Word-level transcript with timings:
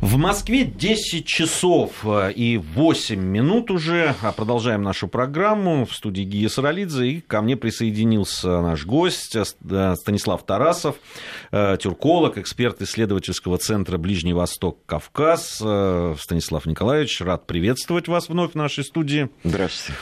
В 0.00 0.16
Москве 0.16 0.64
10 0.64 1.26
часов 1.26 1.90
э, 2.04 2.32
и 2.32 2.56
8 2.56 3.18
минут 3.18 3.72
уже. 3.72 4.14
А 4.22 4.30
продолжаем 4.30 4.82
нашу 4.82 5.08
программу 5.08 5.86
в 5.86 5.92
студии 5.92 6.22
Гия 6.22 6.48
Саралидзе. 6.48 7.06
И 7.08 7.20
ко 7.20 7.42
мне 7.42 7.56
присоединился 7.56 8.60
наш 8.60 8.86
гость 8.86 9.34
э, 9.34 9.42
э, 9.68 9.94
Станислав 9.96 10.44
Тарасов, 10.44 10.96
тюрколог, 11.50 12.38
эксперт 12.38 12.80
исследовательского 12.80 13.58
центра 13.58 13.98
Ближний 13.98 14.34
Восток, 14.34 14.78
Кавказ. 14.86 15.56
Станислав 15.56 16.66
Николаевич, 16.66 17.20
рад 17.20 17.46
приветствовать 17.46 18.06
вас 18.06 18.28
вновь 18.28 18.52
в 18.52 18.54
нашей 18.54 18.84
студии. 18.84 19.30
Здравствуйте. 19.42 19.98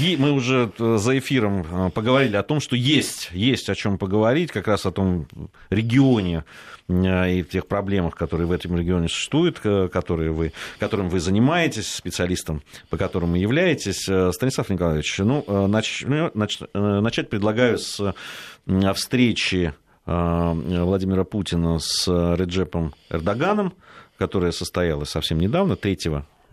И 0.00 0.16
мы 0.16 0.32
уже 0.32 0.70
за 0.78 1.18
эфиром 1.18 1.90
поговорили 1.90 2.36
о 2.36 2.42
том, 2.42 2.60
что 2.60 2.76
есть, 2.76 3.30
есть 3.32 3.68
о 3.68 3.74
чем 3.74 3.98
поговорить, 3.98 4.52
как 4.52 4.68
раз 4.68 4.86
о 4.86 4.92
том 4.92 5.26
регионе, 5.70 6.44
и 6.88 7.44
тех 7.50 7.66
проблемах, 7.66 8.14
которые 8.14 8.46
в 8.46 8.52
этом 8.52 8.76
регионе 8.76 9.08
существуют, 9.08 9.33
которые 9.60 10.32
вы, 10.32 10.52
которым 10.78 11.08
вы 11.08 11.20
занимаетесь, 11.20 11.92
специалистом, 11.92 12.62
по 12.90 12.96
которым 12.96 13.32
вы 13.32 13.38
являетесь. 13.38 14.08
Э, 14.08 14.32
Станислав 14.32 14.68
Николаевич, 14.70 15.18
ну, 15.18 15.44
э, 15.46 15.66
нач, 15.66 16.04
нач, 16.06 16.58
э, 16.60 16.78
начать 17.00 17.28
предлагаю 17.30 17.78
с 17.78 18.14
встречи 18.94 19.74
Владимира 20.06 21.24
Путина 21.24 21.78
с 21.78 22.06
Реджепом 22.08 22.94
Эрдоганом, 23.08 23.72
которая 24.18 24.52
состоялась 24.52 25.08
совсем 25.08 25.38
недавно, 25.38 25.76
3 25.76 25.98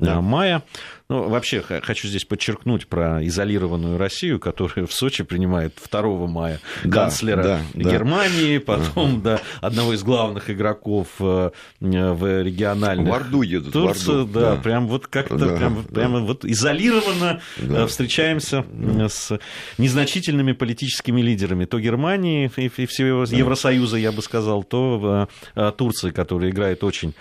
да. 0.02 0.22
мая. 0.22 0.64
Ну, 1.12 1.28
вообще, 1.28 1.62
хочу 1.62 2.08
здесь 2.08 2.24
подчеркнуть 2.24 2.88
про 2.88 3.22
изолированную 3.28 3.98
Россию, 3.98 4.40
которая 4.40 4.86
в 4.86 4.94
Сочи 4.94 5.26
принимает 5.26 5.78
2 5.92 6.02
мая 6.28 6.62
да, 6.86 7.02
канцлера 7.02 7.44
да, 7.44 7.62
Германии, 7.74 8.60
да. 8.60 8.64
потом 8.64 9.22
да, 9.22 9.42
одного 9.60 9.92
из 9.92 10.04
главных 10.04 10.50
игроков 10.50 11.08
э, 11.20 11.52
в 11.82 12.42
региональных... 12.42 13.10
В 13.10 13.14
Орду 13.14 13.42
едут, 13.42 13.74
Турцию, 13.74 14.20
в 14.20 14.22
Орду. 14.22 14.40
Да, 14.40 14.56
да, 14.56 14.62
прям 14.62 14.88
вот 14.88 15.08
как-то 15.08 15.36
да, 15.36 15.58
прям, 15.58 15.86
да. 15.90 15.94
прямо 15.94 16.22
вот 16.22 16.46
изолированно 16.46 17.42
да. 17.58 17.84
Э, 17.84 17.88
встречаемся 17.88 18.64
да. 18.72 19.10
с 19.10 19.38
незначительными 19.78 20.54
политическими 20.54 21.20
лидерами 21.20 21.66
то 21.66 21.78
Германии 21.82 22.50
и 22.56 22.86
всего 22.86 23.26
да. 23.26 23.36
Евросоюза, 23.36 23.98
я 23.98 24.14
бы 24.14 24.22
сказал, 24.22 24.64
то 24.64 25.28
э, 25.56 25.72
Турции, 25.78 26.12
которая 26.12 26.52
играет 26.52 26.86
очень 26.86 27.16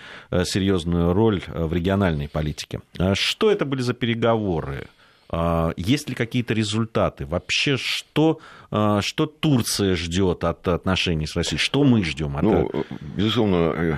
серьезную 0.45 1.11
роль 1.11 1.41
в 1.45 1.73
региональной 1.73 2.29
политике. 2.29 2.79
А 2.97 3.15
что 3.15 3.51
это 3.51 3.65
были 3.65 3.80
были 3.81 3.83
за 3.83 3.93
переговоры? 3.93 4.87
А, 5.29 5.71
есть 5.77 6.09
ли 6.09 6.15
какие-то 6.15 6.53
результаты? 6.53 7.25
Вообще, 7.25 7.77
что, 7.77 8.39
а, 8.69 9.01
что 9.01 9.25
Турция 9.25 9.95
ждет 9.95 10.43
от 10.43 10.67
отношений 10.67 11.27
с 11.27 11.35
Россией? 11.35 11.59
Что 11.59 11.83
мы 11.83 12.03
ждем 12.03 12.37
от 12.37 12.43
Ну, 12.43 12.69
безусловно, 13.17 13.55
э, 13.55 13.97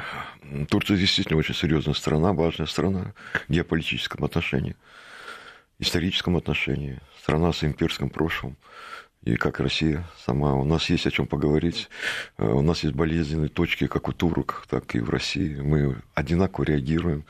Турция 0.69 0.97
действительно 0.97 1.39
очень 1.39 1.55
серьезная 1.55 1.95
страна, 1.95 2.33
важная 2.33 2.67
страна 2.67 3.13
в 3.47 3.51
геополитическом 3.51 4.23
отношении, 4.23 4.75
историческом 5.79 6.37
отношении, 6.37 6.99
страна 7.21 7.51
с 7.51 7.63
имперским 7.63 8.09
прошлым 8.09 8.55
и 9.23 9.35
как 9.35 9.59
Россия 9.59 10.05
сама. 10.25 10.55
У 10.55 10.65
нас 10.65 10.89
есть 10.89 11.07
о 11.07 11.11
чем 11.11 11.27
поговорить. 11.27 11.89
Э, 12.37 12.45
у 12.45 12.61
нас 12.61 12.83
есть 12.83 12.95
болезненные 12.95 13.49
точки, 13.49 13.87
как 13.87 14.09
у 14.09 14.11
турок, 14.11 14.65
так 14.69 14.95
и 14.95 14.99
в 14.99 15.09
России. 15.09 15.55
Мы 15.55 15.95
одинаково 16.13 16.65
реагируем 16.65 17.25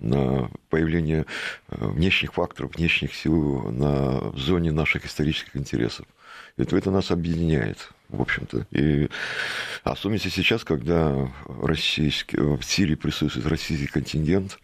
на 0.00 0.50
появление 0.68 1.26
э, 1.68 1.86
внешних 1.86 2.34
факторов, 2.34 2.74
внешних 2.74 3.14
сил 3.14 3.70
на 3.70 4.32
зоне 4.36 4.72
наших 4.72 5.06
исторических 5.06 5.56
интересов. 5.56 6.06
Это, 6.56 6.76
это 6.76 6.90
нас 6.90 7.12
объединяет, 7.12 7.90
в 8.08 8.20
общем-то. 8.20 8.66
И 8.72 9.08
особенно 9.84 10.18
сейчас, 10.18 10.64
когда 10.64 11.30
российский, 11.46 12.36
в 12.36 12.62
Сирии 12.62 12.96
присутствует 12.96 13.46
российский 13.46 13.86
контингент, 13.86 14.58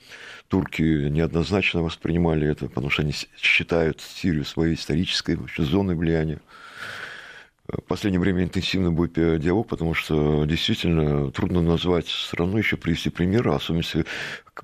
турки 0.49 0.83
неоднозначно 0.83 1.83
воспринимали 1.83 2.49
это, 2.49 2.69
потому 2.69 2.91
что 2.91 3.03
они 3.03 3.13
считают 3.41 4.01
Сирию 4.01 4.45
своей 4.45 4.75
исторической 4.75 5.39
зоной 5.57 5.95
влияния. 5.95 6.41
В 7.67 7.81
последнее 7.81 8.21
время 8.21 8.45
интенсивно 8.45 8.93
будет 8.93 9.15
диалог, 9.41 9.69
потому 9.69 9.95
что 9.95 10.45
действительно 10.45 11.31
трудно 11.31 11.63
назвать 11.63 12.09
страну, 12.09 12.59
еще 12.59 12.77
привести 12.77 13.09
примеры, 13.09 13.53
особенно 13.55 14.05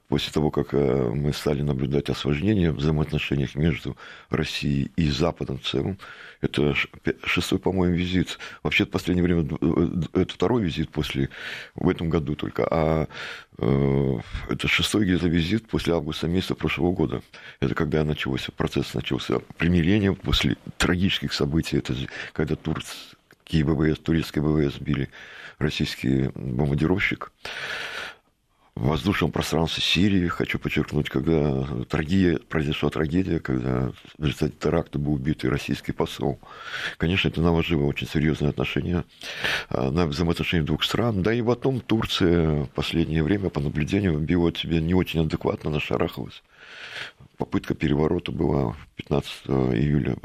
после 0.08 0.32
того, 0.32 0.50
как 0.50 0.74
э, 0.74 1.10
мы 1.14 1.32
стали 1.32 1.62
наблюдать 1.62 2.10
осложнение 2.10 2.72
в 2.72 2.76
взаимоотношениях 2.76 3.54
между 3.54 3.96
Россией 4.28 4.92
и 4.96 5.08
Западом 5.10 5.58
в 5.58 5.62
целом. 5.62 5.98
Это 6.40 6.74
шестой, 7.24 7.58
по-моему, 7.58 7.94
визит. 7.94 8.38
Вообще, 8.62 8.86
в 8.86 8.90
последнее 8.90 9.22
время 9.22 9.46
э, 9.60 10.20
это 10.20 10.34
второй 10.34 10.62
визит 10.62 10.90
после, 10.90 11.28
в 11.74 11.88
этом 11.88 12.08
году 12.08 12.34
только, 12.34 12.66
а 12.70 13.08
э, 13.58 14.18
это 14.48 14.66
шестой 14.66 15.04
где-то 15.04 15.28
визит 15.28 15.68
после 15.68 15.94
августа 15.94 16.28
месяца 16.28 16.54
прошлого 16.54 16.92
года. 16.92 17.22
Это 17.60 17.74
когда 17.74 18.04
начался 18.04 18.52
процесс, 18.52 18.94
начался 18.94 19.40
примирение 19.58 20.14
после 20.14 20.56
трагических 20.78 21.32
событий. 21.34 21.76
Это 21.76 21.94
когда 22.32 22.56
турецкие 22.56 23.64
ВВС, 23.64 23.98
турецкие 23.98 24.42
ВВС 24.42 24.78
били 24.78 25.10
российский 25.58 26.30
бомбардировщик 26.34 27.32
в 28.74 28.88
воздушном 28.88 29.32
пространстве 29.32 29.82
Сирии, 29.82 30.28
хочу 30.28 30.58
подчеркнуть, 30.58 31.10
когда 31.10 31.64
трагедия, 31.88 32.38
произошла 32.38 32.90
трагедия, 32.90 33.40
когда 33.40 33.92
в 34.16 34.24
результате 34.24 34.54
теракта 34.58 34.98
был 34.98 35.14
убит 35.14 35.44
и 35.44 35.48
российский 35.48 35.92
посол. 35.92 36.38
Конечно, 36.96 37.28
это 37.28 37.40
наложило 37.40 37.84
очень 37.84 38.06
серьезные 38.06 38.50
отношения 38.50 39.04
а, 39.68 39.90
на 39.90 40.06
взаимоотношения 40.06 40.62
двух 40.62 40.84
стран. 40.84 41.22
Да 41.22 41.34
и 41.34 41.42
потом 41.42 41.80
Турция 41.80 42.64
в 42.64 42.68
последнее 42.68 43.22
время, 43.22 43.50
по 43.50 43.60
наблюдению, 43.60 44.18
била 44.18 44.54
себе 44.54 44.80
не 44.80 44.94
очень 44.94 45.20
адекватно, 45.20 45.70
нашарахалась. 45.70 46.42
Попытка 47.36 47.74
переворота 47.74 48.32
была 48.32 48.76
15 48.96 49.32
июля 49.74 50.16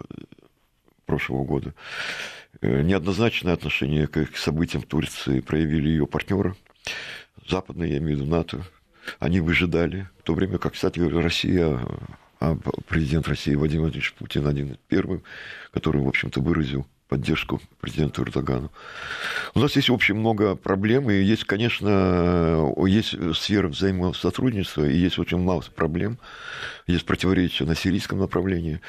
прошлого 1.06 1.44
года. 1.44 1.74
Э, 2.62 2.82
неоднозначное 2.82 3.54
отношение 3.54 4.08
к 4.08 4.38
событиям 4.38 4.84
в 4.84 4.86
Турции 4.86 5.40
проявили 5.40 5.90
ее 5.90 6.08
партнеры 6.08 6.56
западные, 7.48 7.94
я 7.94 7.98
имею 7.98 8.18
в 8.18 8.22
виду 8.22 8.32
НАТО, 8.32 8.64
они 9.20 9.40
выжидали, 9.40 10.08
в 10.20 10.24
то 10.24 10.34
время 10.34 10.58
как, 10.58 10.74
кстати, 10.74 11.00
Россия, 11.00 11.80
а 12.40 12.58
президент 12.88 13.28
России 13.28 13.56
Владимир 13.56 13.84
Владимирович 13.84 14.14
Путин 14.14 14.48
один 14.48 14.72
из 14.72 14.78
первых, 14.88 15.22
который, 15.72 16.02
в 16.02 16.08
общем-то, 16.08 16.42
выразил 16.42 16.86
поддержку 17.08 17.62
президенту 17.80 18.24
Эрдогану. 18.24 18.72
У 19.54 19.60
нас 19.60 19.76
есть, 19.76 19.90
в 19.90 19.94
общем, 19.94 20.18
много 20.18 20.56
проблем, 20.56 21.10
и 21.10 21.16
есть, 21.16 21.44
конечно, 21.44 22.74
есть 22.88 23.16
сфера 23.36 23.68
взаимосотрудничества, 23.68 24.86
и 24.86 24.98
есть 24.98 25.20
очень 25.20 25.38
мало 25.38 25.64
проблем. 25.76 26.18
Есть 26.88 27.06
противоречия 27.06 27.66
на 27.66 27.76
сирийском 27.76 28.20
направлении. 28.20 28.82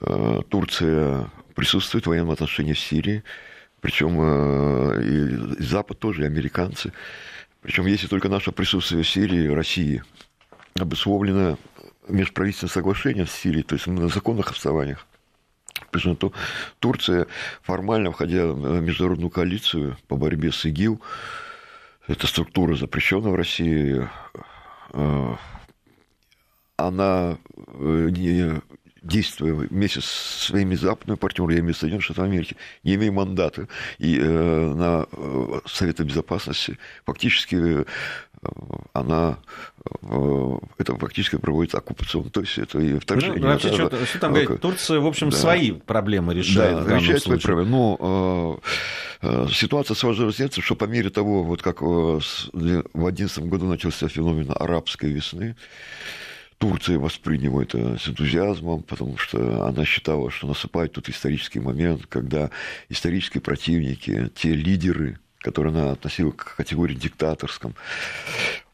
Э, 0.00 0.42
Турция 0.48 1.30
присутствует 1.54 2.04
в 2.04 2.08
военном 2.08 2.30
отношении 2.30 2.72
в 2.72 2.78
Сирии, 2.78 3.24
причем 3.80 4.16
э, 4.20 5.02
и 5.58 5.62
Запад 5.62 5.98
тоже, 5.98 6.22
и 6.22 6.26
американцы. 6.26 6.92
Причем 7.62 7.86
если 7.86 8.06
только 8.06 8.28
наше 8.28 8.52
присутствие 8.52 9.02
в 9.02 9.08
Сирии, 9.08 9.48
России 9.48 10.02
обусловлено 10.78 11.58
межправительственное 12.08 12.72
соглашение 12.72 13.26
с 13.26 13.32
Сирией, 13.32 13.62
то 13.62 13.74
есть 13.74 13.86
на 13.86 14.08
законных 14.08 14.50
основаниях, 14.50 15.06
Причем 15.90 16.16
то 16.16 16.32
Турция, 16.78 17.26
формально 17.62 18.12
входя 18.12 18.46
в 18.46 18.80
международную 18.80 19.30
коалицию 19.30 19.96
по 20.08 20.16
борьбе 20.16 20.52
с 20.52 20.64
ИГИЛ, 20.64 21.00
эта 22.08 22.26
структура 22.26 22.74
запрещена 22.74 23.30
в 23.30 23.34
России, 23.34 24.08
э, 24.92 25.34
она 26.76 27.38
э, 27.56 28.08
не 28.10 28.60
действуя 29.02 29.54
вместе 29.54 30.00
со 30.00 30.46
своими 30.46 30.74
западными 30.74 31.16
партнерами, 31.16 31.54
я 31.54 31.60
имею 31.60 31.64
в 31.64 31.68
виду 31.68 31.78
Соединенные 31.78 32.02
Штаты 32.02 32.22
Америки, 32.22 32.56
не 32.84 32.94
имея 32.94 33.12
мандата 33.12 33.68
и 33.98 34.18
э, 34.18 34.22
на 34.22 35.06
э, 35.10 35.60
Совета 35.66 36.04
Безопасности, 36.04 36.78
фактически 37.04 37.56
э, 37.56 37.84
она 38.92 39.38
э, 40.02 40.58
это 40.78 40.96
фактически 40.96 41.36
проводит 41.36 41.74
оккупационно. 41.74 42.30
То 42.30 42.40
есть 42.40 42.58
это 42.58 42.78
и 42.78 42.98
вторжение. 42.98 43.40
Ну, 43.40 43.48
вообще, 43.48 43.68
это, 43.68 43.76
что, 43.76 44.06
что 44.06 44.18
там 44.18 44.32
говорить, 44.32 44.60
Турция, 44.60 45.00
в 45.00 45.06
общем, 45.06 45.30
да. 45.30 45.36
свои 45.36 45.72
проблемы 45.72 46.34
решает. 46.34 46.86
Да, 46.86 46.96
решает 46.96 47.22
свои 47.22 47.38
проблемы. 47.38 47.70
Но 47.70 48.60
э, 49.22 49.46
ситуация 49.52 49.94
сложилась 49.94 50.36
тем, 50.36 50.50
что 50.50 50.74
по 50.74 50.84
мере 50.84 51.10
того, 51.10 51.42
вот 51.42 51.62
как 51.62 51.82
в 51.82 52.20
2011 52.52 53.44
году 53.44 53.66
начался 53.66 54.08
феномен 54.08 54.50
арабской 54.54 55.10
весны, 55.10 55.56
Турция 56.60 56.98
восприняла 56.98 57.62
это 57.62 57.96
с 57.96 58.06
энтузиазмом, 58.06 58.82
потому 58.82 59.16
что 59.16 59.66
она 59.66 59.86
считала, 59.86 60.30
что 60.30 60.46
наступает 60.46 60.92
тут 60.92 61.08
исторический 61.08 61.58
момент, 61.58 62.04
когда 62.06 62.50
исторические 62.90 63.40
противники, 63.40 64.30
те 64.34 64.52
лидеры, 64.52 65.18
которые 65.38 65.72
она 65.72 65.92
относила 65.92 66.32
к 66.32 66.56
категории 66.56 66.94
диктаторском, 66.94 67.74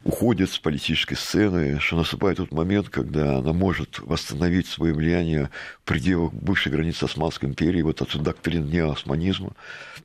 уходит 0.07 0.51
с 0.51 0.59
политической 0.59 1.17
сцены, 1.17 1.81
что 1.81 1.97
наступает 1.97 2.37
тот 2.37 2.53
момент, 2.53 2.89
когда 2.89 3.39
она 3.39 3.53
может 3.53 3.99
восстановить 3.99 4.69
свое 4.69 4.95
влияние 4.95 5.51
в 5.81 5.85
пределах 5.85 6.33
бывшей 6.33 6.71
границы 6.71 7.05
Османской 7.05 7.49
империи, 7.49 7.83
вот 7.83 8.01
отсюда 8.01 8.27
доктрина 8.27 8.65
неосманизма. 8.65 9.53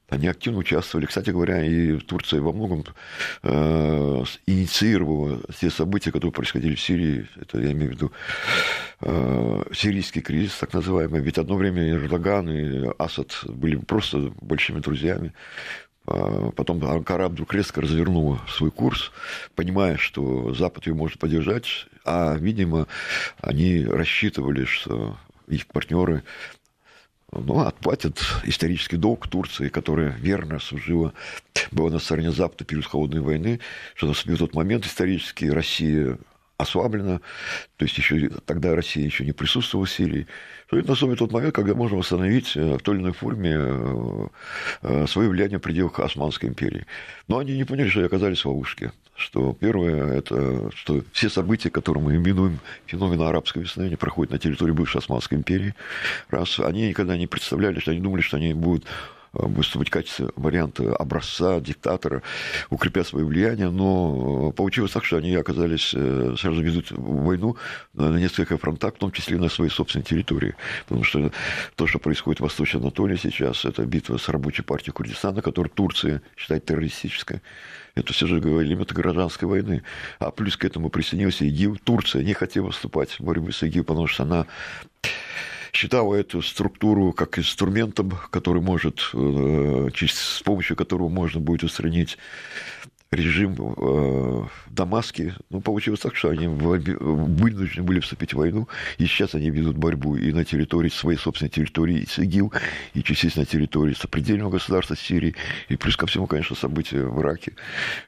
Они 0.09 0.27
активно 0.27 0.59
участвовали. 0.59 1.05
Кстати 1.05 1.29
говоря, 1.29 1.63
и 1.63 1.97
Турция 1.97 2.41
во 2.41 2.51
многом 2.51 2.83
э, 3.43 4.23
инициировала 4.47 5.39
те 5.59 5.69
события, 5.69 6.11
которые 6.11 6.33
происходили 6.33 6.75
в 6.75 6.81
Сирии. 6.81 7.27
Это 7.39 7.59
я 7.59 7.71
имею 7.71 7.91
в 7.91 7.93
виду 7.93 8.11
э, 9.01 9.63
сирийский 9.73 10.21
кризис, 10.21 10.57
так 10.57 10.73
называемый. 10.73 11.21
Ведь 11.21 11.37
одно 11.37 11.55
время 11.55 11.91
Эрдоган 11.91 12.49
и 12.49 12.91
Асад 12.97 13.39
были 13.45 13.75
просто 13.75 14.33
большими 14.41 14.79
друзьями. 14.79 15.31
А 16.07 16.51
потом 16.51 16.83
Анкара 16.83 17.29
вдруг 17.29 17.53
резко 17.53 17.81
развернула 17.81 18.41
свой 18.49 18.71
курс, 18.71 19.11
понимая, 19.55 19.97
что 19.97 20.53
Запад 20.53 20.87
ее 20.87 20.93
может 20.93 21.19
поддержать, 21.19 21.87
а, 22.03 22.35
видимо, 22.35 22.87
они 23.39 23.85
рассчитывали, 23.85 24.65
что 24.65 25.17
их 25.47 25.67
партнеры 25.67 26.23
ну, 27.31 27.59
отплатят 27.59 28.19
исторический 28.43 28.97
долг 28.97 29.27
Турции, 29.27 29.69
которая 29.69 30.11
верно 30.11 30.59
служила, 30.59 31.13
была 31.71 31.89
на 31.89 31.99
стороне 31.99 32.31
Запада 32.31 32.65
период 32.65 32.85
Холодной 32.85 33.21
войны, 33.21 33.59
что 33.95 34.11
в 34.13 34.37
тот 34.37 34.53
момент 34.53 34.85
исторически 34.85 35.45
Россия 35.45 36.17
ослаблена, 36.61 37.19
то 37.77 37.85
есть 37.85 37.97
еще, 37.97 38.29
тогда 38.45 38.75
Россия 38.75 39.05
еще 39.05 39.25
не 39.25 39.31
присутствовала 39.31 39.85
в 39.85 39.91
Сирии, 39.91 40.27
то 40.69 40.77
это 40.77 40.89
наступит 40.89 41.19
тот 41.19 41.31
момент, 41.31 41.53
когда 41.53 41.75
можно 41.75 41.97
восстановить 41.97 42.55
э, 42.55 42.77
в 42.77 42.81
той 42.81 42.95
или 42.95 43.01
иной 43.01 43.13
форме 43.13 43.55
э, 43.57 44.27
э, 44.83 45.07
свое 45.07 45.29
влияние 45.29 45.59
в 45.59 45.61
пределах 45.61 45.99
Османской 45.99 46.49
империи. 46.49 46.85
Но 47.27 47.39
они 47.39 47.57
не 47.57 47.65
поняли, 47.65 47.89
что 47.89 48.05
оказались 48.05 48.43
в 48.43 48.47
ловушке. 48.47 48.91
Что 49.15 49.53
первое, 49.53 50.13
это 50.13 50.71
что 50.73 51.03
все 51.11 51.29
события, 51.29 51.69
которые 51.69 52.03
мы 52.03 52.15
именуем 52.15 52.59
феноменом 52.85 53.27
арабской 53.27 53.63
весны, 53.63 53.83
они 53.83 53.95
проходят 53.97 54.31
на 54.31 54.39
территории 54.39 54.71
бывшей 54.71 54.99
Османской 54.99 55.37
империи. 55.37 55.75
Раз 56.29 56.59
они 56.59 56.87
никогда 56.87 57.17
не 57.17 57.27
представляли, 57.27 57.79
что 57.79 57.91
они 57.91 57.99
думали, 57.99 58.21
что 58.21 58.37
они 58.37 58.53
будут 58.53 58.85
Выступить 59.33 59.87
в 59.87 59.91
качестве 59.91 60.27
варианта 60.35 60.93
образца, 60.93 61.61
диктатора, 61.61 62.21
укрепя 62.69 63.05
свое 63.05 63.25
влияние, 63.25 63.69
но 63.69 64.49
э, 64.49 64.51
получилось 64.53 64.91
так, 64.91 65.05
что 65.05 65.15
они 65.15 65.33
оказались, 65.35 65.93
э, 65.95 66.35
сразу 66.37 66.61
ведут 66.61 66.91
войну 66.91 67.55
на 67.93 68.19
несколько 68.19 68.57
фронтах, 68.57 68.95
в 68.95 68.97
том 68.97 69.11
числе 69.13 69.37
и 69.37 69.39
на 69.39 69.47
своей 69.47 69.71
собственной 69.71 70.03
территории. 70.03 70.55
Потому 70.85 71.05
что 71.05 71.31
то, 71.75 71.87
что 71.87 71.99
происходит 71.99 72.41
в 72.41 72.43
Восточной 72.43 72.81
Анатолии 72.81 73.15
сейчас, 73.15 73.63
это 73.63 73.85
битва 73.85 74.17
с 74.17 74.27
рабочей 74.27 74.63
партией 74.63 74.91
Курдистана, 74.91 75.41
которую 75.41 75.71
Турция 75.71 76.21
считает 76.35 76.65
террористической. 76.65 77.41
Это 77.95 78.11
все 78.11 78.27
же 78.27 78.39
элементы 78.39 78.93
гражданской 78.93 79.47
войны. 79.47 79.83
А 80.19 80.31
плюс 80.31 80.57
к 80.57 80.65
этому 80.65 80.89
присоединился 80.89 81.45
ИГИЛ. 81.45 81.77
Турция 81.83 82.23
не 82.23 82.33
хотела 82.33 82.71
вступать 82.71 83.11
в 83.11 83.21
борьбу 83.21 83.51
с 83.51 83.63
ИГИЛ, 83.63 83.85
потому 83.85 84.07
что 84.07 84.23
она 84.23 84.45
считала 85.71 86.15
эту 86.15 86.41
структуру 86.41 87.13
как 87.13 87.39
инструментом, 87.39 88.11
который 88.29 88.61
может, 88.61 89.09
э, 89.13 89.89
с 89.95 90.41
помощью 90.43 90.75
которого 90.75 91.09
можно 91.09 91.39
будет 91.39 91.63
устранить 91.63 92.17
режим 93.11 93.55
э, 93.59 93.63
в 93.65 94.49
Дамаске. 94.69 95.35
Ну, 95.49 95.59
получилось 95.59 95.99
так, 95.99 96.15
что 96.15 96.29
они 96.29 96.47
вынуждены 96.47 97.83
были 97.83 97.99
вступить 97.99 98.33
в 98.33 98.37
войну, 98.37 98.67
и 98.97 99.05
сейчас 99.05 99.35
они 99.35 99.49
ведут 99.49 99.77
борьбу 99.77 100.15
и 100.15 100.31
на 100.31 100.45
территории, 100.45 100.89
своей 100.89 101.17
собственной 101.17 101.49
территории 101.49 102.05
с 102.05 102.19
ИГИЛ, 102.19 102.53
и 102.93 103.03
частично 103.03 103.41
на 103.41 103.45
территории 103.45 103.93
сопредельного 103.93 104.51
государства 104.51 104.95
Сирии, 104.95 105.35
и 105.67 105.75
плюс 105.75 105.97
ко 105.97 106.07
всему, 106.07 106.25
конечно, 106.25 106.55
события 106.55 107.03
в 107.03 107.19
Ираке, 107.21 107.53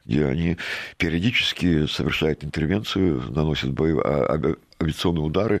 где 0.06 0.24
они 0.26 0.56
периодически 0.96 1.86
совершают 1.86 2.42
интервенцию, 2.42 3.30
наносят 3.30 3.72
боевые, 3.72 4.04
а, 4.04 4.56
авиационные 4.80 5.22
удары 5.22 5.60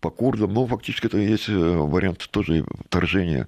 по 0.00 0.10
курдам, 0.10 0.52
но 0.52 0.66
фактически 0.66 1.06
это 1.06 1.16
есть 1.16 1.48
э, 1.48 1.52
вариант 1.52 2.28
тоже 2.30 2.64
вторжения. 2.88 3.46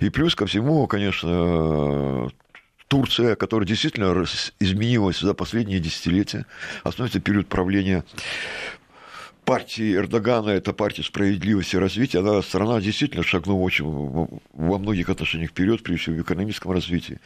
И 0.00 0.08
плюс 0.08 0.34
ко 0.34 0.46
всему, 0.46 0.86
конечно, 0.86 2.30
Турция, 2.88 3.34
которая 3.36 3.66
действительно 3.66 4.24
изменилась 4.60 5.20
за 5.20 5.34
последние 5.34 5.80
десятилетия, 5.80 6.46
основной 6.84 7.20
период 7.20 7.48
правления 7.48 8.04
партии 9.46 9.94
Эрдогана, 9.94 10.50
это 10.50 10.72
партия 10.74 11.04
справедливости 11.04 11.76
и 11.76 11.78
развития, 11.78 12.18
она, 12.18 12.42
страна 12.42 12.80
действительно 12.80 13.22
шагнула 13.22 13.62
очень 13.62 13.84
во 13.86 14.78
многих 14.78 15.08
отношениях 15.08 15.50
вперед, 15.50 15.82
прежде 15.82 16.02
всего 16.02 16.16
в 16.16 16.22
экономическом 16.22 16.72
развитии. 16.72 17.20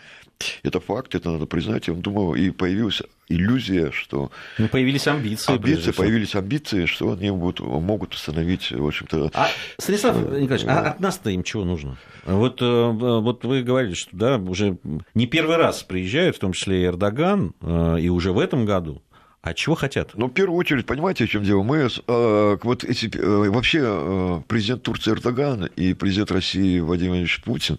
Это 0.62 0.80
факт, 0.80 1.14
это 1.14 1.30
надо 1.30 1.46
признать. 1.46 1.88
Я 1.88 1.94
думаю, 1.94 2.34
и 2.34 2.50
появилась 2.50 3.02
иллюзия, 3.28 3.90
что... 3.90 4.30
Ну, 4.58 4.68
появились 4.68 5.06
амбиции. 5.06 5.52
Амбиции, 5.52 5.90
появились 5.92 6.34
амбиции, 6.34 6.86
что 6.86 7.12
они 7.12 7.30
будут, 7.30 7.60
могут 7.60 8.14
установить, 8.14 8.70
в 8.70 8.86
общем-то... 8.86 9.30
А, 9.34 9.48
Станислав 9.78 10.16
э, 10.16 10.40
Николаевич, 10.40 10.66
а 10.66 10.90
от 10.90 11.00
нас-то 11.00 11.30
им 11.30 11.42
чего 11.42 11.64
нужно? 11.64 11.96
Вот, 12.24 12.60
э, 12.62 12.64
вот 12.64 13.44
вы 13.44 13.62
говорили, 13.62 13.94
что 13.94 14.10
да, 14.12 14.36
уже 14.36 14.78
не 15.14 15.26
первый 15.26 15.56
раз 15.56 15.82
приезжают, 15.82 16.36
в 16.36 16.38
том 16.38 16.52
числе 16.52 16.82
и 16.82 16.86
Эрдоган, 16.86 17.54
э, 17.60 17.96
и 18.00 18.08
уже 18.08 18.32
в 18.32 18.38
этом 18.38 18.66
году 18.66 19.02
а 19.42 19.54
чего 19.54 19.74
хотят? 19.74 20.10
Ну, 20.16 20.26
в 20.26 20.32
первую 20.32 20.58
очередь, 20.58 20.84
понимаете, 20.84 21.24
о 21.24 21.26
чем 21.26 21.44
дело? 21.44 21.62
Мы 21.62 21.88
э, 21.88 22.58
вот 22.62 22.84
эти, 22.84 23.10
э, 23.16 23.48
вообще 23.48 23.80
э, 23.82 24.42
президент 24.46 24.82
Турции 24.82 25.12
Эрдоган 25.12 25.64
и 25.64 25.94
президент 25.94 26.30
России 26.30 26.78
Владимир 26.78 27.12
Владимирович 27.12 27.42
Путин, 27.42 27.78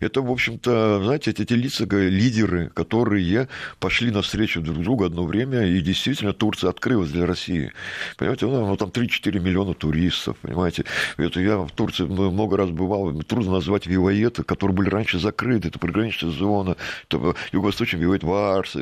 это, 0.00 0.20
в 0.20 0.30
общем-то, 0.30 1.00
знаете, 1.02 1.30
эти 1.30 1.54
лица, 1.54 1.84
лидеры, 1.84 2.70
которые 2.74 3.48
пошли 3.80 4.10
навстречу 4.10 4.60
друг 4.60 4.82
другу 4.82 5.04
одно 5.04 5.24
время, 5.24 5.66
и 5.66 5.80
действительно 5.80 6.34
Турция 6.34 6.68
открылась 6.68 7.10
для 7.10 7.24
России. 7.24 7.72
Понимаете, 8.18 8.44
ну, 8.44 8.66
ну 8.66 8.76
там 8.76 8.90
3-4 8.90 9.40
миллиона 9.40 9.72
туристов, 9.72 10.36
понимаете. 10.42 10.84
Это 11.16 11.40
я 11.40 11.56
в 11.56 11.70
Турции 11.70 12.04
много 12.04 12.58
раз 12.58 12.68
бывал, 12.68 13.14
трудно 13.22 13.52
назвать 13.52 13.86
вилоеты, 13.86 14.42
которые 14.42 14.76
были 14.76 14.90
раньше 14.90 15.18
закрыты, 15.18 15.68
это 15.68 15.78
приграничная 15.78 16.30
зона, 16.30 16.76
это 17.08 17.34
юго-восточный 17.52 18.00
вилоет 18.00 18.24
Варс, 18.24 18.76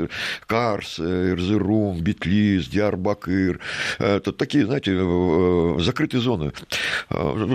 Карс, 0.49 0.99
Эрзерум, 0.99 2.01
Бетлис, 2.17 2.69
Диарбакыр. 2.69 3.61
Это 3.99 4.33
такие, 4.33 4.67
знаете, 4.67 4.93
э, 4.95 5.77
закрытые 5.81 6.21
зоны. 6.21 6.53
Э, 7.11 7.49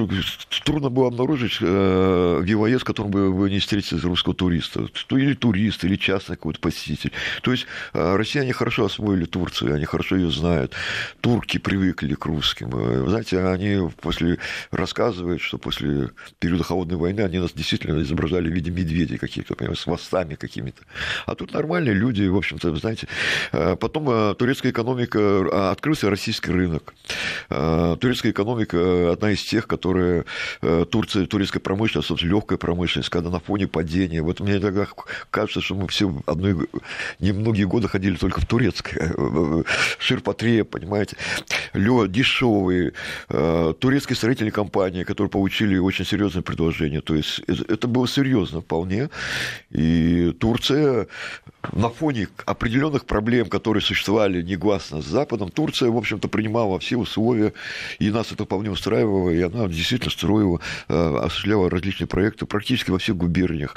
трудно 0.63 0.89
было 0.89 1.07
обнаружить 1.07 1.57
э, 1.61 2.41
ГИВАЕС, 2.45 2.81
в 2.81 2.83
котором 2.83 3.11
бы 3.11 3.31
вы 3.31 3.49
не 3.49 3.59
встретили 3.59 3.99
русского 4.01 4.35
туриста. 4.35 4.87
Или 5.09 5.33
турист, 5.33 5.83
или 5.83 5.95
частный 5.95 6.35
какой-то 6.35 6.59
посетитель. 6.59 7.11
То 7.41 7.51
есть 7.51 7.65
россияне 7.93 8.53
хорошо 8.53 8.85
освоили 8.85 9.25
Турцию, 9.25 9.75
они 9.75 9.85
хорошо 9.85 10.15
ее 10.15 10.31
знают. 10.31 10.73
Турки 11.21 11.57
привыкли 11.57 12.13
к 12.13 12.25
русским. 12.25 12.71
Знаете, 13.09 13.39
они 13.39 13.89
после 14.01 14.37
рассказывают, 14.71 15.41
что 15.41 15.57
после 15.57 16.11
периода 16.39 16.63
холодной 16.63 16.97
войны 16.97 17.21
они 17.21 17.39
нас 17.39 17.51
действительно 17.53 18.01
изображали 18.01 18.49
в 18.49 18.53
виде 18.53 18.71
медведей 18.71 19.17
каких-то, 19.17 19.55
с 19.75 19.83
хвостами 19.83 20.35
какими-то. 20.35 20.83
А 21.25 21.35
тут 21.35 21.53
нормальные 21.53 21.93
люди, 21.93 22.23
в 22.23 22.37
общем-то, 22.37 22.75
знаете. 22.75 23.07
Потом 23.51 24.35
турецкие 24.35 24.50
турецкая 24.51 24.73
экономика, 24.73 25.19
а, 25.19 25.71
открылся 25.71 26.09
российский 26.09 26.51
рынок. 26.51 26.93
А, 27.49 27.95
турецкая 27.95 28.33
экономика 28.33 29.13
одна 29.13 29.31
из 29.31 29.41
тех, 29.43 29.65
которые 29.65 30.25
э, 30.61 30.85
Турция, 30.89 31.25
турецкая 31.25 31.61
промышленность, 31.61 32.09
собственно, 32.09 32.31
легкая 32.31 32.57
промышленность, 32.57 33.09
когда 33.09 33.29
на 33.29 33.39
фоне 33.39 33.67
падения. 33.67 34.21
Вот 34.21 34.41
мне 34.41 34.57
иногда 34.57 34.87
кажется, 35.29 35.61
что 35.61 35.75
мы 35.75 35.87
все 35.87 36.13
одной, 36.25 36.67
немногие 37.19 37.65
годы 37.65 37.87
ходили 37.87 38.15
только 38.15 38.41
в 38.41 38.45
турецкое. 38.45 39.13
Ширпотреб, 39.99 40.69
понимаете, 40.69 41.15
лед, 41.73 42.11
дешевые, 42.11 42.91
э, 43.29 43.73
турецкие 43.79 44.17
строительные 44.17 44.51
компании, 44.51 45.03
которые 45.03 45.29
получили 45.29 45.77
очень 45.77 46.05
серьезное 46.05 46.41
предложение. 46.41 46.99
То 46.99 47.15
есть 47.15 47.39
это 47.47 47.87
было 47.87 48.05
серьезно 48.05 48.59
вполне. 48.59 49.09
И 49.69 50.35
Турция 50.39 51.07
на 51.73 51.89
фоне 51.89 52.27
определенных 52.45 53.05
проблем, 53.05 53.47
которые 53.47 53.81
существовали 53.81 54.41
негласно 54.41 55.01
с 55.01 55.05
Западом, 55.05 55.49
Турция, 55.49 55.89
в 55.89 55.97
общем-то, 55.97 56.27
принимала 56.27 56.79
все 56.79 56.97
условия, 56.97 57.53
и 57.99 58.09
нас 58.09 58.31
это 58.31 58.45
вполне 58.45 58.71
устраивало, 58.71 59.29
и 59.29 59.41
она 59.41 59.67
действительно 59.67 60.11
строила, 60.11 60.59
э, 60.87 61.17
осуществляла 61.21 61.69
различные 61.69 62.07
проекты 62.07 62.45
практически 62.45 62.91
во 62.91 62.97
всех 62.97 63.17
губерниях 63.17 63.75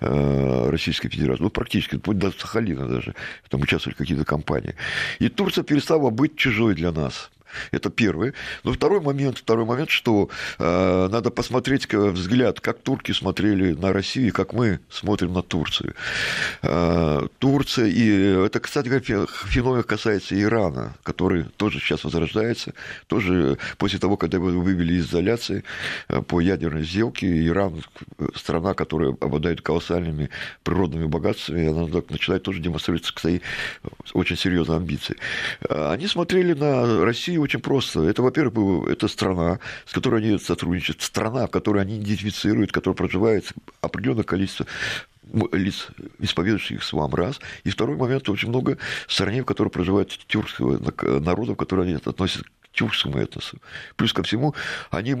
э, 0.00 0.68
Российской 0.70 1.08
Федерации, 1.08 1.42
ну, 1.42 1.50
практически, 1.50 1.96
вплоть 1.96 2.18
до 2.18 2.30
Сахалина 2.30 2.86
даже, 2.86 3.14
там 3.48 3.60
участвовали 3.62 3.96
какие-то 3.96 4.24
компании. 4.24 4.74
И 5.18 5.28
Турция 5.28 5.64
перестала 5.64 6.10
быть 6.10 6.36
чужой 6.36 6.74
для 6.74 6.92
нас. 6.92 7.30
Это 7.70 7.90
первое. 7.90 8.34
Но 8.64 8.72
второй 8.72 9.00
момент, 9.00 9.38
второй 9.38 9.64
момент, 9.64 9.90
что 9.90 10.28
э, 10.58 11.08
надо 11.10 11.30
посмотреть 11.30 11.92
взгляд, 11.92 12.60
как 12.60 12.78
турки 12.78 13.12
смотрели 13.12 13.72
на 13.72 13.92
Россию, 13.92 14.32
как 14.32 14.52
мы 14.52 14.80
смотрим 14.88 15.32
на 15.32 15.42
Турцию. 15.42 15.94
Э, 16.62 17.26
Турция, 17.38 17.86
и 17.86 18.44
это, 18.46 18.60
кстати 18.60 18.88
говоря, 18.88 19.26
феномен 19.46 19.82
касается 19.82 20.40
Ирана, 20.40 20.94
который 21.02 21.44
тоже 21.56 21.78
сейчас 21.80 22.04
возрождается, 22.04 22.74
тоже 23.06 23.58
после 23.78 23.98
того, 23.98 24.16
когда 24.16 24.38
его 24.38 24.48
вывели 24.48 24.94
из 24.94 25.06
изоляции 25.06 25.64
э, 26.08 26.22
по 26.22 26.40
ядерной 26.40 26.84
сделке, 26.84 27.46
Иран, 27.46 27.82
страна, 28.34 28.74
которая 28.74 29.10
обладает 29.20 29.60
колоссальными 29.60 30.30
природными 30.62 31.06
богатствами, 31.06 31.68
она 31.68 32.02
начинает 32.08 32.42
тоже 32.42 32.60
демонстрировать 32.60 33.04
свои 33.04 33.40
очень 34.12 34.36
серьезные 34.36 34.76
амбиции. 34.76 35.16
Э, 35.68 35.92
они 35.92 36.06
смотрели 36.06 36.54
на 36.54 37.04
Россию 37.04 37.42
очень 37.44 37.60
просто. 37.60 38.02
Это, 38.02 38.22
во-первых, 38.22 38.88
это 38.88 39.08
страна, 39.08 39.60
с 39.86 39.92
которой 39.92 40.20
они 40.20 40.38
сотрудничают, 40.38 41.02
страна, 41.02 41.46
в 41.46 41.50
которой 41.50 41.82
они 41.82 41.98
идентифицируют, 41.98 42.70
в 42.70 42.74
которой 42.74 42.94
проживает 42.94 43.52
определенное 43.80 44.24
количество 44.24 44.66
лиц, 45.52 45.88
исповедующих 46.18 46.82
ислам, 46.82 47.14
раз. 47.14 47.40
И 47.64 47.70
второй 47.70 47.96
момент, 47.96 48.28
очень 48.28 48.48
много 48.48 48.78
стране, 49.08 49.42
в 49.42 49.46
которой 49.46 49.68
проживает 49.68 50.10
тюркского 50.26 50.78
народа, 51.20 51.52
в 51.52 51.56
которой 51.56 51.86
они 51.86 51.94
относятся 51.94 52.44
тюркскому 52.74 53.18
этносу. 53.18 53.58
Плюс 53.96 54.12
ко 54.12 54.22
всему, 54.22 54.54
они 54.90 55.16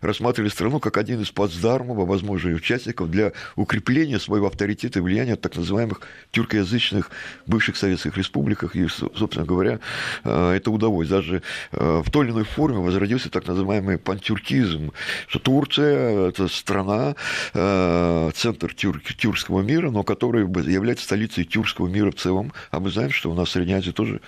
рассматривали 0.00 0.50
страну 0.50 0.80
как 0.80 0.96
один 0.96 1.20
из 1.22 1.30
плацдармов, 1.30 2.06
возможных 2.06 2.56
участников 2.56 3.10
для 3.10 3.32
укрепления 3.54 4.18
своего 4.18 4.48
авторитета 4.48 4.98
и 4.98 5.02
влияния 5.02 5.36
так 5.36 5.56
называемых 5.56 6.00
тюркоязычных 6.32 7.10
бывших 7.46 7.76
советских 7.76 8.16
республиках. 8.16 8.76
И, 8.76 8.88
собственно 8.88 9.46
говоря, 9.46 9.78
э, 10.24 10.52
это 10.56 10.70
удалось. 10.70 11.08
Даже 11.08 11.42
э, 11.72 12.02
в 12.04 12.10
той 12.10 12.26
или 12.26 12.32
иной 12.32 12.44
форме 12.44 12.78
возродился 12.78 13.30
так 13.30 13.46
называемый 13.46 13.98
пантюркизм, 13.98 14.92
что 15.28 15.38
Турция– 15.38 16.28
это 16.28 16.48
страна, 16.48 17.14
э, 17.54 18.30
центр 18.34 18.74
тюр, 18.74 19.00
тюркского 19.00 19.62
мира, 19.62 19.90
но 19.90 20.02
которая 20.02 20.44
является 20.44 21.04
столицей 21.04 21.44
тюркского 21.44 21.86
мира 21.86 22.10
в 22.10 22.16
целом. 22.16 22.52
А 22.70 22.80
мы 22.80 22.90
знаем, 22.90 23.12
что 23.12 23.30
у 23.30 23.34
нас 23.34 23.48
в 23.48 23.52
Средней 23.52 23.74
Азии 23.74 23.92
тоже 23.92 24.20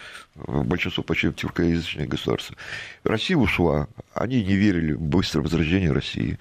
большинство 0.47 1.02
почти 1.02 1.33
тюркоязычные 1.33 2.07
государства. 2.07 2.57
Россия 3.04 3.37
ушла, 3.37 3.88
они 4.14 4.42
не 4.42 4.54
верили 4.54 4.92
в 4.92 5.00
быстрое 5.00 5.42
возрождение 5.42 5.92
России. 5.92 6.38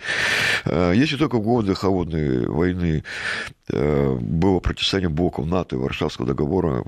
Э, 0.65 0.93
если 0.95 1.17
только 1.17 1.37
в 1.37 1.41
годы 1.41 1.75
холодной 1.75 2.47
войны 2.47 3.03
э, 3.69 4.17
было 4.19 4.59
противостояние 4.59 5.09
блоков 5.09 5.45
НАТО 5.47 5.75
и 5.75 5.79
Варшавского 5.79 6.27
договора, 6.27 6.83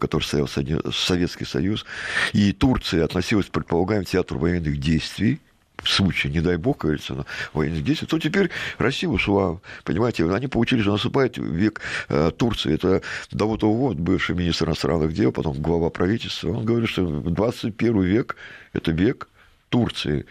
который 0.00 0.22
стоял 0.22 0.48
Советский 0.48 1.44
Союз, 1.44 1.84
и 2.32 2.52
Турция 2.52 3.04
относилась 3.04 3.46
к 3.46 3.50
предполагаемому 3.50 4.04
театру 4.04 4.38
военных 4.38 4.78
действий, 4.78 5.40
случае, 5.88 6.32
не 6.32 6.40
дай 6.40 6.56
бог, 6.56 6.78
говорится, 6.78 7.14
на 7.14 7.26
военных 7.52 7.84
действий, 7.84 8.08
то 8.08 8.18
теперь 8.18 8.50
Россия 8.78 9.08
ушла. 9.08 9.60
Понимаете, 9.84 10.30
они 10.32 10.46
получили, 10.46 10.82
что 10.82 10.92
наступает 10.92 11.38
век 11.38 11.80
э, 12.08 12.30
Турции. 12.36 12.74
Это 12.74 13.02
Давутов, 13.30 13.96
бывший 13.96 14.34
министр 14.34 14.68
иностранных 14.68 15.12
дел, 15.12 15.32
потом 15.32 15.60
глава 15.60 15.90
правительства. 15.90 16.50
Он 16.50 16.64
говорит, 16.64 16.88
что 16.88 17.04
21 17.04 18.02
век– 18.02 18.36
это 18.72 18.92
век 18.92 19.28
Турции. 19.70 20.26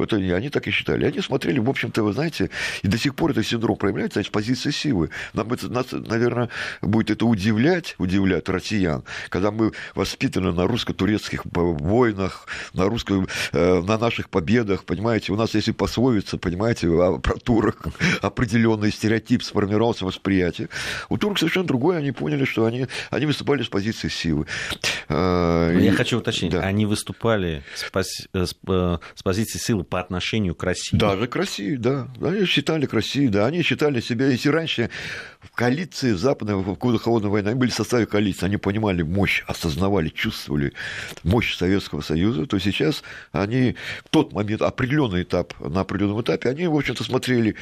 Вот 0.00 0.12
они, 0.14 0.30
они 0.30 0.48
так 0.48 0.66
и 0.66 0.70
считали. 0.70 1.04
Они 1.04 1.20
смотрели, 1.20 1.58
в 1.58 1.68
общем-то, 1.68 2.02
вы 2.02 2.12
знаете, 2.12 2.50
и 2.82 2.88
до 2.88 2.96
сих 2.96 3.14
пор 3.14 3.32
этот 3.32 3.46
синдром 3.46 3.76
проявляется, 3.76 4.18
значит, 4.18 4.32
позиция 4.32 4.72
силы. 4.72 5.10
Нам 5.34 5.52
это, 5.52 5.68
нас, 5.68 5.86
наверное, 5.92 6.48
будет 6.80 7.10
это 7.10 7.26
удивлять, 7.26 7.94
удивлять 7.98 8.48
россиян, 8.48 9.04
когда 9.28 9.50
мы 9.50 9.72
воспитаны 9.94 10.52
на 10.52 10.66
русско-турецких 10.66 11.42
войнах, 11.44 12.46
на, 12.72 12.86
русско, 12.86 13.26
э, 13.52 13.82
на 13.82 13.98
наших 13.98 14.30
победах, 14.30 14.84
понимаете, 14.84 15.32
у 15.32 15.36
нас 15.36 15.54
есть 15.54 15.68
и 15.68 15.72
пословица, 15.72 16.38
понимаете, 16.38 16.88
про 17.22 17.34
турок 17.38 17.84
определенный 18.22 18.90
стереотип 18.90 19.42
сформировался 19.42 20.06
восприятие. 20.06 20.68
У 21.10 21.18
турок 21.18 21.38
совершенно 21.38 21.66
другое, 21.66 21.98
они 21.98 22.12
поняли, 22.12 22.44
что 22.44 22.64
они, 22.64 22.86
они 23.10 23.26
выступали 23.26 23.62
с 23.62 23.68
позиции 23.68 24.08
силы. 24.08 24.46
Э, 25.08 25.76
Я 25.78 25.92
и... 25.92 25.94
хочу 25.94 26.18
уточнить, 26.18 26.52
да. 26.52 26.60
они 26.60 26.86
выступали 26.86 27.62
с, 27.74 27.84
пози... 27.90 28.28
Э, 28.32 28.46
с 29.14 29.22
позиции 29.22 29.58
силы 29.58 29.84
по 29.90 30.00
отношению 30.00 30.54
к 30.54 30.62
России. 30.62 30.96
Даже 30.96 31.26
к 31.26 31.36
России, 31.36 31.74
да. 31.74 32.08
Они 32.22 32.46
считали 32.46 32.86
к 32.86 32.94
России, 32.94 33.26
да. 33.26 33.46
Они 33.46 33.62
считали 33.62 34.00
себя, 34.00 34.28
если 34.28 34.48
раньше 34.48 34.88
в 35.40 35.50
коалиции 35.50 36.12
западной, 36.12 36.54
в 36.54 36.74
годы 36.76 36.98
холодной 36.98 37.30
войны, 37.30 37.48
они 37.48 37.58
были 37.58 37.70
в 37.70 37.74
составе 37.74 38.06
коалиции, 38.06 38.46
они 38.46 38.56
понимали 38.56 39.02
мощь, 39.02 39.42
осознавали, 39.46 40.08
чувствовали 40.08 40.72
мощь 41.24 41.56
Советского 41.56 42.00
Союза, 42.00 42.46
то 42.46 42.58
сейчас 42.58 43.02
они 43.32 43.74
в 44.04 44.08
тот 44.10 44.32
момент, 44.32 44.62
определенный 44.62 45.24
этап, 45.24 45.52
на 45.60 45.80
определенном 45.80 46.22
этапе, 46.22 46.48
они, 46.48 46.66
в 46.68 46.76
общем-то, 46.76 47.02
смотрели 47.04 47.56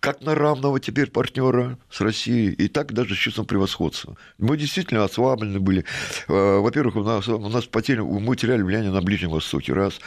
как 0.00 0.20
на 0.22 0.34
равного 0.34 0.78
теперь 0.80 1.10
партнера 1.10 1.78
с 1.90 2.00
Россией, 2.00 2.52
и 2.52 2.68
так 2.68 2.92
даже 2.92 3.14
с 3.14 3.18
чувством 3.18 3.46
превосходства. 3.46 4.16
Мы 4.38 4.56
действительно 4.56 5.04
ослаблены 5.04 5.58
были. 5.58 5.84
Э, 6.28 6.58
во-первых, 6.58 6.96
у 6.96 7.02
нас, 7.02 7.26
у 7.28 7.48
нас 7.48 7.64
потери, 7.64 8.00
мы 8.00 8.36
теряли 8.36 8.62
влияние 8.62 8.92
на 8.92 9.00
Ближнем 9.00 9.30
Востоке, 9.30 9.72
раз. 9.72 9.98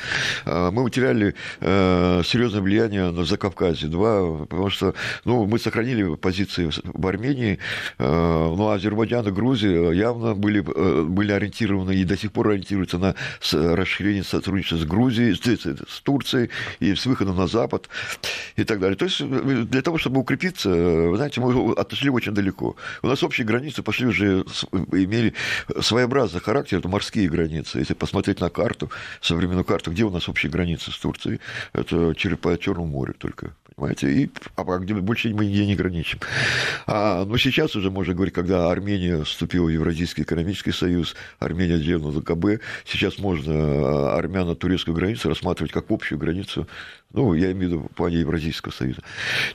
Э, 0.45 0.71
мы 0.71 0.83
утеряли 0.83 1.35
э, 1.59 2.21
серьезное 2.25 2.61
влияние 2.61 3.11
на 3.11 3.25
Закавказье, 3.25 3.89
два. 3.89 4.45
Потому 4.45 4.69
что 4.69 4.93
ну, 5.25 5.45
мы 5.45 5.59
сохранили 5.59 6.15
позиции 6.15 6.69
в 6.83 7.07
Армении, 7.07 7.59
ну, 7.97 8.67
а 8.67 8.75
Азербайджан 8.75 9.27
и 9.27 9.31
Грузия 9.31 9.91
явно 9.91 10.35
были, 10.35 10.59
были 10.59 11.31
ориентированы 11.31 11.95
и 11.95 12.03
до 12.03 12.17
сих 12.17 12.31
пор 12.31 12.49
ориентируются 12.49 12.97
на 12.97 13.15
расширение 13.51 14.23
сотрудничества 14.23 14.77
с 14.77 14.85
Грузией, 14.85 15.35
с, 15.35 15.89
с 15.89 16.01
Турцией 16.01 16.49
и 16.79 16.95
с 16.95 17.05
выходом 17.05 17.37
на 17.37 17.47
Запад 17.47 17.89
и 18.55 18.63
так 18.63 18.79
далее. 18.79 18.95
То 18.95 19.05
есть 19.05 19.21
для 19.21 19.80
для 19.81 19.85
того, 19.85 19.97
чтобы 19.97 20.21
укрепиться, 20.21 20.69
вы 20.69 21.17
знаете, 21.17 21.41
мы 21.41 21.73
отошли 21.73 22.11
очень 22.11 22.33
далеко. 22.33 22.75
У 23.01 23.07
нас 23.07 23.23
общие 23.23 23.47
границы 23.47 23.81
пошли 23.81 24.05
уже, 24.05 24.45
имели 24.91 25.33
своеобразный 25.79 26.39
характер, 26.39 26.77
это 26.77 26.87
морские 26.87 27.27
границы. 27.27 27.79
Если 27.79 27.95
посмотреть 27.95 28.39
на 28.41 28.49
карту, 28.49 28.91
современную 29.21 29.65
карту, 29.65 29.89
где 29.89 30.03
у 30.03 30.11
нас 30.11 30.29
общие 30.29 30.51
границы 30.51 30.91
с 30.91 30.99
Турцией, 30.99 31.39
это 31.73 32.13
по 32.39 32.57
Черному 32.59 32.87
морю 32.87 33.15
только 33.17 33.53
понимаете, 33.75 34.11
и 34.11 34.29
а 34.55 34.77
где 34.77 34.93
больше 34.93 35.29
мы 35.29 35.45
нигде 35.45 35.65
не 35.65 35.75
граничим. 35.75 36.19
А, 36.85 37.25
но 37.25 37.37
сейчас 37.37 37.75
уже 37.75 37.89
можно 37.89 38.13
говорить, 38.13 38.33
когда 38.33 38.69
Армения 38.69 39.23
вступила 39.23 39.65
в 39.65 39.69
Евразийский 39.69 40.21
экономический 40.21 40.71
союз, 40.71 41.15
Армения 41.39 41.75
отделена 41.75 42.09
от 42.09 42.23
КБ, 42.23 42.61
сейчас 42.85 43.17
можно 43.17 43.53
а, 43.53 44.17
армяно-турецкую 44.17 44.95
границу 44.95 45.29
рассматривать 45.29 45.71
как 45.71 45.85
общую 45.89 46.19
границу 46.19 46.67
ну, 47.13 47.33
я 47.33 47.51
имею 47.51 47.57
в 47.57 47.73
виду 47.73 47.89
в 47.91 47.95
плане 47.95 48.19
Евразийского 48.19 48.71
союза. 48.71 49.01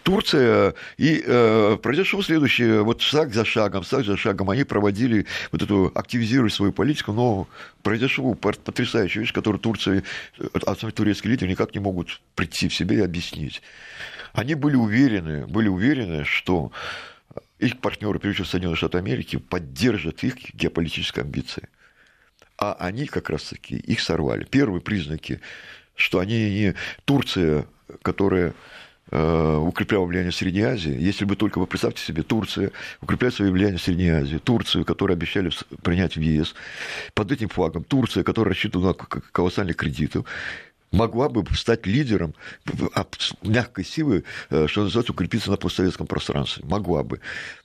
Турция, 0.02 0.74
и 0.98 1.22
э, 1.24 1.78
произошло 1.82 2.22
следующее, 2.22 2.82
вот 2.82 3.00
шаг 3.00 3.32
за 3.32 3.44
шагом, 3.44 3.82
шаг 3.82 4.04
за 4.04 4.16
шагом, 4.16 4.50
они 4.50 4.64
проводили 4.64 5.26
вот 5.52 5.62
эту, 5.62 5.90
активизировали 5.94 6.50
свою 6.50 6.72
политику, 6.72 7.12
но 7.12 7.48
произошло 7.82 8.34
потрясающая 8.34 9.22
вещь, 9.22 9.32
которую 9.32 9.60
Турция, 9.60 10.02
основные 10.52 10.92
турецкие 10.92 11.32
лидеры 11.32 11.50
никак 11.50 11.74
не 11.74 11.80
могут 11.80 12.20
прийти 12.34 12.68
в 12.68 12.74
себя 12.74 12.96
и 12.96 13.00
объяснить. 13.00 13.62
Они 14.32 14.54
были 14.54 14.76
уверены, 14.76 15.46
были 15.46 15.68
уверены, 15.68 16.24
что 16.24 16.72
их 17.58 17.80
партнеры, 17.80 18.18
прежде 18.18 18.42
всего 18.42 18.46
Соединенные 18.50 18.76
Штаты 18.76 18.98
Америки, 18.98 19.36
поддержат 19.36 20.22
их 20.24 20.54
геополитические 20.54 21.22
амбиции. 21.22 21.68
А 22.58 22.74
они 22.78 23.06
как 23.06 23.30
раз-таки 23.30 23.76
их 23.76 24.00
сорвали. 24.00 24.44
Первые 24.44 24.80
признаки, 24.80 25.40
что 25.96 26.20
они 26.20 26.50
не 26.50 26.74
Турция, 27.04 27.66
которая 28.02 28.54
э, 29.10 29.56
укрепляла 29.56 30.04
влияние 30.04 30.30
в 30.30 30.36
Средней 30.36 30.62
Азии. 30.62 30.96
Если 30.96 31.24
бы 31.24 31.34
только, 31.36 31.58
вы 31.58 31.66
представьте 31.66 32.02
себе, 32.02 32.22
Турция 32.22 32.70
укрепляет 33.00 33.34
свое 33.34 33.50
влияние 33.50 33.78
в 33.78 33.82
Средней 33.82 34.10
Азии, 34.10 34.38
Турцию, 34.38 34.84
которую 34.84 35.14
обещали 35.14 35.50
принять 35.82 36.16
в 36.16 36.20
ЕС, 36.20 36.54
под 37.14 37.32
этим 37.32 37.48
флагом 37.48 37.82
Турция, 37.82 38.22
которая 38.22 38.54
рассчитывала 38.54 38.88
на 38.88 38.94
колоссальных 39.32 39.76
кредитов, 39.76 40.26
могла 40.92 41.28
бы 41.28 41.44
стать 41.54 41.86
лидером 41.86 42.34
мягкой 43.42 43.84
силы, 43.84 44.24
э, 44.50 44.66
что 44.68 44.84
называется, 44.84 45.12
укрепиться 45.12 45.50
на 45.50 45.56
постсоветском 45.56 46.06
пространстве. 46.06 46.64
Могла 46.66 47.02
бы. 47.02 47.20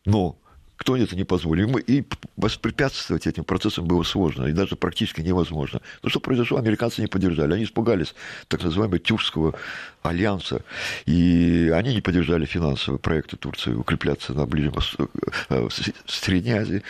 Но 0.05 0.37
кто 0.81 0.97
это 0.97 1.15
не 1.15 1.23
позволил. 1.23 1.77
И 1.77 2.03
воспрепятствовать 2.37 3.27
этим 3.27 3.43
процессам 3.43 3.85
было 3.85 4.01
сложно, 4.01 4.47
и 4.47 4.51
даже 4.51 4.75
практически 4.75 5.21
невозможно. 5.21 5.79
Но 6.01 6.09
что 6.09 6.19
произошло, 6.19 6.57
американцы 6.57 7.01
не 7.01 7.07
поддержали. 7.07 7.53
Они 7.53 7.65
испугались 7.65 8.15
так 8.47 8.63
называемого 8.63 8.97
Тюркского 8.97 9.53
альянса, 10.01 10.63
и 11.05 11.71
они 11.73 11.93
не 11.93 12.01
поддержали 12.01 12.45
финансовые 12.45 12.99
проекты 12.99 13.37
Турции 13.37 13.73
укрепляться 13.73 14.33
на 14.33 14.45
Ближнем 14.45 14.71
Востоке, 14.71 15.11
э, 15.49 15.67
в 15.67 16.11
Средней 16.11 16.53
Азии. 16.53 16.83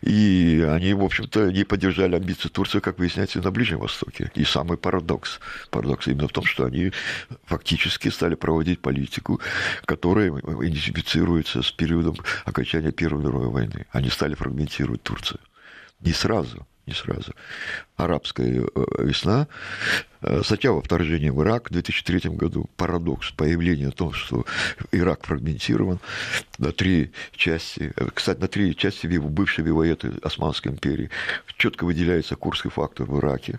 И 0.00 0.66
они, 0.70 0.94
в 0.94 1.02
общем-то, 1.02 1.50
не 1.50 1.64
поддержали 1.64 2.14
амбиции 2.14 2.48
Турции, 2.48 2.80
как 2.80 2.98
выясняется, 2.98 3.40
на 3.40 3.50
Ближнем 3.50 3.78
Востоке. 3.78 4.30
И 4.34 4.44
самый 4.44 4.78
парадокс. 4.78 5.40
Парадокс 5.70 6.08
именно 6.08 6.28
в 6.28 6.32
том, 6.32 6.44
что 6.44 6.64
они 6.64 6.92
фактически 7.44 8.08
стали 8.08 8.34
проводить 8.34 8.80
политику, 8.80 9.40
которая 9.84 10.30
идентифицируется 10.30 11.62
с 11.62 11.72
периодом 11.72 12.16
окончания 12.44 12.92
Первой 12.92 13.22
мировой 13.22 13.48
войны. 13.48 13.86
Они 13.90 14.10
стали 14.10 14.34
фрагментировать 14.34 15.02
Турцию. 15.02 15.40
Не 16.00 16.12
сразу, 16.12 16.66
не 16.86 16.94
сразу. 16.94 17.32
Арабская 17.96 18.62
э, 18.62 19.04
весна, 19.04 19.46
статья 20.42 20.72
во 20.72 20.82
вторжении 20.82 21.30
в 21.30 21.42
Ирак 21.42 21.70
в 21.70 21.72
2003 21.72 22.30
году, 22.30 22.70
парадокс 22.76 23.32
появления 23.32 23.90
того, 23.90 24.12
что 24.12 24.44
Ирак 24.92 25.26
фрагментирован 25.26 25.98
на 26.58 26.72
три 26.72 27.12
части, 27.34 27.92
э, 27.96 28.08
кстати, 28.14 28.40
на 28.40 28.48
три 28.48 28.76
части 28.76 29.06
бывшей 29.06 29.64
вивоеты 29.64 30.12
Османской 30.22 30.72
империи, 30.72 31.10
четко 31.56 31.84
выделяется 31.84 32.36
курский 32.36 32.70
фактор 32.70 33.06
в 33.06 33.18
Ираке, 33.18 33.58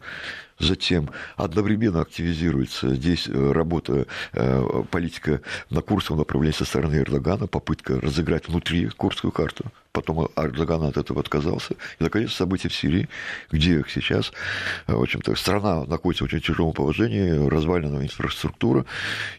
Затем 0.59 1.09
одновременно 1.35 2.01
активизируется 2.01 2.95
здесь 2.95 3.27
работа, 3.27 4.05
политика 4.91 5.41
на 5.69 5.81
курсовом 5.81 6.19
направлении 6.19 6.55
со 6.55 6.65
стороны 6.65 6.95
Эрдогана, 6.95 7.47
попытка 7.47 7.99
разыграть 7.99 8.47
внутри 8.47 8.87
курскую 8.89 9.31
карту 9.31 9.65
потом 9.93 10.27
Эрдоган 10.35 10.83
от 10.83 10.97
этого 10.97 11.21
отказался. 11.21 11.75
И, 11.99 12.03
наконец, 12.03 12.33
события 12.33 12.67
в 12.67 12.75
Сирии, 12.75 13.07
где 13.51 13.83
сейчас, 13.87 14.33
в 14.87 15.01
общем-то, 15.01 15.35
страна 15.35 15.85
находится 15.85 16.23
в 16.23 16.27
очень 16.27 16.41
тяжелом 16.41 16.73
положении, 16.73 17.47
развалена 17.47 18.03
инфраструктура, 18.03 18.85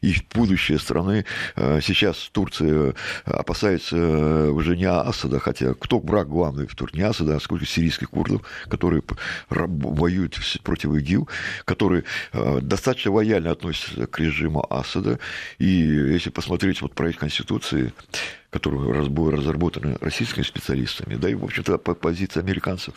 и 0.00 0.14
будущее 0.32 0.78
страны 0.78 1.24
э, 1.56 1.80
сейчас 1.82 2.30
Турция 2.32 2.94
опасается 3.24 3.96
э, 3.96 4.48
уже 4.50 4.76
не 4.76 4.84
Асада, 4.84 5.40
хотя 5.40 5.74
кто 5.74 5.98
враг 5.98 6.28
главный 6.28 6.68
в 6.68 6.76
Турции, 6.76 6.98
не 6.98 7.02
Асада, 7.02 7.36
а 7.36 7.40
сколько 7.40 7.66
сирийских 7.66 8.10
курдов, 8.10 8.42
которые 8.68 9.02
воюют 9.50 10.38
против 10.62 10.90
ИГИЛ, 11.04 11.28
которые 11.64 12.04
э, 12.32 12.60
достаточно 12.60 13.12
лояльно 13.12 13.50
относятся 13.50 14.06
к 14.06 14.18
режиму 14.18 14.66
Асада, 14.70 15.18
и 15.58 15.66
если 15.66 16.30
посмотреть 16.30 16.82
вот 16.82 16.94
проект 16.94 17.18
Конституции, 17.18 17.92
который 18.50 19.08
был 19.08 19.30
разработан 19.30 19.96
российскими 20.00 20.44
специалистами, 20.44 21.16
да 21.16 21.28
и, 21.28 21.34
в 21.34 21.44
общем-то, 21.44 21.78
по 21.78 21.94
позиции 21.94 22.40
американцев, 22.40 22.94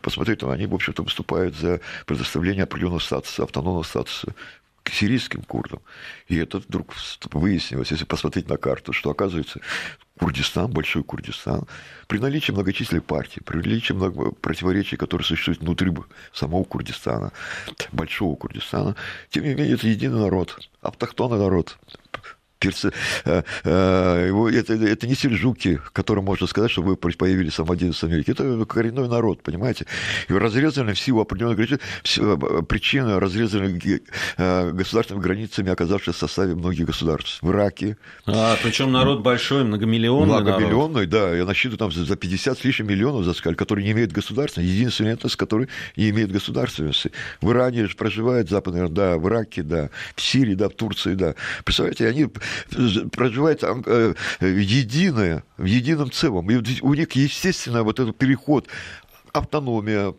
посмотреть, 0.00 0.42
они, 0.42 0.66
в 0.66 0.74
общем-то, 0.74 1.02
выступают 1.02 1.56
за 1.56 1.80
предоставление 2.06 2.64
определенного 2.64 3.00
статуса, 3.00 3.42
автономного 3.42 3.82
статуса 3.82 4.34
к 4.82 4.90
сирийским 4.90 5.42
курдам. 5.42 5.80
И 6.28 6.36
это 6.36 6.58
вдруг 6.58 6.92
выяснилось, 7.32 7.90
если 7.90 8.04
посмотреть 8.04 8.48
на 8.48 8.56
карту, 8.56 8.92
что, 8.92 9.10
оказывается, 9.10 9.60
Курдистан, 10.18 10.70
Большой 10.70 11.02
Курдистан, 11.02 11.66
при 12.06 12.18
наличии 12.18 12.52
многочисленных 12.52 13.04
партий, 13.04 13.40
при 13.40 13.56
наличии 13.56 13.92
много 13.92 14.30
противоречий, 14.32 14.96
которые 14.96 15.24
существуют 15.24 15.60
внутри 15.60 15.92
самого 16.32 16.64
Курдистана, 16.64 17.32
Большого 17.92 18.36
Курдистана, 18.36 18.94
тем 19.30 19.44
не 19.44 19.54
менее, 19.54 19.74
это 19.74 19.86
единый 19.88 20.20
народ, 20.20 20.58
автохтонный 20.80 21.38
народ, 21.38 21.78
перцы, 22.62 22.92
э, 23.24 23.42
э, 23.64 24.50
это, 24.54 24.74
это 24.74 25.06
не 25.06 25.14
сельджуки, 25.14 25.80
которым 25.92 26.24
можно 26.24 26.46
сказать, 26.46 26.70
что 26.70 26.82
вы 26.82 26.96
появились 26.96 27.58
в 27.58 27.70
11 27.70 28.02
веке. 28.04 28.32
Это 28.32 28.64
коренной 28.64 29.08
народ, 29.08 29.42
понимаете? 29.42 29.86
И 30.28 30.32
разрезаны 30.32 30.94
в 30.94 31.00
силу 31.00 31.20
определенных 31.20 31.58
э, 31.58 32.62
причин, 32.68 33.16
разрезаны 33.18 33.80
государственными 34.36 35.22
границами, 35.22 35.70
оказавшись 35.70 36.14
в 36.14 36.18
составе 36.18 36.54
многих 36.54 36.86
государств. 36.86 37.38
В 37.42 37.50
Ираке. 37.50 37.96
А, 38.26 38.56
причем 38.62 38.92
народ 38.92 39.22
большой, 39.22 39.64
многомиллионный 39.64 40.26
Многомиллионный, 40.26 41.06
народ. 41.06 41.08
да. 41.08 41.34
Я 41.34 41.44
насчитываю 41.44 41.78
там 41.78 41.92
за 41.92 42.16
50 42.16 42.58
с 42.58 42.64
лишним 42.64 42.88
миллионов, 42.88 43.24
за 43.24 43.34
сказали, 43.34 43.56
которые 43.56 43.84
не 43.84 43.92
имеют 43.92 44.12
государственности. 44.12 44.72
Единственный 44.72 45.12
этнос, 45.12 45.36
который 45.36 45.68
не 45.96 46.10
имеет 46.10 46.30
государственности. 46.30 47.10
В 47.40 47.50
Иране 47.50 47.88
проживает 47.88 48.48
западный, 48.48 48.88
да, 48.88 49.18
в 49.18 49.28
Ираке, 49.28 49.62
да, 49.62 49.90
в 50.14 50.20
Сирии, 50.20 50.54
да, 50.54 50.68
в 50.68 50.74
Турции, 50.74 51.14
да. 51.14 51.34
Представляете, 51.64 52.08
они 52.08 52.28
проживает 53.12 53.62
э, 53.62 54.14
единое, 54.40 55.44
в 55.56 55.64
едином 55.64 56.10
целом. 56.10 56.50
И 56.50 56.80
у 56.82 56.94
них, 56.94 57.12
естественно, 57.12 57.82
вот 57.82 58.00
этот 58.00 58.16
переход 58.16 58.68
автономия. 59.32 60.14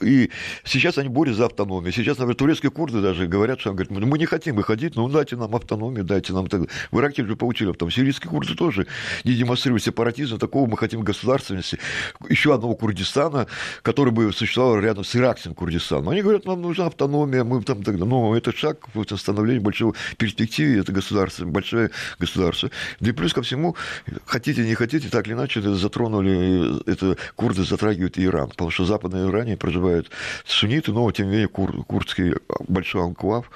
И 0.00 0.30
сейчас 0.64 0.98
они 0.98 1.08
борются 1.08 1.38
за 1.38 1.46
автономию. 1.46 1.92
Сейчас, 1.92 2.18
например, 2.18 2.36
турецкие 2.36 2.70
курды 2.70 3.00
даже 3.00 3.26
говорят, 3.26 3.60
что 3.60 3.72
говорят, 3.72 3.90
мы 3.90 4.18
не 4.18 4.26
хотим 4.26 4.56
выходить, 4.56 4.96
но 4.96 5.08
дайте 5.08 5.36
нам 5.36 5.54
автономию, 5.54 6.04
дайте 6.04 6.32
нам 6.32 6.46
так. 6.46 6.62
В 6.90 6.98
Ираке 6.98 7.24
же 7.24 7.36
получили 7.36 7.70
автономию. 7.70 7.94
Сирийские 7.94 8.30
курды 8.30 8.54
тоже 8.54 8.86
не 9.24 9.34
демонстрируют 9.34 9.82
сепаратизм. 9.82 10.38
Такого 10.38 10.68
мы 10.68 10.76
хотим 10.76 11.02
государственности. 11.02 11.78
Еще 12.28 12.54
одного 12.54 12.74
Курдистана, 12.74 13.46
который 13.82 14.12
бы 14.12 14.32
существовал 14.32 14.78
рядом 14.80 15.04
с 15.04 15.14
иракским 15.14 15.54
Курдистаном. 15.54 16.08
Они 16.08 16.22
говорят, 16.22 16.46
нам 16.46 16.62
нужна 16.62 16.86
автономия, 16.86 17.44
мы 17.44 17.62
там 17.62 17.82
тогда. 17.82 18.04
Но 18.04 18.36
это 18.36 18.52
шаг 18.56 18.88
в 18.94 19.04
становлении 19.16 19.60
большого 19.60 19.94
перспективы, 20.16 20.80
это 20.80 20.92
государство, 20.92 21.44
большое 21.44 21.90
государство. 22.18 22.70
Да 23.00 23.10
и 23.10 23.12
плюс 23.12 23.32
ко 23.32 23.42
всему, 23.42 23.76
хотите, 24.24 24.62
не 24.62 24.74
хотите, 24.74 25.08
так 25.08 25.26
или 25.26 25.34
иначе, 25.34 25.60
это 25.60 25.74
затронули, 25.74 26.82
это 26.90 27.16
курды 27.34 27.64
затрагивают 27.64 28.18
Иран. 28.18 28.45
Иран, 28.46 28.50
потому 28.50 28.70
что 28.70 28.84
в 28.84 28.86
Западной 28.86 29.28
Иране 29.28 29.56
проживают 29.56 30.10
сунниты, 30.44 30.92
но, 30.92 31.10
тем 31.12 31.26
не 31.26 31.32
менее, 31.32 31.48
кур, 31.48 31.84
курдский 31.84 32.34
большой 32.68 33.02
анклав, 33.02 33.50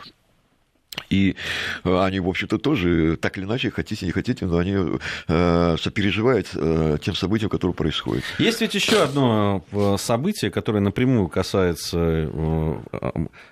и 1.08 1.36
э, 1.84 2.02
они, 2.02 2.20
в 2.20 2.28
общем-то, 2.28 2.58
тоже, 2.58 3.16
так 3.16 3.38
или 3.38 3.44
иначе, 3.44 3.70
хотите, 3.70 4.06
не 4.06 4.12
хотите, 4.12 4.46
но 4.46 4.58
они 4.58 4.98
э, 5.28 5.76
сопереживают 5.80 6.48
э, 6.54 6.98
тем 7.02 7.14
событиям, 7.14 7.50
которые 7.50 7.74
происходят. 7.74 8.24
Есть 8.38 8.60
ведь 8.60 8.74
еще 8.74 9.02
одно 9.02 9.64
событие, 9.98 10.50
которое 10.50 10.80
напрямую 10.80 11.28
касается 11.28 12.28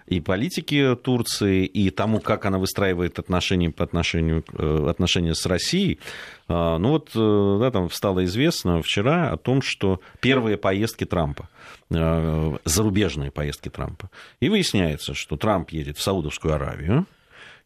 и 0.06 0.20
политики 0.20 0.96
Турции, 1.02 1.64
и 1.64 1.90
тому, 1.90 2.20
как 2.20 2.44
она 2.46 2.58
выстраивает 2.58 3.18
отношения 3.18 3.70
по 3.70 3.84
отношению, 3.84 4.44
отношения 4.88 5.34
с 5.34 5.46
Россией. 5.46 6.00
Ну 6.48 6.88
вот, 6.88 7.10
да, 7.14 7.70
там 7.70 7.90
стало 7.90 8.24
известно 8.24 8.82
вчера 8.82 9.30
о 9.30 9.36
том, 9.36 9.62
что 9.62 10.00
первые 10.20 10.56
поездки 10.56 11.04
Трампа, 11.04 11.48
зарубежные 11.90 13.30
поездки 13.30 13.68
Трампа. 13.68 14.10
И 14.40 14.48
выясняется, 14.48 15.14
что 15.14 15.36
Трамп 15.36 15.70
едет 15.70 15.96
в 15.96 16.02
Саудовскую 16.02 16.54
Аравию, 16.54 17.06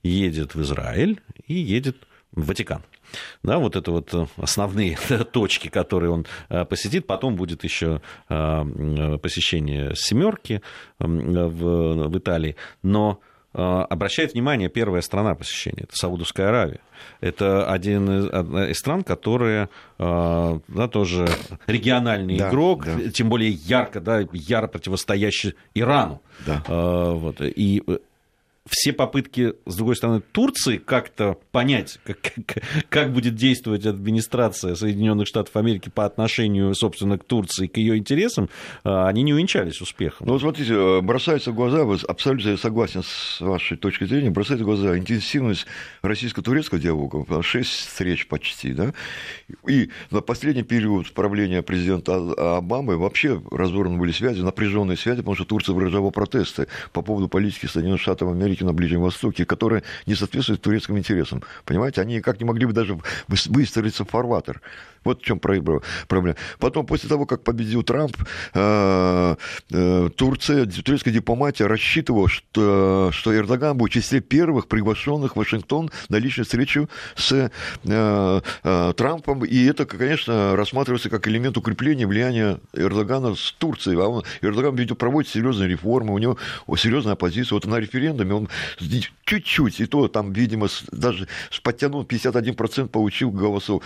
едет 0.03 0.55
в 0.55 0.63
Израиль 0.63 1.21
и 1.47 1.55
едет 1.55 1.97
в 2.33 2.47
Ватикан. 2.47 2.83
Да, 3.43 3.59
вот 3.59 3.77
это 3.77 3.91
вот 3.91 4.13
э, 4.15 4.27
основные 4.37 4.97
точки, 5.33 5.69
которые 5.69 6.11
он 6.11 6.27
э, 6.49 6.65
посетит. 6.65 7.07
Потом 7.07 7.37
будет 7.37 7.65
еще 7.65 8.01
э, 8.29 9.19
посещение 9.23 9.95
семерки 9.95 10.63
в, 10.99 12.09
в 12.09 12.19
Италии. 12.19 12.57
Но 12.83 13.21
обращает 13.53 14.33
внимание 14.35 14.69
первая 14.69 15.03
страна 15.03 15.35
посещения, 15.35 15.85
это 15.85 15.97
Саудовская 15.97 16.49
Аравия. 16.49 16.81
Это 17.21 17.71
один 17.71 18.09
из, 18.11 18.31
одна 18.33 18.69
из 18.71 18.79
стран, 18.79 19.03
которые 19.03 19.69
да, 19.99 20.89
тоже 20.91 21.27
региональный 21.67 22.39
да, 22.39 22.49
игрок, 22.49 22.85
да. 22.85 23.11
тем 23.11 23.29
более 23.29 23.51
ярко, 23.51 24.01
да, 24.01 24.25
яро 24.33 24.69
противостоящий 24.69 25.55
Ирану. 25.75 26.23
Да. 26.47 26.63
Вот, 26.67 27.41
и 27.41 27.83
все 28.69 28.93
попытки, 28.93 29.55
с 29.67 29.75
другой 29.75 29.97
стороны, 29.97 30.21
Турции 30.21 30.77
как-то 30.77 31.37
понять, 31.51 31.99
как, 32.05 32.19
как, 32.21 32.63
как 32.89 33.13
будет 33.13 33.35
действовать 33.35 33.87
администрация 33.87 34.77
Соединенных 34.77 35.27
Штатов 35.27 35.57
Америки 35.57 35.91
по 35.93 36.05
отношению, 36.05 36.75
собственно, 36.75 37.19
к 37.19 37.25
Турции, 37.25 37.67
к 37.67 37.77
ее 37.77 37.97
интересам, 37.97 38.49
а, 38.85 39.09
они 39.09 39.23
не 39.23 39.35
увенчались 39.35 39.81
успехом. 39.81 40.29
Ну, 40.29 40.39
смотрите, 40.39 40.75
э, 40.75 41.01
бросается 41.01 41.51
в 41.51 41.55
глаза, 41.57 41.83
абсолютно 42.07 42.57
согласен 42.57 43.03
с 43.03 43.41
вашей 43.41 43.77
точки 43.77 44.05
зрения, 44.05 44.31
бросается 44.31 44.65
в 44.65 44.67
глаза 44.67 44.97
интенсивность 44.97 45.67
российско-турецкого 46.03 46.81
диалога, 46.81 47.43
шесть 47.43 47.71
встреч 47.71 48.29
почти, 48.29 48.75
да, 48.75 48.95
и 49.67 49.91
на 50.11 50.21
последний 50.21 50.63
период 50.63 51.13
правления 51.13 51.63
президента 51.63 52.13
Обамы 52.57 52.97
вообще 52.97 53.43
разорваны 53.51 53.99
были 53.99 54.13
связи, 54.13 54.41
напряженные 54.41 54.97
связи, 54.97 55.19
потому 55.19 55.35
что 55.35 55.45
Турция 55.45 55.75
выражала 55.75 56.11
протесты 56.11 56.69
по 56.93 57.03
поводу 57.03 57.29
политики 57.29 57.67
Соединенных 57.67 58.01
Штатов 58.01 58.31
Америки 58.31 58.52
Америки 58.53 58.65
на 58.65 58.73
Ближнем 58.73 59.01
Востоке, 59.01 59.45
которая 59.45 59.83
не 60.07 60.15
соответствует 60.15 60.61
турецким 60.61 60.99
интересам. 60.99 61.43
Понимаете, 61.65 62.01
они 62.01 62.17
никак 62.17 62.39
не 62.39 62.45
могли 62.45 62.67
бы 62.67 62.73
даже 62.73 62.99
выстроиться 63.29 64.05
в 64.05 64.11
фарватер. 64.11 64.61
Вот 65.05 65.21
в 65.21 65.25
чем 65.25 65.41
проблема. 65.41 65.83
Потом, 66.59 66.87
после 66.87 67.09
того, 67.09 67.27
как 67.27 67.43
победил 67.43 67.83
Трамп, 67.83 68.17
э, 68.55 69.37
э, 69.73 70.11
Турция, 70.17 70.67
турецкая 70.67 71.13
дипломатия 71.13 71.67
рассчитывала, 71.67 72.29
что, 72.29 73.11
что 73.13 73.37
Эрдоган 73.37 73.77
будет 73.77 73.91
в 73.91 73.95
числе 73.95 74.21
первых 74.21 74.69
приглашенных 74.69 75.33
в 75.33 75.39
Вашингтон 75.39 75.91
на 76.09 76.17
личную 76.17 76.45
встречу 76.45 76.89
с 77.17 77.51
э, 77.85 78.41
Трампом. 78.97 79.45
И 79.45 79.65
это, 79.65 79.87
конечно, 79.87 80.55
рассматривается 80.57 81.11
как 81.11 81.27
элемент 81.27 81.57
укрепления 81.57 82.07
влияния 82.07 82.61
Эрдогана 82.73 83.35
с 83.35 83.53
Турцией. 83.53 83.97
А 83.97 84.07
он, 84.07 84.25
Эрдоган 84.41 84.77
ведь 84.77 84.97
проводит 84.97 85.31
серьезные 85.31 85.69
реформы, 85.69 86.15
у 86.15 86.19
него 86.19 86.39
серьезная 86.77 87.15
оппозиция. 87.15 87.57
Вот 87.57 87.67
на 87.67 87.81
референдуме 87.81 88.35
он 88.35 88.42
чуть-чуть, 89.25 89.81
и 89.81 89.87
то 89.87 90.09
там, 90.09 90.33
видимо, 90.33 90.69
даже 90.91 91.29
подтянул 91.63 92.03
51% 92.03 92.89
получил 92.89 93.31
голосов. 93.31 93.83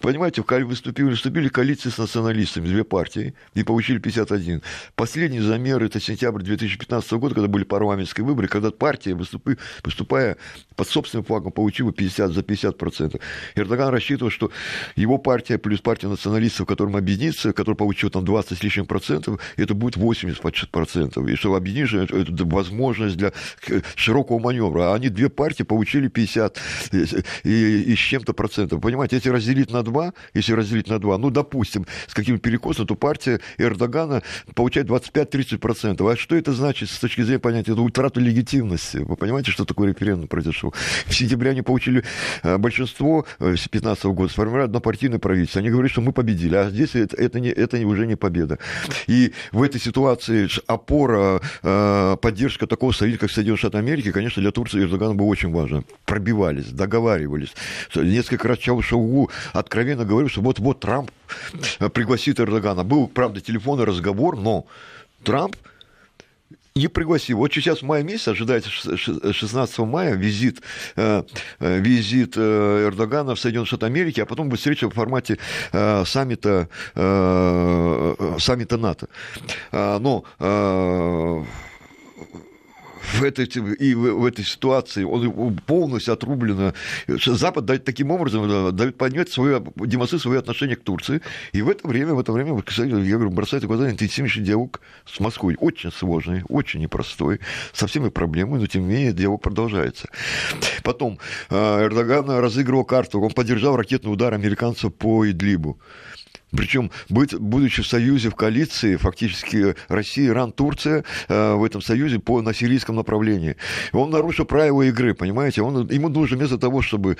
Понимаете, 0.00 0.42
выступили, 0.42 1.04
выступили 1.04 1.48
коалиции 1.48 1.90
с 1.90 1.98
националистами, 1.98 2.66
две 2.66 2.84
партии, 2.84 3.34
и 3.54 3.62
получили 3.62 3.98
51. 3.98 4.62
Последний 4.94 5.40
замер– 5.40 5.82
это 5.84 6.00
сентябрь 6.00 6.42
2015 6.42 7.12
года, 7.12 7.34
когда 7.34 7.48
были 7.48 7.64
парламентские 7.64 8.24
выборы, 8.24 8.48
когда 8.48 8.70
партия, 8.70 9.14
выступи, 9.14 9.56
выступая 9.84 10.36
под 10.76 10.88
собственным 10.88 11.24
флагом, 11.24 11.52
получила 11.52 11.92
50 11.92 12.32
за 12.32 12.40
50%. 12.40 13.20
Эрдоган 13.54 13.88
рассчитывал, 13.90 14.30
что 14.30 14.50
его 14.96 15.18
партия 15.18 15.58
плюс 15.58 15.80
партия 15.80 16.08
националистов, 16.08 16.66
которым 16.66 16.96
объединится, 16.96 17.52
которая 17.52 17.76
получила 17.76 18.10
там 18.10 18.24
20 18.24 18.58
с 18.58 18.62
лишним 18.62 18.86
процентов, 18.86 19.40
это 19.56 19.74
будет 19.74 19.96
80 19.96 20.70
процентов. 20.70 21.28
И 21.28 21.36
что 21.36 21.54
объединишь, 21.54 21.94
это 21.94 22.44
возможность 22.44 23.16
для 23.16 23.32
широкого 24.00 24.38
маневра. 24.38 24.92
А 24.92 24.94
они, 24.94 25.08
две 25.08 25.28
партии, 25.28 25.62
получили 25.62 26.08
50 26.08 26.58
и, 27.44 27.82
и 27.82 27.94
с 27.94 27.98
чем-то 27.98 28.32
процентов. 28.32 28.80
Понимаете, 28.80 29.16
если 29.16 29.30
разделить 29.30 29.70
на 29.70 29.82
два, 29.82 30.12
если 30.34 30.52
разделить 30.52 30.88
на 30.88 30.98
два, 30.98 31.18
ну, 31.18 31.30
допустим, 31.30 31.86
с 32.06 32.14
каким 32.14 32.38
перекосом, 32.38 32.86
то 32.86 32.94
партия 32.94 33.40
Эрдогана 33.58 34.22
получает 34.54 34.88
25-30 34.88 35.58
процентов. 35.58 36.08
А 36.08 36.16
что 36.16 36.36
это 36.36 36.52
значит 36.52 36.90
с 36.90 36.98
точки 36.98 37.22
зрения 37.22 37.38
понятия? 37.38 37.72
Это 37.72 37.82
утрата 37.82 38.20
легитимности. 38.20 38.98
Вы 38.98 39.16
понимаете, 39.16 39.50
что 39.50 39.64
такое 39.64 39.88
референдум 39.88 40.28
произошел? 40.28 40.74
В 41.06 41.14
сентябре 41.14 41.50
они 41.50 41.62
получили 41.62 42.04
э, 42.42 42.58
большинство 42.58 43.26
2015 43.38 44.04
э, 44.04 44.08
года, 44.08 44.32
сформировали 44.32 44.64
однопартийное 44.64 45.18
правительство. 45.18 45.60
Они 45.60 45.70
говорят, 45.70 45.90
что 45.90 46.00
мы 46.00 46.12
победили, 46.12 46.56
а 46.56 46.70
здесь 46.70 46.94
это, 46.94 47.16
это, 47.16 47.40
не, 47.40 47.48
это 47.48 47.76
уже 47.86 48.06
не 48.06 48.16
победа. 48.16 48.58
И 49.06 49.32
в 49.52 49.62
этой 49.62 49.80
ситуации 49.80 50.48
опора, 50.66 51.40
э, 51.62 52.16
поддержка 52.20 52.66
такого 52.66 52.92
союза, 52.92 53.18
как 53.18 53.30
Соединенные 53.30 53.58
Штаты 53.58 53.78
Америки, 53.78 53.89
конечно, 54.12 54.42
для 54.42 54.50
Турции 54.50 54.80
и 54.80 54.84
Эрдогана 54.84 55.14
было 55.14 55.26
очень 55.26 55.52
важно. 55.52 55.84
Пробивались, 56.04 56.66
договаривались. 56.66 57.52
Несколько 57.94 58.48
раз 58.48 58.58
Чаушаугу 58.58 59.30
откровенно 59.52 60.04
говорил, 60.04 60.28
что 60.28 60.40
вот-вот 60.40 60.80
Трамп 60.80 61.10
пригласит 61.92 62.40
Эрдогана. 62.40 62.84
Был, 62.84 63.08
правда, 63.08 63.40
телефонный 63.40 63.84
разговор, 63.84 64.36
но 64.36 64.66
Трамп 65.22 65.56
не 66.74 66.88
пригласил. 66.88 67.38
Вот 67.38 67.52
сейчас 67.52 67.82
в 67.82 67.84
мае 67.84 68.04
месяце 68.04 68.30
ожидается 68.30 68.70
16 68.70 69.78
мая 69.80 70.14
визит, 70.14 70.62
э, 70.96 71.22
э, 71.58 71.78
визит 71.80 72.34
э, 72.36 72.86
Эрдогана 72.88 73.34
в 73.34 73.40
Соединенные 73.40 73.66
Штаты 73.66 73.86
Америки, 73.86 74.20
а 74.20 74.26
потом 74.26 74.48
будет 74.48 74.60
встреча 74.60 74.88
в 74.88 74.94
формате 74.94 75.38
саммита, 75.72 76.68
саммита 78.38 78.76
НАТО. 78.76 79.08
Но 79.72 80.24
в 83.14 83.22
этой, 83.22 83.46
и 83.46 83.94
в, 83.94 84.24
этой 84.24 84.44
ситуации 84.44 85.04
он 85.04 85.56
полностью 85.66 86.14
отрублено. 86.14 86.72
Запад 87.06 87.64
дает, 87.64 87.84
таким 87.84 88.10
образом 88.10 88.50
э, 88.50 88.72
дает 88.72 88.96
понять 88.96 89.30
свое, 89.30 89.62
демонстрирует 89.76 90.22
свое 90.22 90.38
отношение 90.38 90.76
к 90.76 90.82
Турции. 90.82 91.20
И 91.52 91.62
в 91.62 91.68
это 91.68 91.86
время, 91.86 92.14
в 92.14 92.20
это 92.20 92.32
время, 92.32 92.60
кстати, 92.62 92.88
я 92.88 93.16
говорю, 93.16 93.30
бросает 93.30 93.64
в 93.64 93.66
глаза 93.66 93.90
интенсивнейший 93.90 94.42
диалог 94.42 94.80
с 95.06 95.20
Москвой. 95.20 95.56
Очень 95.58 95.92
сложный, 95.92 96.42
очень 96.48 96.80
непростой, 96.80 97.40
со 97.72 97.86
всеми 97.86 98.08
проблемами, 98.08 98.60
но 98.60 98.66
тем 98.66 98.82
не 98.82 98.94
менее 98.94 99.12
диалог 99.12 99.42
продолжается. 99.42 100.08
Потом 100.82 101.18
э, 101.50 101.84
Эрдоган 101.84 102.30
разыгрывал 102.30 102.84
карту, 102.84 103.20
он 103.20 103.30
поддержал 103.30 103.76
ракетный 103.76 104.12
удар 104.12 104.34
американцев 104.34 104.94
по 104.94 105.28
Идлибу. 105.28 105.78
Причем, 106.56 106.90
будучи 107.08 107.82
в 107.82 107.86
союзе, 107.86 108.30
в 108.30 108.34
коалиции, 108.34 108.96
фактически 108.96 109.76
Россия, 109.88 110.28
Иран, 110.28 110.52
Турция 110.52 111.04
э, 111.28 111.54
в 111.54 111.64
этом 111.64 111.80
союзе 111.80 112.18
по, 112.18 112.42
на 112.42 112.52
сирийском 112.52 112.96
направлении. 112.96 113.56
Он 113.92 114.10
нарушил 114.10 114.44
правила 114.44 114.82
игры, 114.82 115.14
понимаете? 115.14 115.62
Он, 115.62 115.88
ему 115.88 116.08
нужно 116.08 116.36
вместо 116.36 116.58
того, 116.58 116.82
чтобы 116.82 117.16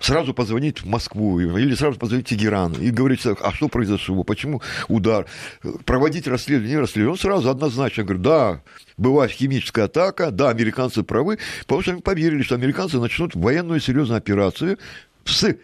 сразу 0.00 0.34
позвонить 0.34 0.82
в 0.82 0.86
Москву 0.86 1.38
или 1.40 1.74
сразу 1.74 1.98
позвонить 1.98 2.26
в 2.26 2.30
Тегеран 2.30 2.72
и 2.74 2.90
говорить, 2.90 3.20
а 3.24 3.52
что 3.52 3.68
произошло, 3.68 4.22
почему 4.24 4.60
удар, 4.88 5.26
проводить 5.84 6.26
расследование, 6.26 6.76
не 6.76 6.80
расследование. 6.80 7.12
Он 7.12 7.18
сразу 7.18 7.50
однозначно 7.50 8.04
говорит, 8.04 8.22
да, 8.22 8.62
была 8.96 9.28
химическая 9.28 9.86
атака, 9.86 10.30
да, 10.30 10.50
американцы 10.50 11.02
правы, 11.02 11.38
потому 11.62 11.82
что 11.82 11.92
они 11.92 12.00
поверили, 12.00 12.42
что 12.42 12.54
американцы 12.54 12.98
начнут 12.98 13.34
военную 13.34 13.80
серьезную 13.80 14.18
операцию 14.18 14.78
с 15.24 15.56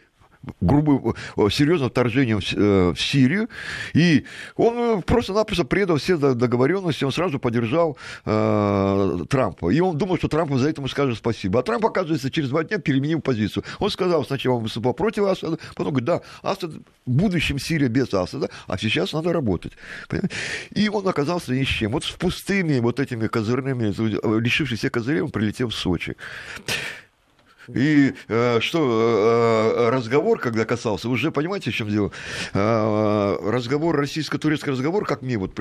грубым, 0.60 1.14
э, 1.36 1.50
серьезным 1.50 1.90
вторжением 1.90 2.38
э, 2.38 2.92
в 2.94 3.00
Сирию, 3.00 3.48
и 3.92 4.24
он 4.56 4.98
э, 4.98 5.02
просто-напросто 5.02 5.64
предал 5.64 5.98
все 5.98 6.16
договоренности, 6.16 7.04
он 7.04 7.12
сразу 7.12 7.38
поддержал 7.38 7.96
э, 8.24 9.18
Трампа. 9.28 9.70
И 9.70 9.80
он 9.80 9.98
думал, 9.98 10.16
что 10.16 10.28
Трамп 10.28 10.52
за 10.54 10.70
это 10.70 10.80
ему 10.80 10.88
скажет 10.88 11.18
спасибо. 11.18 11.60
А 11.60 11.62
Трамп, 11.62 11.86
оказывается, 11.86 12.30
через 12.30 12.48
два 12.48 12.64
дня 12.64 12.78
переменил 12.78 13.20
позицию. 13.20 13.64
Он 13.78 13.90
сказал, 13.90 14.24
сначала 14.24 14.56
он 14.56 14.62
выступал 14.62 14.94
против 14.94 15.24
Асада, 15.24 15.58
потом 15.74 15.92
говорит, 15.92 16.06
да, 16.06 16.20
Асад, 16.42 16.70
в 16.72 17.10
будущем 17.10 17.58
Сирия 17.58 17.88
без 17.88 18.12
Асада, 18.14 18.48
а 18.66 18.78
сейчас 18.78 19.12
надо 19.12 19.32
работать. 19.32 19.72
И 20.74 20.88
он 20.88 21.06
оказался 21.06 21.52
ни 21.52 21.64
с 21.64 21.68
чем. 21.68 21.92
Вот 21.92 22.04
с 22.04 22.10
пустыми 22.10 22.78
вот 22.80 23.00
этими 23.00 23.26
козырными, 23.26 24.40
лишившись 24.40 24.78
всех 24.78 24.92
козырей, 24.92 25.20
он 25.20 25.30
прилетел 25.30 25.68
в 25.68 25.74
Сочи. 25.74 26.16
И 27.74 28.14
э, 28.28 28.60
что, 28.60 29.76
э, 29.76 29.90
разговор, 29.90 30.38
когда 30.40 30.64
касался, 30.64 31.08
уже 31.08 31.30
понимаете, 31.30 31.70
в 31.70 31.74
чем 31.74 31.88
дело? 31.88 32.12
Э, 32.52 33.38
разговор, 33.44 33.96
российско-турецкий 33.96 34.72
разговор, 34.72 35.04
как 35.06 35.22
мне 35.22 35.38
вот, 35.38 35.58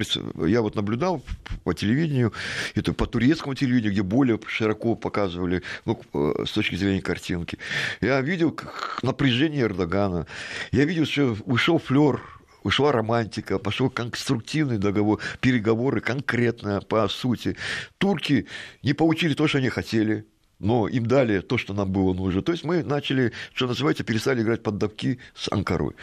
я 0.47 0.61
вот 0.61 0.75
наблюдал 0.75 1.21
по 1.63 1.73
телевидению, 1.73 2.33
это 2.75 2.93
по 2.93 3.05
турецкому 3.05 3.55
телевидению, 3.55 3.91
где 3.91 4.03
более 4.03 4.39
широко 4.47 4.95
показывали, 4.95 5.63
ну, 5.85 6.01
э, 6.13 6.45
с 6.45 6.51
точки 6.51 6.75
зрения 6.75 7.01
картинки. 7.01 7.57
Я 8.01 8.21
видел 8.21 8.57
напряжение 9.01 9.63
Эрдогана, 9.63 10.25
я 10.71 10.85
видел, 10.85 11.05
что 11.05 11.35
вышел 11.45 11.79
флер 11.79 12.21
ушла 12.63 12.91
романтика, 12.91 13.59
пошел 13.59 13.89
конструктивный 13.89 14.77
договор, 14.77 15.19
переговоры 15.41 16.01
конкретно 16.01 16.81
по 16.81 17.07
сути. 17.07 17.55
Турки 17.97 18.47
не 18.83 18.93
получили 18.93 19.33
то, 19.33 19.47
что 19.47 19.59
они 19.59 19.69
хотели 19.69 20.25
но 20.59 20.87
им 20.87 21.05
дали 21.05 21.39
то, 21.39 21.57
что 21.57 21.73
нам 21.73 21.91
было 21.91 22.13
нужно. 22.13 22.41
То 22.41 22.51
есть 22.51 22.63
мы 22.63 22.83
начали, 22.83 23.31
что 23.53 23.67
называется, 23.67 24.03
перестали 24.03 24.41
играть 24.41 24.63
под 24.63 24.77
давки 24.77 25.19
с 25.35 25.51
Анкарой. 25.51 25.95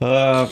А, 0.00 0.48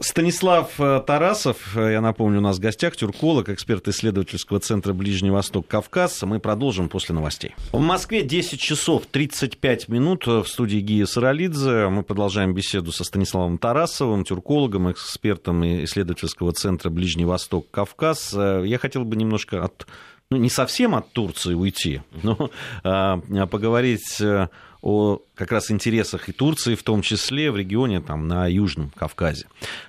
Станислав 0.00 0.78
э, 0.78 1.02
Тарасов, 1.06 1.78
э, 1.78 1.92
я 1.92 2.02
напомню, 2.02 2.40
у 2.40 2.42
нас 2.42 2.58
в 2.58 2.60
гостях, 2.60 2.94
тюрколог, 2.94 3.48
эксперт 3.48 3.88
исследовательского 3.88 4.60
центра 4.60 4.92
Ближний 4.92 5.30
Восток, 5.30 5.66
Кавказ. 5.66 6.22
Мы 6.24 6.40
продолжим 6.40 6.90
после 6.90 7.14
новостей. 7.14 7.54
В 7.72 7.80
Москве 7.80 8.22
10 8.22 8.60
часов 8.60 9.06
35 9.06 9.88
минут 9.88 10.26
в 10.26 10.44
студии 10.44 10.80
Гия 10.80 11.06
Саралидзе. 11.06 11.88
Мы 11.88 12.02
продолжаем 12.02 12.52
беседу 12.52 12.92
со 12.92 13.04
Станиславом 13.04 13.56
Тарасовым, 13.56 14.26
тюркологом, 14.26 14.92
экспертом 14.92 15.64
исследовательского 15.84 16.52
центра 16.52 16.90
Ближний 16.90 17.24
Восток, 17.24 17.70
Кавказ. 17.70 18.34
Э, 18.34 18.62
я 18.66 18.76
хотел 18.76 19.06
бы 19.06 19.16
немножко 19.16 19.64
от 19.64 19.86
ну, 20.32 20.38
не 20.38 20.48
совсем 20.48 20.94
от 20.94 21.12
Турции 21.12 21.52
уйти, 21.52 22.00
но 22.22 22.50
а, 22.84 23.18
поговорить 23.46 24.18
э, 24.20 24.48
о 24.80 25.18
как 25.34 25.52
раз 25.52 25.70
интересах 25.70 26.30
и 26.30 26.32
Турции, 26.32 26.74
в 26.74 26.82
том 26.82 27.02
числе 27.02 27.50
в 27.50 27.56
регионе 27.58 28.00
там, 28.00 28.28
на 28.28 28.46
Южном 28.46 28.90
Кавказе. 28.96 29.46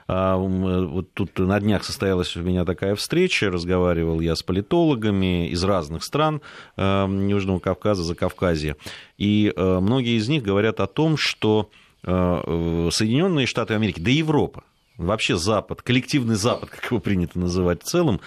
А, 0.07 0.35
вот 0.35 1.13
тут 1.13 1.39
на 1.39 1.57
днях 1.61 1.85
состоялась 1.85 2.35
у 2.35 2.41
меня 2.41 2.65
такая 2.65 2.95
встреча, 2.95 3.49
разговаривал 3.49 4.19
я 4.19 4.35
с 4.35 4.43
политологами 4.43 5.47
из 5.47 5.63
разных 5.63 6.03
стран 6.03 6.41
э, 6.75 7.27
Южного 7.29 7.59
Кавказа, 7.59 8.03
Закавказья, 8.03 8.75
и 9.17 9.53
э, 9.55 9.79
многие 9.79 10.17
из 10.17 10.27
них 10.27 10.43
говорят 10.43 10.81
о 10.81 10.87
том, 10.87 11.15
что 11.17 11.69
Соединенные 12.05 13.45
Штаты 13.45 13.75
Америки, 13.75 14.01
да 14.01 14.11
и 14.11 14.15
Европа, 14.15 14.65
вообще 14.97 15.37
Запад, 15.37 15.81
коллективный 15.81 16.35
Запад, 16.35 16.69
как 16.71 16.91
его 16.91 16.99
принято 16.99 17.39
называть 17.39 17.83
в 17.83 17.85
целом, 17.85 18.19
а, 18.19 18.23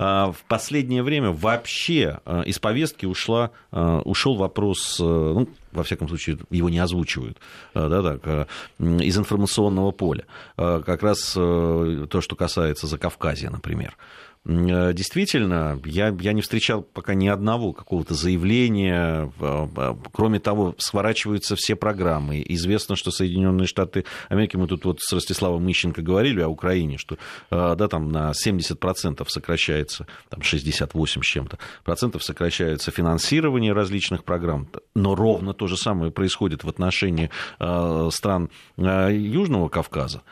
в 0.00 0.36
последнее 0.48 1.02
время 1.02 1.30
вообще 1.30 2.20
а, 2.24 2.40
из 2.40 2.58
повестки 2.58 3.04
ушла, 3.04 3.50
а, 3.70 4.00
ушел 4.00 4.34
вопрос, 4.34 4.98
ну, 4.98 5.46
во 5.72 5.82
всяком 5.84 6.08
случае, 6.08 6.38
его 6.48 6.70
не 6.70 6.78
озвучивают, 6.78 7.38
да, 7.74 8.02
так, 8.02 8.48
из 8.78 9.18
информационного 9.18 9.90
поля. 9.90 10.24
Как 10.56 11.02
раз 11.02 11.32
то, 11.34 12.20
что 12.20 12.34
касается 12.34 12.86
Закавказья, 12.86 13.50
например. 13.50 13.96
Э, 14.46 14.92
действительно, 14.94 15.80
я, 15.84 16.16
я 16.18 16.32
не 16.32 16.40
встречал 16.40 16.82
пока 16.82 17.14
ни 17.14 17.28
одного 17.28 17.72
какого-то 17.72 18.14
заявления. 18.14 19.30
Кроме 20.12 20.40
того, 20.40 20.74
сворачиваются 20.78 21.56
все 21.56 21.76
программы. 21.76 22.42
Известно, 22.46 22.96
что 22.96 23.10
Соединенные 23.10 23.66
Штаты 23.66 24.04
Америки, 24.28 24.56
мы 24.56 24.66
тут 24.66 24.84
вот 24.84 25.00
с 25.00 25.12
Ростиславом 25.12 25.64
Мищенко 25.66 26.02
говорили 26.02 26.40
о 26.40 26.48
Украине, 26.48 26.96
что 26.96 27.16
э, 27.50 27.74
да, 27.76 27.88
там 27.88 28.10
на 28.10 28.30
70% 28.30 29.26
сокращается, 29.28 30.06
там 30.28 30.42
68 30.42 31.22
с 31.22 31.26
чем-то, 31.26 31.58
процентов 31.84 32.24
сокращается 32.24 32.90
финансирование 32.90 33.72
различных 33.72 34.24
программ. 34.24 34.68
Но 34.94 35.14
ровно 35.14 35.52
то 35.52 35.66
же 35.66 35.76
самое 35.76 36.10
происходит 36.10 36.64
в 36.64 36.68
отношении 36.68 37.30
э, 37.58 38.08
стран 38.10 38.50
Южного 38.76 39.68
Кавказа. 39.68 40.22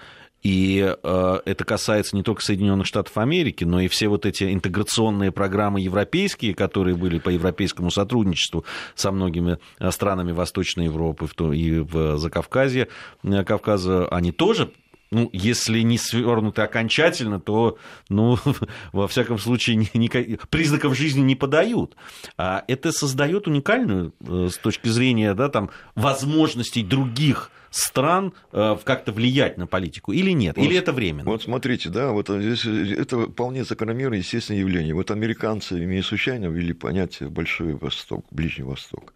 И 0.43 0.95
э, 1.03 1.41
это 1.45 1.65
касается 1.65 2.15
не 2.15 2.23
только 2.23 2.43
Соединенных 2.43 2.87
Штатов 2.87 3.17
Америки, 3.19 3.65
но 3.65 3.81
и 3.81 3.89
все 3.89 4.09
вот 4.09 4.25
эти 4.25 4.53
интеграционные 4.53 5.33
программы 5.33 5.81
европейские, 5.81 6.55
которые 6.55 6.97
были 6.97 7.19
по 7.19 7.29
европейскому 7.29 7.91
сотрудничеству 7.91 8.65
со 8.95 9.11
многими 9.11 9.59
э, 9.79 9.91
странами 9.91 10.33
Восточной 10.33 10.85
Европы 10.85 11.29
и 11.55 11.79
в 11.81 12.19
Закавказье, 12.19 12.89
э, 13.25 13.45
Кавказа, 13.45 14.07
они 14.09 14.33
тоже 14.33 14.71
ну, 15.11 15.31
если 15.33 15.81
не 15.81 15.99
свернуты 15.99 16.63
окончательно, 16.63 17.41
то, 17.41 17.79
ну, 18.09 18.39
во 18.93 19.09
всяком 19.09 19.39
случае, 19.39 19.77
никак... 19.95 20.49
признаков 20.49 20.97
жизни 20.97 21.21
не 21.21 21.35
подают. 21.35 21.97
А 22.37 22.65
это 22.69 22.93
создает 22.93 23.47
уникальную 23.49 24.13
э, 24.21 24.49
с 24.51 24.59
точки 24.59 24.89
зрения 24.89 25.35
да, 25.35 25.49
там, 25.49 25.71
возможностей 25.95 26.83
других 26.83 27.51
стран 27.71 28.33
э, 28.53 28.77
как-то 28.85 29.13
влиять 29.13 29.59
на 29.59 29.67
политику 29.67 30.13
или 30.13 30.31
нет? 30.31 30.57
Вот, 30.57 30.65
или 30.65 30.77
это 30.77 30.93
временно? 30.93 31.25
Вот 31.25 31.43
смотрите, 31.43 31.89
да, 31.89 32.13
вот 32.13 32.29
здесь 32.29 32.65
это 32.65 33.27
вполне 33.27 33.65
закономерное 33.65 34.19
естественное 34.19 34.61
явление. 34.61 34.95
Вот 34.95 35.11
американцы 35.11 35.75
не 35.75 36.03
случайно 36.03 36.47
ввели 36.47 36.73
понятие 36.73 37.29
Большой 37.29 37.75
Восток, 37.75 38.27
Ближний 38.31 38.65
Восток. 38.65 39.13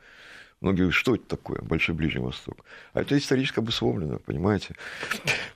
Многие 0.62 0.82
говорят, 0.82 0.94
что 0.94 1.16
это 1.16 1.24
такое, 1.26 1.60
Большой 1.60 1.96
Ближний 1.96 2.20
Восток? 2.20 2.64
А 2.94 3.00
это 3.00 3.18
исторически 3.18 3.58
обусловлено, 3.58 4.20
понимаете? 4.24 4.76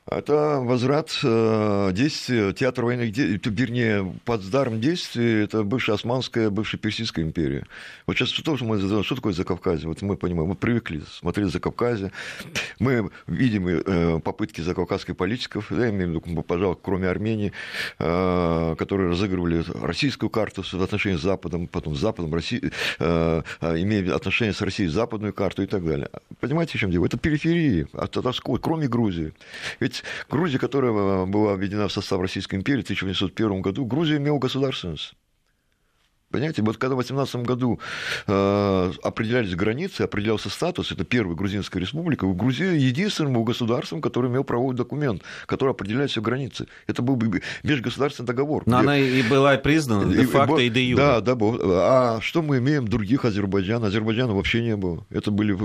Это 0.05 0.59
возврат 0.61 1.17
э, 1.23 1.91
действия 1.93 2.53
театра 2.53 2.85
военных 2.85 3.13
действий, 3.13 3.41
вернее, 3.45 4.15
плацдарм 4.25 4.81
действий, 4.81 5.45
это 5.45 5.63
бывшая 5.63 5.93
Османская, 5.93 6.51
бывшая 6.51 6.79
Персидская 6.79 7.25
империя. 7.25 7.67
Вот 8.07 8.17
сейчас 8.17 8.31
что, 8.31 8.57
мы, 8.63 9.05
что 9.05 9.15
такое 9.15 9.33
Закавказье? 9.33 9.89
Вот 9.89 10.03
мы 10.03 10.17
понимаем, 10.17 10.49
мы 10.49 10.57
привыкли 10.57 11.03
смотреть 11.09 11.53
Закавказье, 11.53 12.11
мы 12.81 13.09
видим 13.29 13.69
э, 13.69 14.19
попытки 14.19 14.61
закавказских 14.61 15.17
политиков, 15.17 15.71
я 15.71 15.89
имею 15.91 16.21
в 16.21 16.27
виду, 16.27 16.43
пожалуй, 16.43 16.77
кроме 16.83 17.09
Армении, 17.09 17.53
э, 18.01 18.75
которые 18.77 19.11
разыгрывали 19.11 19.65
российскую 19.83 20.31
карту 20.31 20.65
в 20.65 20.83
отношении 20.83 21.17
с 21.17 21.23
Западом, 21.23 21.69
потом 21.69 21.95
с 21.95 22.01
Западом, 22.01 22.35
России, 22.35 22.73
имея 22.99 24.15
отношения 24.17 24.53
с 24.53 24.61
Россией 24.61 24.96
западную 24.97 25.33
карту 25.33 25.63
и 25.63 25.67
так 25.67 25.85
далее. 25.85 26.09
Понимаете, 26.41 26.79
в 26.79 26.81
чем 26.81 26.91
дело? 26.91 27.07
Это 27.07 27.19
периферии, 27.19 27.87
от, 27.93 28.17
от, 28.17 28.41
кроме 28.61 28.89
Грузии. 28.89 29.33
Ведь 29.81 30.03
Грузия, 30.29 30.59
которая 30.59 31.27
была 31.27 31.55
введена 31.55 31.87
в 31.87 31.93
состав 31.93 32.21
Российской 32.21 32.57
империи 32.57 32.81
в 32.81 32.85
1801 32.85 33.63
году, 33.63 33.85
Грузия 33.85 34.17
имела 34.17 34.39
государственность. 34.39 35.15
Понимаете, 36.37 36.61
вот 36.61 36.77
когда 36.77 36.95
в 36.95 36.99
18 36.99 37.37
году 37.37 37.81
э, 38.27 38.93
определялись 39.03 39.55
границы, 39.55 40.03
определялся 40.03 40.51
статус, 40.51 40.93
это 40.93 41.03
первая 41.03 41.35
грузинская 41.35 41.81
республика, 41.81 42.27
Грузия 42.27 42.75
единственным 42.77 43.33
был 43.33 43.45
государством, 43.45 44.03
который 44.03 44.31
имел 44.31 44.45
правовой 44.45 44.75
документ, 44.75 45.23
который 45.47 45.71
определяет 45.71 46.11
все 46.11 46.21
границы. 46.21 46.67
Это 46.87 47.01
был 47.01 47.19
межгосударственный 47.63 48.27
договор. 48.27 48.65
Но 48.67 48.81
где... 48.81 48.87
она 48.87 48.99
и 48.99 49.23
была 49.23 49.57
признана 49.57 50.13
де-факто 50.13 50.59
и, 50.59 50.67
и 50.67 50.69
де-юре. 50.69 51.03
Да, 51.03 51.21
да. 51.23 51.37
А 51.39 52.19
что 52.21 52.43
мы 52.43 52.59
имеем 52.59 52.87
других 52.87 53.25
Азербайджан? 53.25 53.83
Азербайджана 53.83 54.35
вообще 54.35 54.63
не 54.63 54.77
было. 54.77 55.07
Это 55.09 55.31
были 55.31 55.57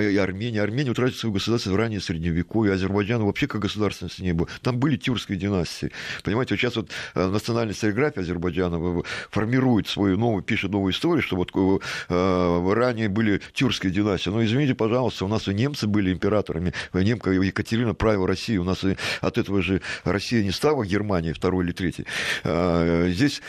и 0.00 0.16
Армения. 0.18 0.62
Армения 0.62 0.92
утратила 0.92 1.18
свою 1.18 1.32
государственность 1.32 1.76
в 1.76 1.80
раннее 1.80 2.00
Средневековье, 2.00 2.74
Азербайджана 2.74 3.24
вообще 3.24 3.48
как 3.48 3.62
государственности 3.62 4.22
не 4.22 4.34
было. 4.34 4.46
Там 4.60 4.78
были 4.78 4.96
тюркские 4.96 5.36
династии. 5.36 5.90
Понимаете, 6.22 6.54
вот 6.54 6.60
сейчас 6.60 6.76
вот 6.76 6.90
э, 7.16 7.26
национальная 7.26 7.74
историография 7.74 8.22
Азербайджана 8.22 9.02
формирует 9.32 9.88
свой 9.88 10.11
свою 10.12 10.18
новую, 10.18 10.42
пишет 10.42 10.70
новую 10.70 10.92
историю, 10.92 11.22
что 11.22 11.36
вот 11.36 11.50
э, 11.54 12.72
ранее 12.74 13.08
были 13.08 13.40
тюркские 13.52 13.92
династии. 13.92 14.30
Но 14.30 14.44
извините, 14.44 14.74
пожалуйста, 14.74 15.24
у 15.24 15.28
нас 15.28 15.48
и 15.48 15.54
немцы 15.54 15.86
были 15.86 16.12
императорами. 16.12 16.72
Немка 16.92 17.30
Екатерина 17.30 17.94
правила 17.94 18.26
России. 18.26 18.56
У 18.56 18.64
нас 18.64 18.84
и 18.84 18.96
от 19.20 19.38
этого 19.38 19.62
же 19.62 19.80
Россия 20.04 20.42
не 20.42 20.50
стала 20.50 20.84
Германией 20.84 21.32
второй 21.32 21.64
или 21.64 21.72
третьей. 21.72 22.06
Э, 22.44 23.08
здесь 23.10 23.42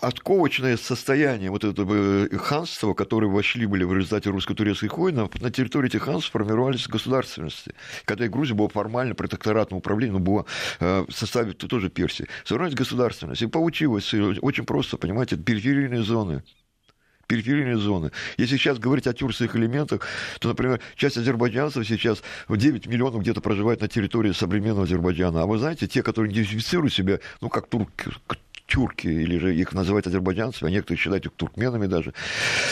отковочное 0.00 0.76
состояние 0.76 1.50
вот 1.50 1.64
этого 1.64 2.26
э, 2.26 2.36
ханства, 2.36 2.94
которые 2.94 3.30
вошли 3.30 3.66
были 3.66 3.84
в 3.84 3.92
результате 3.94 4.30
русско-турецких 4.30 4.96
войн, 4.98 5.28
на 5.40 5.50
территории 5.50 5.88
этих 5.88 6.02
ханств 6.02 6.30
формировались 6.32 6.86
государственности. 6.88 7.74
Когда 8.04 8.26
и 8.26 8.28
Грузия 8.28 8.54
была 8.54 8.68
формально 8.68 9.14
протекторатным 9.14 9.78
управлением, 9.78 10.14
но 10.14 10.20
была 10.20 10.44
в 10.80 11.10
составе 11.10 11.52
тоже 11.52 11.88
Персии. 11.88 12.26
Сформировалась 12.44 12.74
государственность. 12.74 13.42
И 13.42 13.46
получилось 13.46 14.12
очень 14.14 14.64
просто, 14.64 14.96
понимаете, 14.96 15.36
периферийные 15.36 15.93
периферийные 15.94 16.02
зоны 16.02 16.42
периферийные 17.26 17.78
зоны. 17.78 18.10
Если 18.36 18.58
сейчас 18.58 18.78
говорить 18.78 19.06
о 19.06 19.14
тюркских 19.14 19.56
элементах, 19.56 20.06
то, 20.40 20.48
например, 20.48 20.80
часть 20.94 21.16
азербайджанцев 21.16 21.88
сейчас 21.88 22.22
9 22.50 22.86
миллионов 22.86 23.22
где-то 23.22 23.40
проживает 23.40 23.80
на 23.80 23.88
территории 23.88 24.32
современного 24.32 24.84
Азербайджана. 24.84 25.42
А 25.42 25.46
вы 25.46 25.56
знаете, 25.56 25.86
те, 25.86 26.02
которые 26.02 26.34
идентифицируют 26.34 26.92
себя, 26.92 27.20
ну, 27.40 27.48
как 27.48 27.68
турк, 27.68 27.90
тюрки, 28.66 29.06
или 29.06 29.38
же 29.38 29.54
их 29.54 29.72
называют 29.72 30.06
азербайджанцами, 30.06 30.70
а 30.70 30.72
некоторые 30.72 30.98
считают 30.98 31.26
их 31.26 31.32
туркменами 31.32 31.86
даже. 31.86 32.14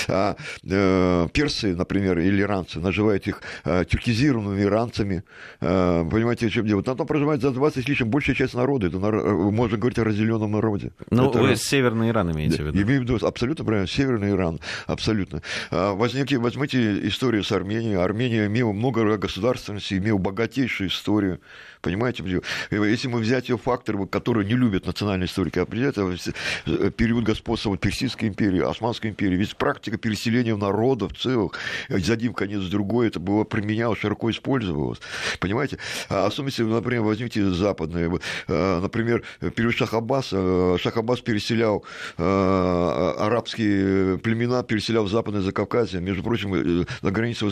А, 0.08 0.36
э, 0.62 1.28
персы, 1.32 1.76
например, 1.76 2.18
или 2.18 2.40
иранцы, 2.40 2.80
называют 2.80 3.26
их 3.26 3.42
э, 3.64 3.84
тюркизированными 3.84 4.62
иранцами. 4.62 5.22
Э, 5.60 6.04
понимаете, 6.10 6.48
чем 6.50 6.66
дело? 6.66 6.82
Там, 6.82 6.96
там 6.96 7.06
проживает 7.06 7.42
за 7.42 7.50
20 7.50 7.84
с 7.84 7.88
лишним 7.88 8.08
большая 8.08 8.34
часть 8.34 8.54
народа. 8.54 8.86
Это. 8.86 8.96
Э, 8.96 9.32
можно 9.32 9.76
говорить 9.76 9.98
о 9.98 10.04
разделенном 10.04 10.52
народе. 10.52 10.92
Ну, 11.10 11.30
это... 11.30 11.38
вы 11.38 11.56
Северный 11.56 12.08
Иран 12.08 12.32
имеете 12.32 12.62
в 12.62 12.66
виду? 12.66 12.82
Имею 12.82 13.00
в 13.00 13.02
виду, 13.04 13.26
абсолютно 13.26 13.64
правильно, 13.64 13.86
Северный 13.86 14.30
Иран, 14.30 14.60
абсолютно. 14.86 15.42
А, 15.70 15.94
возьмите, 15.94 16.38
возьмите 16.38 17.06
историю 17.06 17.44
с 17.44 17.52
Арменией. 17.52 17.96
Армения 17.96 18.46
имела 18.46 18.72
много 18.72 19.16
государственности, 19.18 19.94
имела 19.94 20.18
богатейшую 20.18 20.88
историю. 20.88 21.40
Понимаете? 21.82 22.22
Если 22.70 23.08
мы 23.08 23.18
взять 23.18 23.48
ее 23.48 23.58
факторы, 23.58 24.06
которые 24.06 24.46
не 24.46 24.54
любят 24.54 24.86
национальные 24.86 25.26
историки 25.26 25.58
определять, 25.58 25.98
это 25.98 26.90
период 26.92 27.24
господства 27.24 27.70
вот, 27.70 27.80
Персидской 27.80 28.28
империи, 28.28 28.60
Османской 28.60 29.10
империи, 29.10 29.36
ведь 29.36 29.56
практика 29.56 29.98
переселения 29.98 30.56
народов 30.56 31.12
целых 31.18 31.54
из 31.88 32.08
один 32.08 32.34
конец 32.34 32.60
в 32.60 32.70
другой, 32.70 33.08
это 33.08 33.18
было 33.18 33.42
применялось, 33.42 33.98
широко 33.98 34.30
использовалось. 34.30 35.00
Понимаете? 35.40 35.78
А 36.08 36.26
особенно, 36.26 36.50
если, 36.50 36.62
например, 36.62 37.02
возьмите 37.02 37.50
западные, 37.50 38.20
э, 38.46 38.80
например, 38.80 39.24
период 39.56 39.74
Шахабаса, 39.74 40.78
Шахабас 40.78 41.20
переселял 41.20 41.84
э, 42.16 43.14
арабские 43.18 44.18
племена, 44.18 44.62
переселял 44.62 45.02
в 45.04 45.08
Западное 45.08 45.40
Закавказье, 45.40 46.00
между 46.00 46.22
прочим, 46.22 46.54
э, 46.54 46.84
на 47.02 47.10
границе, 47.10 47.46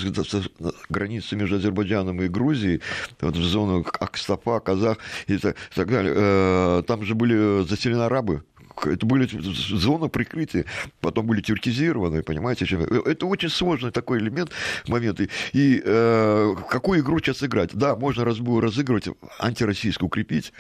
границе 0.89 1.35
между 1.35 1.57
Азербайджаном 1.57 2.23
и 2.23 2.29
Грузией, 2.29 2.81
вот 3.21 3.35
в 3.35 3.43
зону 3.43 3.85
Акстафа, 4.21 4.61
Казах 4.61 4.99
и 5.27 5.37
так, 5.39 5.57
и 5.57 5.75
так 5.75 5.89
далее, 5.89 6.13
э, 6.17 6.83
там 6.87 7.05
же 7.05 7.15
были 7.15 7.67
заселены 7.67 8.03
арабы, 8.03 8.43
это 8.85 9.07
были 9.07 9.27
зоны 9.27 10.09
прикрытия, 10.09 10.65
потом 11.01 11.27
были 11.27 11.41
тюркизированы, 11.41 12.23
понимаете? 12.23 12.67
Это 13.07 13.27
очень 13.27 13.49
сложный 13.49 13.91
такой 13.91 14.19
элемент, 14.19 14.51
момент. 14.89 15.21
И 15.53 15.83
э, 15.85 16.55
какую 16.69 17.01
игру 17.01 17.19
сейчас 17.19 17.43
играть? 17.43 17.75
Да, 17.75 17.97
можно 17.97 18.25
раз, 18.25 18.39
разыгрывать 18.39 19.09
антироссийскую, 19.39 20.07
укрепить 20.07 20.53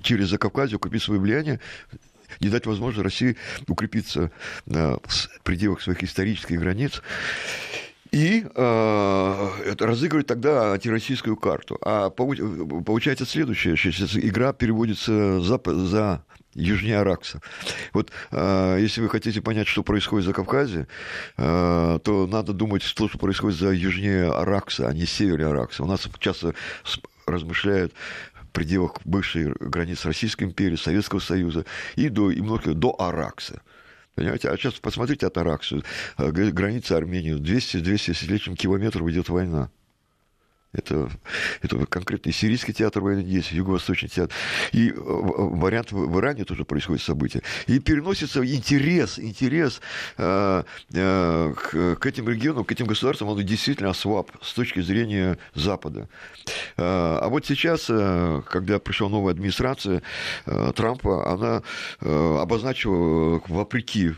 через 0.00 0.28
Закавказье, 0.28 0.76
укрепить 0.76 1.02
свое 1.02 1.20
влияние, 1.20 1.60
не 2.40 2.48
дать 2.48 2.66
возможность 2.66 3.04
России 3.04 3.36
укрепиться 3.68 4.30
в 4.66 5.28
пределах 5.42 5.82
своих 5.82 6.02
исторических 6.02 6.60
границ 6.60 7.02
и 8.12 8.44
э, 8.54 9.74
разыгрывать 9.78 10.26
тогда 10.26 10.74
антироссийскую 10.74 11.36
карту. 11.36 11.78
А 11.80 12.10
получается 12.10 13.24
следующее, 13.24 13.74
что 13.74 14.20
игра 14.20 14.52
переводится 14.52 15.40
за, 15.40 15.58
за 15.64 16.24
южнее 16.54 16.98
Аракса. 16.98 17.40
Вот 17.94 18.10
э, 18.30 18.78
если 18.80 19.00
вы 19.00 19.08
хотите 19.08 19.40
понять, 19.40 19.66
что 19.66 19.82
происходит 19.82 20.26
за 20.26 20.34
Кавказе, 20.34 20.86
э, 21.38 21.98
то 22.04 22.26
надо 22.26 22.52
думать, 22.52 22.82
что, 22.82 23.08
происходит 23.08 23.58
за 23.58 23.70
южнее 23.70 24.30
Аракса, 24.30 24.88
а 24.88 24.92
не 24.92 25.06
севере 25.06 25.46
Аракса. 25.46 25.82
У 25.82 25.86
нас 25.86 26.06
часто 26.18 26.54
размышляют 27.26 27.94
в 28.42 28.48
пределах 28.48 28.96
бывшей 29.06 29.54
границ 29.58 30.04
Российской 30.04 30.44
империи, 30.44 30.76
Советского 30.76 31.20
Союза 31.20 31.64
и 31.96 32.10
до, 32.10 32.30
и 32.30 32.42
много, 32.42 32.74
до 32.74 32.94
Аракса. 32.98 33.62
Понимаете? 34.14 34.50
А 34.50 34.56
сейчас 34.56 34.74
посмотрите 34.74 35.26
от 35.26 35.36
Аракса, 35.38 35.82
э, 36.18 36.30
граница 36.30 36.96
Армении, 36.96 37.34
200-200 37.34 38.14
с 38.14 38.22
лишним 38.22 38.56
километров 38.56 39.08
идет 39.08 39.28
война. 39.28 39.70
Это, 40.72 41.10
это 41.60 41.84
конкретный 41.84 42.32
сирийский 42.32 42.72
театр 42.72 43.02
военной 43.02 43.24
действий, 43.24 43.58
юго-восточный 43.58 44.08
театр. 44.08 44.34
И 44.72 44.88
э, 44.88 44.94
вариант 44.96 45.92
в 45.92 46.18
Иране 46.18 46.44
тоже 46.44 46.64
происходит 46.64 47.02
событие. 47.02 47.42
И 47.66 47.78
переносится 47.78 48.42
интерес, 48.42 49.18
интерес 49.18 49.82
э, 50.16 50.62
э, 50.94 51.54
к, 51.54 51.96
к 51.96 52.06
этим 52.06 52.26
регионам, 52.26 52.64
к 52.64 52.72
этим 52.72 52.86
государствам, 52.86 53.28
он 53.28 53.44
действительно 53.44 53.90
ослаб 53.90 54.30
с 54.40 54.54
точки 54.54 54.80
зрения 54.80 55.36
Запада. 55.54 56.08
Э, 56.78 57.18
а 57.20 57.28
вот 57.28 57.44
сейчас, 57.44 57.86
э, 57.90 58.40
когда 58.48 58.78
пришла 58.78 59.10
новая 59.10 59.32
администрация 59.32 60.02
э, 60.46 60.72
Трампа, 60.74 61.30
она 61.30 61.62
э, 62.00 62.38
обозначила, 62.40 63.42
вопреки 63.46 64.14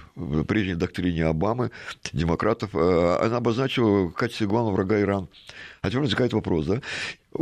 прежней 0.46 0.76
доктрине 0.76 1.26
Обамы, 1.26 1.72
демократов, 2.12 2.70
э, 2.74 3.16
она 3.20 3.38
обозначила 3.38 4.04
в 4.04 4.12
качестве 4.12 4.46
главного 4.46 4.76
врага 4.76 5.00
Иран. 5.00 5.28
А 5.84 5.88
теперь 5.88 6.00
возникает 6.00 6.32
вопрос, 6.32 6.64
да? 6.64 6.80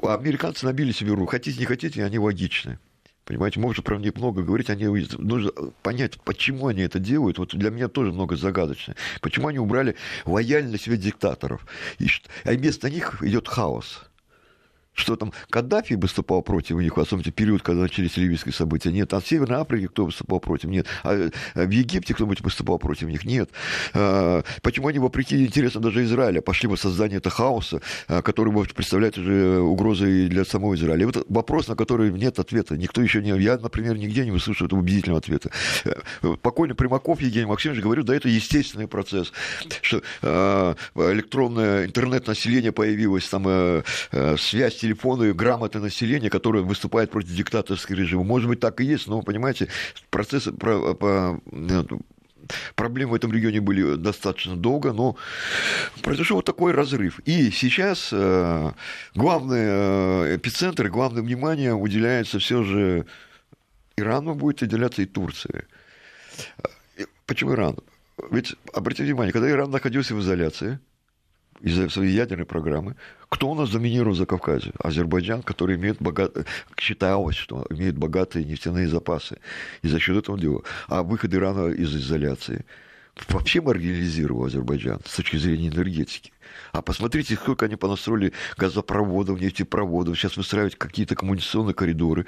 Американцы 0.03 0.67
набили 0.67 0.91
себе 0.91 1.13
руку. 1.13 1.31
Хотите, 1.31 1.61
не 1.61 1.65
хотите, 1.65 2.05
они 2.05 2.19
логичны. 2.19 2.81
Понимаете, 3.25 3.61
можно 3.61 3.85
про 3.85 3.99
них 3.99 4.17
много 4.17 4.43
говорить, 4.43 4.69
они, 4.69 4.85
нужно 5.17 5.53
понять, 5.85 6.21
почему 6.21 6.67
они 6.67 6.83
это 6.83 6.99
делают. 6.99 7.39
Вот 7.39 7.55
для 7.55 7.71
меня 7.71 7.87
тоже 7.87 8.11
много 8.11 8.35
загадочно. 8.35 8.97
Почему 9.21 9.47
они 9.47 9.61
убрали 9.61 9.95
лояльно 10.25 10.77
себе 10.77 10.97
диктаторов. 10.97 11.65
И, 12.01 12.09
а 12.43 12.51
вместо 12.51 12.91
них 12.91 13.23
идет 13.23 13.47
хаос 13.47 14.03
что 14.95 15.17
там 15.17 15.33
Каддафи 15.51 15.95
выступал 15.95 16.43
против 16.43 16.77
них, 16.77 16.97
особенно 16.97 17.31
в 17.31 17.35
период, 17.35 17.63
когда 17.63 17.83
начались 17.83 18.17
ливийские 18.17 18.53
события. 18.53 18.93
Нет. 18.93 19.13
А 19.15 19.21
в 19.21 19.27
Северной 19.27 19.61
Африке 19.61 19.89
кто 19.89 20.05
выступал 20.05 20.41
против? 20.41 20.69
Нет. 20.69 20.87
А, 21.03 21.31
а 21.55 21.65
в 21.65 21.71
Египте 21.71 22.15
кто-нибудь 22.15 22.41
выступал 22.41 22.79
против 22.79 23.09
них? 23.09 23.25
Нет. 23.25 23.51
А, 23.95 24.43
почему 24.63 24.89
они, 24.89 24.99
вопреки 24.99 25.45
интересам 25.45 25.83
даже 25.83 26.05
Израиля, 26.05 26.41
пошли 26.41 26.69
в 26.69 26.77
создание 26.77 27.19
этого 27.19 27.35
хаоса, 27.35 27.81
который 28.07 28.53
может 28.53 28.75
представлять 28.75 29.19
уже 29.19 29.61
угрозой 29.61 30.29
для 30.29 30.45
самого 30.45 30.75
Израиля? 30.75 31.03
И 31.03 31.07
вот 31.07 31.27
вопрос, 31.29 31.69
на 31.69 31.77
который 31.77 32.11
нет 32.13 32.39
ответа. 32.39 32.77
Никто 32.77 33.03
еще 33.03 33.23
не... 33.23 33.31
Я, 33.41 33.59
например, 33.59 33.97
нигде 33.97 34.25
не 34.25 34.31
услышал 34.31 34.67
этого 34.67 34.81
убедительного 34.81 35.19
ответа. 35.19 35.51
Э, 35.85 35.95
покойный 36.41 36.75
Примаков 36.75 37.21
Евгений 37.21 37.47
Максимович 37.47 37.83
говорил, 37.83 38.05
да, 38.05 38.15
это 38.15 38.29
естественный 38.29 38.89
процесс, 38.89 39.33
что 39.81 40.03
электронное 40.95 41.87
интернет-население 41.87 42.73
появилось, 42.73 43.29
там 43.29 43.45
э, 43.47 43.83
э, 44.13 44.37
связь 44.39 44.82
телефоны 44.83 45.33
грамотное 45.33 45.83
население, 45.83 46.31
которое 46.31 46.63
выступает 46.63 47.11
против 47.11 47.31
диктаторского 47.31 47.97
режима. 47.97 48.25
Может 48.25 48.49
быть, 48.49 48.61
так 48.61 48.81
и 48.81 48.85
есть, 48.85 49.07
но, 49.07 49.23
понимаете, 49.23 49.69
процессы 50.11 50.53
про, 50.53 50.95
по, 50.95 51.41
проблемы 52.75 53.13
в 53.13 53.15
этом 53.15 53.33
регионе 53.33 53.61
были 53.61 53.97
достаточно 53.97 54.57
долго, 54.57 54.93
но 54.93 55.17
произошел 56.03 56.37
вот 56.37 56.45
такой 56.45 56.73
разрыв. 56.73 57.21
И 57.21 57.51
сейчас 57.51 58.11
э, 58.13 58.73
главный 59.15 59.63
э, 59.63 60.37
эпицентр, 60.37 60.89
главное 60.89 61.23
внимание 61.23 61.75
уделяется 61.75 62.39
все 62.39 62.63
же 62.65 63.07
Ирану 63.97 64.35
будет 64.35 64.63
уделяться 64.63 65.03
и 65.03 65.07
Турции. 65.07 65.65
Почему 67.27 67.53
Иран? 67.55 67.77
Ведь, 68.31 68.57
обратите 68.75 69.05
внимание, 69.05 69.33
когда 69.33 69.49
Иран 69.51 69.71
находился 69.71 70.15
в 70.15 70.21
изоляции, 70.21 70.79
из-за 71.63 71.89
своей 71.89 72.13
ядерной 72.13 72.45
программы. 72.45 72.97
Кто 73.29 73.51
у 73.51 73.55
нас 73.55 73.71
доминирует 73.71 74.19
за 74.19 74.27
Кавказе? 74.27 74.73
Азербайджан, 74.79 75.43
который 75.43 75.77
имеет 75.77 75.99
богат... 76.01 76.37
считалось, 76.79 77.37
что 77.37 77.65
имеет 77.71 77.97
богатые 77.97 78.45
нефтяные 78.45 78.89
запасы. 78.89 79.39
И 79.83 79.89
за 79.89 79.99
счет 79.99 80.17
этого 80.17 80.39
дела. 80.39 80.63
А 80.89 81.03
выход 81.03 81.33
Ирана 81.35 81.69
из 81.69 81.95
изоляции 81.95 82.65
вообще 83.29 83.61
маргинализировал 83.61 84.47
Азербайджан 84.47 85.01
с 85.07 85.17
точки 85.17 85.37
зрения 85.37 85.69
энергетики. 85.69 86.33
А 86.75 86.81
посмотрите, 86.81 87.35
сколько 87.35 87.67
они 87.67 87.77
понастроили 87.77 88.33
газопроводов, 88.57 89.39
нефтепроводов, 89.39 90.19
сейчас 90.19 90.39
выстраивают 90.39 90.77
какие-то 90.77 91.15
коммуникационные 91.15 91.75
коридоры 91.75 92.25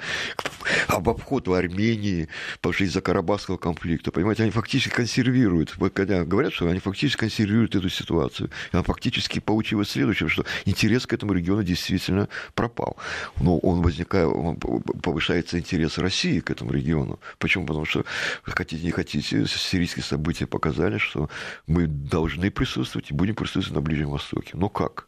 об 0.87 1.09
обход 1.09 1.47
в 1.47 1.53
Армении, 1.53 2.29
потому 2.57 2.73
что 2.73 2.83
из-за 2.83 3.01
Карабахского 3.01 3.57
конфликта, 3.57 4.11
понимаете, 4.11 4.43
они 4.43 4.51
фактически 4.51 4.93
консервируют, 4.93 5.75
когда 5.95 6.23
говорят, 6.23 6.53
что 6.53 6.69
они 6.69 6.77
фактически 6.77 7.21
консервируют 7.21 7.75
эту 7.75 7.89
ситуацию, 7.89 8.51
и 8.71 8.77
фактически 8.83 9.39
получилось 9.39 9.89
следующее, 9.89 10.29
что 10.29 10.45
интерес 10.65 11.07
к 11.07 11.13
этому 11.13 11.33
региону 11.33 11.63
действительно 11.63 12.29
пропал. 12.53 12.97
Но 13.39 13.57
он 13.57 13.81
возникает, 13.81 14.27
он 14.27 14.57
повышается 14.57 15.57
интерес 15.57 15.97
России 15.97 16.39
к 16.39 16.51
этому 16.51 16.71
региону. 16.71 17.19
Почему? 17.39 17.65
Потому 17.65 17.85
что, 17.85 18.05
хотите 18.43 18.83
не 18.83 18.91
хотите, 18.91 19.47
сирийские 19.47 20.03
события 20.03 20.45
показали, 20.45 20.99
что 20.99 21.31
мы 21.65 21.87
должны 21.87 22.51
присутствовать 22.51 23.09
и 23.09 23.15
будем 23.15 23.33
присутствовать 23.33 23.73
на 23.73 23.81
Ближнем 23.81 24.09
Востоке. 24.11 24.34
Но 24.53 24.69
как? 24.69 25.07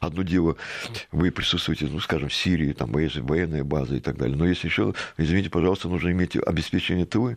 Одно 0.00 0.22
дело, 0.22 0.56
вы 1.12 1.30
присутствуете, 1.30 1.86
ну, 1.90 2.00
скажем, 2.00 2.28
в 2.28 2.34
Сирии, 2.34 2.72
там 2.72 2.92
военная 2.92 3.64
база 3.64 3.96
и 3.96 4.00
так 4.00 4.16
далее. 4.16 4.36
Но 4.36 4.46
если 4.46 4.68
еще, 4.68 4.94
извините, 5.16 5.50
пожалуйста, 5.50 5.88
нужно 5.88 6.10
иметь 6.10 6.36
обеспечение 6.36 7.06
ТВ. 7.06 7.36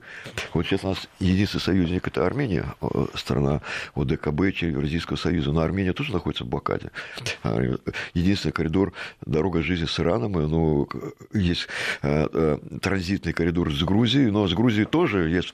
Вот 0.54 0.66
сейчас 0.66 0.84
у 0.84 0.90
нас 0.90 1.08
единственный 1.20 1.62
союзник– 1.62 2.08
это 2.08 2.26
Армения, 2.26 2.66
э, 2.82 3.06
страна 3.16 3.62
ОДКБ, 3.96 4.42
Евразийского 4.62 5.18
союза. 5.18 5.52
Но 5.52 5.62
Армения 5.62 5.94
тоже 5.94 6.14
находится 6.14 6.44
в 6.44 6.48
блокаде. 6.48 6.92
А, 7.44 7.60
единственный 8.14 8.52
коридор, 8.52 8.94
дорога 9.26 9.62
жизни 9.62 9.86
с 9.86 10.00
Ираном, 10.00 10.34
ну, 10.34 10.88
есть 11.34 11.68
э, 12.02 12.28
э, 12.32 12.58
транзитный 12.82 13.34
коридор 13.34 13.74
с 13.74 13.84
Грузией, 13.84 14.32
но 14.32 14.48
с 14.48 14.54
Грузией 14.54 14.86
тоже 14.86 15.30
есть. 15.30 15.54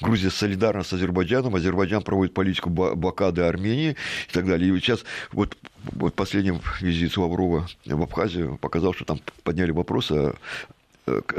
Грузия 0.00 0.30
солидарна 0.30 0.82
с 0.82 0.92
Азербайджаном, 0.92 1.54
Азербайджан 1.54 2.02
проводит 2.02 2.34
политику 2.34 2.70
блокады 2.70 3.42
Армении 3.42 3.96
и 4.28 4.32
так 4.32 4.46
далее. 4.46 4.74
И 4.74 4.80
сейчас 4.80 5.04
вот 5.32 5.56
вот 5.92 6.14
последний 6.14 6.41
визит 6.80 7.16
Лаврова 7.16 7.68
в 7.84 8.02
Абхазию 8.02 8.58
показал, 8.58 8.94
что 8.94 9.04
там 9.04 9.20
подняли 9.44 9.70
вопрос 9.70 10.10
о 10.10 10.34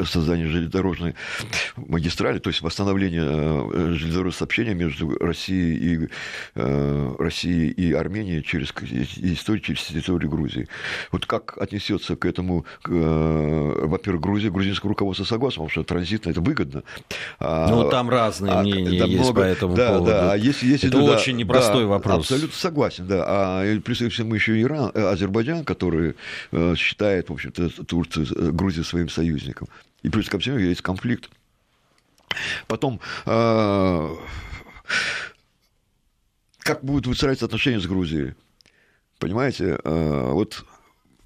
создание 0.06 0.47
железнодорожной 0.47 1.15
магистрали, 1.78 2.39
то 2.39 2.49
есть 2.49 2.62
восстановление 2.62 3.23
э, 3.23 3.93
железнодорожного 3.93 4.38
сообщения 4.38 4.73
между 4.73 5.17
Россией 5.19 5.76
и, 5.78 6.10
э, 6.56 7.15
Россией 7.17 7.69
и 7.71 7.93
Арменией 7.93 8.43
через 8.43 8.73
историю 9.17 9.63
через 9.63 9.84
территорию 9.84 10.30
Грузии. 10.30 10.67
Вот 11.12 11.26
как 11.26 11.58
отнесется 11.58 12.15
к 12.15 12.26
этому, 12.26 12.65
во-первых, 12.84 14.21
Грузия, 14.21 14.49
грузинское 14.49 14.89
руководство 14.89 15.23
согласно, 15.23 15.63
потому 15.63 15.69
что 15.69 15.84
транзитно 15.84 16.32
это 16.32 16.41
выгодно. 16.41 16.84
А, 17.39 17.69
ну, 17.69 17.89
там 17.89 18.10
разные 18.10 18.54
а, 18.54 18.62
мнения 18.62 18.99
да, 18.99 19.06
есть 19.06 19.19
много, 19.19 19.41
по 19.41 19.45
этому 19.45 19.76
да, 19.76 19.89
поводу. 19.89 20.06
Да, 20.08 20.34
а 20.34 20.38
если, 20.38 20.67
если 20.67 20.89
это 20.89 20.97
туда, 20.99 21.13
очень 21.13 21.38
непростой 21.38 21.84
да, 21.84 21.88
вопрос. 21.88 22.32
Абсолютно 22.32 22.58
согласен, 22.58 23.08
да. 23.08 23.23
А 23.26 23.80
плюс 23.80 23.99
ко 23.99 24.10
всему 24.10 24.36
еще 24.36 24.60
Иран, 24.62 24.91
Азербайджан, 24.93 25.63
который 25.63 26.15
считает, 26.76 27.30
в 27.30 27.34
общем-то, 27.34 27.69
Турцию, 27.86 28.54
Грузию 28.54 28.84
своим 28.84 29.10
союзником 29.10 29.53
союзником. 29.54 29.68
И 30.02 30.10
плюс 30.10 30.30
ко 30.30 30.39
всему 30.39 30.58
есть 30.58 30.82
конфликт. 30.82 31.30
Потом, 32.68 33.00
э, 33.26 34.16
как 36.60 36.84
будут 36.84 37.08
выстраиваться 37.08 37.46
отношения 37.46 37.80
с 37.80 37.86
Грузией? 37.86 38.34
Понимаете, 39.20 39.78
э, 39.84 40.32
вот 40.32 40.66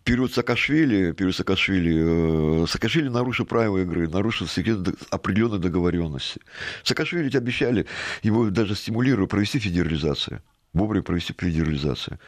период 0.03 0.33
Саакашвили, 0.33 1.13
период 1.13 1.35
Саакашвили, 1.35 2.63
э, 2.63 2.67
Саакашвили 2.67 3.09
нарушил 3.09 3.45
правила 3.45 3.79
игры, 3.79 4.09
нарушил 4.09 4.47
секрет 4.47 4.79
определенной 5.09 5.59
договоренности. 5.59 6.41
Саакашвили 6.83 7.23
ведь 7.23 7.35
обещали, 7.35 7.85
его 8.23 8.49
даже 8.49 8.75
стимулируя 8.75 9.27
провести 9.27 9.59
федерализацию, 9.59 10.41
вовремя 10.73 11.03
провести 11.03 11.33
федерализацию 11.33 12.19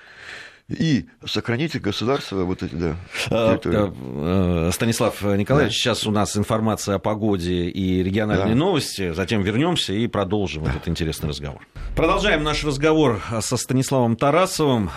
и 0.70 1.06
сохранить 1.26 1.80
государство 1.82 2.44
вот 2.44 2.62
эти, 2.62 2.76
да, 2.76 2.96
а, 3.32 3.60
э, 3.64 4.72
Станислав 4.72 5.22
Николаевич, 5.22 5.74
да. 5.74 5.78
сейчас 5.78 6.06
у 6.06 6.12
нас 6.12 6.38
информация 6.38 6.96
о 6.96 7.00
погоде 7.00 7.70
и 7.70 8.04
региональные 8.04 8.54
да. 8.54 8.60
новости, 8.60 9.12
затем 9.14 9.42
вернемся 9.42 9.94
и 9.94 10.08
продолжим 10.08 10.66
да. 10.66 10.72
этот 10.72 10.88
интересный 10.88 11.30
разговор. 11.30 11.68
Продолжаем 11.96 12.44
наш 12.44 12.64
разговор 12.64 13.20
со 13.42 13.58
Станиславом 13.58 14.16
Тарасовым, 14.16 14.92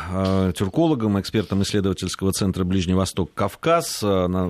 тюркологом, 0.55 1.19
экспертом 1.21 1.63
исследовательского 1.63 2.33
центра 2.33 2.65
Ближний 2.65 2.95
Восток 2.95 3.33
Кавказ. 3.35 4.05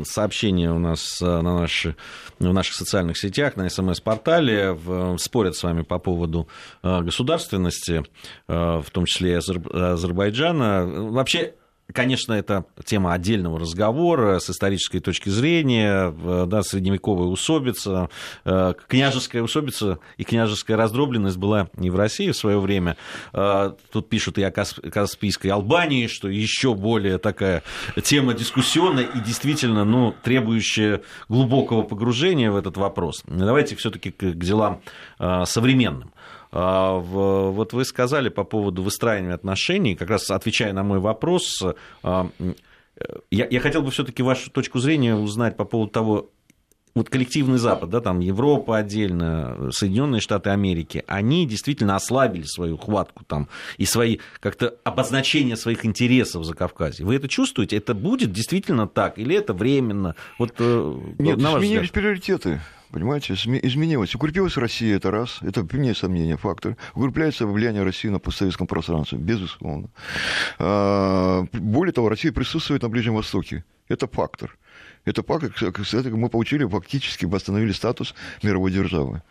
Сообщение 0.04 0.72
у 0.72 0.78
нас 0.78 1.20
на 1.20 1.42
наши, 1.42 1.94
в 2.38 2.52
наших 2.52 2.74
социальных 2.74 3.16
сетях, 3.16 3.56
на 3.56 3.68
СМС-портале 3.68 4.76
спорят 5.18 5.56
с 5.56 5.62
вами 5.62 5.82
по 5.82 5.98
поводу 5.98 6.48
государственности, 6.82 8.02
в 8.48 8.84
том 8.92 9.06
числе 9.06 9.32
и 9.32 9.34
Азербайджана 9.34 11.11
вообще 11.12 11.54
Конечно, 11.92 12.32
это 12.32 12.64
тема 12.84 13.12
отдельного 13.12 13.58
разговора 13.58 14.38
с 14.38 14.48
исторической 14.48 15.00
точки 15.00 15.28
зрения, 15.28 16.14
да, 16.46 16.62
средневековая 16.62 17.26
усобица, 17.26 18.08
э, 18.44 18.74
княжеская 18.88 19.42
усобица 19.42 19.98
и 20.16 20.24
княжеская 20.24 20.76
раздробленность 20.76 21.36
была 21.36 21.68
не 21.76 21.90
в 21.90 21.96
России 21.96 22.30
в 22.30 22.36
свое 22.36 22.58
время. 22.58 22.96
Э, 23.34 23.72
тут 23.90 24.08
пишут 24.08 24.38
и 24.38 24.42
о 24.42 24.50
Каспийской 24.50 25.48
Албании, 25.48 26.06
что 26.06 26.28
еще 26.28 26.74
более 26.74 27.18
такая 27.18 27.62
тема 28.02 28.32
дискуссионная 28.32 29.04
и 29.04 29.20
действительно 29.20 29.84
ну, 29.84 30.14
требующая 30.22 31.02
глубокого 31.28 31.82
погружения 31.82 32.50
в 32.50 32.56
этот 32.56 32.76
вопрос. 32.78 33.22
Давайте 33.26 33.76
все-таки 33.76 34.12
к 34.12 34.34
делам 34.38 34.80
э, 35.18 35.44
современным. 35.44 36.11
А, 36.52 36.98
вот 36.98 37.72
вы 37.72 37.84
сказали 37.84 38.28
по 38.28 38.44
поводу 38.44 38.82
выстраивания 38.82 39.34
отношений, 39.34 39.96
как 39.96 40.10
раз 40.10 40.30
отвечая 40.30 40.72
на 40.72 40.82
мой 40.82 40.98
вопрос, 40.98 41.62
а, 42.02 42.28
я, 43.30 43.48
я 43.48 43.60
хотел 43.60 43.82
бы 43.82 43.90
все-таки 43.90 44.22
вашу 44.22 44.50
точку 44.50 44.78
зрения 44.78 45.14
узнать 45.14 45.56
по 45.56 45.64
поводу 45.64 45.90
того, 45.90 46.30
вот 46.94 47.08
коллективный 47.08 47.58
Запад, 47.58 47.88
да, 47.88 48.00
там 48.00 48.20
Европа 48.20 48.76
отдельно, 48.76 49.70
Соединенные 49.70 50.20
Штаты 50.20 50.50
Америки, 50.50 51.04
они 51.06 51.46
действительно 51.46 51.96
ослабили 51.96 52.44
свою 52.44 52.76
хватку 52.76 53.24
там 53.24 53.48
и 53.78 53.86
свои 53.86 54.18
как-то 54.40 54.74
обозначение 54.84 55.56
своих 55.56 55.86
интересов 55.86 56.44
за 56.44 56.54
Кавказе. 56.54 57.04
Вы 57.04 57.16
это 57.16 57.28
чувствуете? 57.28 57.78
Это 57.78 57.94
будет 57.94 58.32
действительно 58.32 58.86
так 58.86 59.18
или 59.18 59.34
это 59.34 59.54
временно? 59.54 60.16
Вот, 60.38 60.54
э, 60.58 61.00
Нет, 61.18 61.38
на 61.38 61.52
изменились 61.56 61.86
взгляд? 61.86 61.92
приоритеты. 61.92 62.60
Понимаете, 62.92 63.32
изменилось. 63.32 64.14
Укрепилась 64.14 64.58
Россия, 64.58 64.96
это 64.96 65.10
раз. 65.10 65.38
Это, 65.40 65.62
вне 65.62 65.94
сомнения, 65.94 66.36
фактор. 66.36 66.76
Укрепляется 66.94 67.46
влияние 67.46 67.84
России 67.84 68.08
на 68.08 68.18
постсоветском 68.18 68.66
пространстве, 68.66 69.16
безусловно. 69.16 69.88
А, 70.58 71.46
более 71.52 71.94
того, 71.94 72.10
Россия 72.10 72.32
присутствует 72.32 72.82
на 72.82 72.90
Ближнем 72.90 73.14
Востоке. 73.14 73.64
Это 73.88 74.06
фактор. 74.06 74.58
Это 75.06 75.22
фактор, 75.22 75.50
мы 76.10 76.28
получили, 76.28 76.64
фактически 76.64 77.24
восстановили 77.24 77.72
статус 77.72 78.14
мировой 78.42 78.70
державы. 78.70 79.22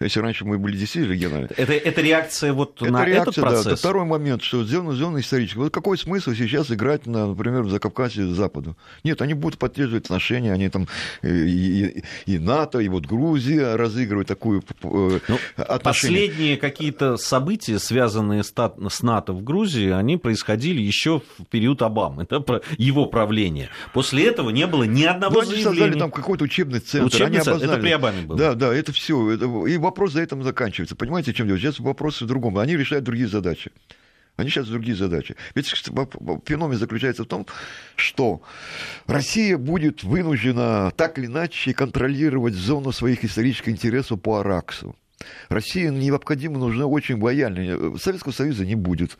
Если 0.00 0.18
раньше 0.18 0.44
мы 0.44 0.58
были 0.58 0.76
действительно 0.76 1.12
региональны. 1.12 1.48
Это, 1.56 1.72
это 1.72 2.00
реакция 2.00 2.52
вот 2.52 2.82
это 2.82 2.90
на 2.90 3.04
реакция, 3.04 3.30
этот 3.30 3.36
процесс? 3.36 3.64
Да, 3.64 3.70
это 3.70 3.78
второй 3.78 4.04
момент, 4.04 4.42
что 4.42 4.64
сделано, 4.64 4.94
сделано 4.94 5.18
исторически. 5.20 5.56
Вот 5.56 5.72
какой 5.72 5.96
смысл 5.96 6.32
сейчас 6.32 6.70
играть, 6.72 7.06
на, 7.06 7.28
например, 7.28 7.62
в 7.62 7.70
Закавказье 7.70 8.26
Западу? 8.26 8.76
Нет, 9.04 9.22
они 9.22 9.34
будут 9.34 9.58
поддерживать 9.58 10.06
отношения, 10.06 10.52
они 10.52 10.68
там 10.68 10.88
и, 11.22 11.28
и, 11.28 12.04
и 12.26 12.38
НАТО, 12.38 12.80
и 12.80 12.88
вот 12.88 13.06
Грузия 13.06 13.76
разыгрывают 13.76 14.26
такую 14.26 14.64
э, 14.82 15.20
ну, 15.28 15.38
Последние 15.82 16.56
какие-то 16.56 17.16
события, 17.16 17.78
связанные 17.78 18.42
с, 18.42 18.52
с 18.52 19.02
НАТО 19.02 19.32
в 19.32 19.44
Грузии, 19.44 19.90
они 19.90 20.16
происходили 20.16 20.80
еще 20.80 21.20
в 21.38 21.44
период 21.44 21.82
Обамы, 21.82 22.24
это 22.24 22.40
про 22.40 22.62
его 22.78 23.06
правление. 23.06 23.68
После 23.92 24.26
этого 24.26 24.50
не 24.50 24.66
было 24.66 24.82
ни 24.82 25.04
одного 25.04 25.36
ну, 25.36 25.40
заявления. 25.42 25.68
Они 25.68 25.78
создали 25.78 25.98
там 26.00 26.10
какой-то 26.10 26.44
учебный 26.44 26.80
центр. 26.80 27.06
Учебный 27.06 27.36
они 27.36 27.44
центр, 27.44 27.64
это 27.64 27.76
при 27.76 27.90
Обаме 27.90 28.22
было. 28.22 28.36
Да, 28.36 28.54
да, 28.54 28.74
это 28.74 28.92
все. 28.92 29.30
Это, 29.30 29.44
и 29.44 29.83
вопрос 29.84 30.12
за 30.12 30.22
этим 30.22 30.42
заканчивается. 30.42 30.96
Понимаете, 30.96 31.32
чем 31.32 31.46
дело? 31.46 31.58
Сейчас 31.58 31.78
вопрос 31.78 32.20
в 32.20 32.26
другом. 32.26 32.58
Они 32.58 32.76
решают 32.76 33.04
другие 33.04 33.28
задачи. 33.28 33.70
Они 34.36 34.50
сейчас 34.50 34.66
другие 34.66 34.96
задачи. 34.96 35.36
Ведь 35.54 35.68
феномен 35.68 36.76
заключается 36.76 37.22
в 37.22 37.26
том, 37.26 37.46
что 37.94 38.42
Россия 39.06 39.56
будет 39.56 40.02
вынуждена 40.02 40.90
так 40.96 41.18
или 41.18 41.26
иначе 41.26 41.72
контролировать 41.72 42.54
зону 42.54 42.90
своих 42.90 43.24
исторических 43.24 43.68
интересов 43.68 44.20
по 44.20 44.40
Араксу. 44.40 44.96
России 45.48 45.86
необходимо 45.86 46.58
нужны 46.58 46.84
очень 46.84 47.22
лояльные. 47.22 47.96
Советского 47.98 48.32
Союза 48.32 48.66
не 48.66 48.74
будет. 48.74 49.16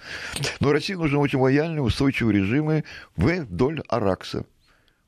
Но 0.58 0.72
России 0.72 0.94
нужны 0.94 1.18
очень 1.18 1.38
лояльные, 1.38 1.82
устойчивые 1.82 2.40
режимы 2.40 2.84
вдоль 3.16 3.82
Аракса 3.88 4.44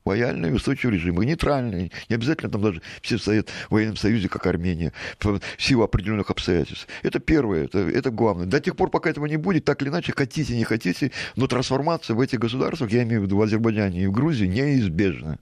лояльный 0.07 0.55
устойчивый 0.55 0.95
режим, 0.95 1.21
и 1.21 1.27
нейтральный. 1.27 1.93
Не 2.09 2.15
обязательно 2.15 2.51
там 2.51 2.63
даже 2.63 2.81
все 3.03 3.19
стоят 3.19 3.51
в 3.69 3.73
военном 3.73 3.97
союзе, 3.97 4.29
как 4.29 4.47
Армения, 4.47 4.93
в 5.21 5.41
силу 5.59 5.83
определенных 5.83 6.31
обстоятельств. 6.31 6.87
Это 7.03 7.19
первое, 7.19 7.65
это, 7.65 7.81
это 7.81 8.11
главное. 8.11 8.47
До 8.47 8.61
тех 8.61 8.77
пор, 8.77 8.91
пока 8.91 9.11
этого 9.11 9.27
не 9.27 9.37
будет, 9.37 9.65
так 9.65 9.83
или 9.83 9.89
иначе, 9.89 10.13
хотите, 10.17 10.57
не 10.57 10.65
хотите, 10.65 11.11
но 11.35 11.47
трансформация 11.47 12.15
в 12.15 12.21
этих 12.21 12.39
государствах, 12.39 12.91
я 12.93 13.03
имею 13.03 13.23
в 13.23 13.25
виду 13.25 13.37
в 13.37 13.43
Азербайджане 13.43 14.05
и 14.05 14.07
в 14.07 14.13
Грузии, 14.13 14.47
неизбежна. 14.47 15.39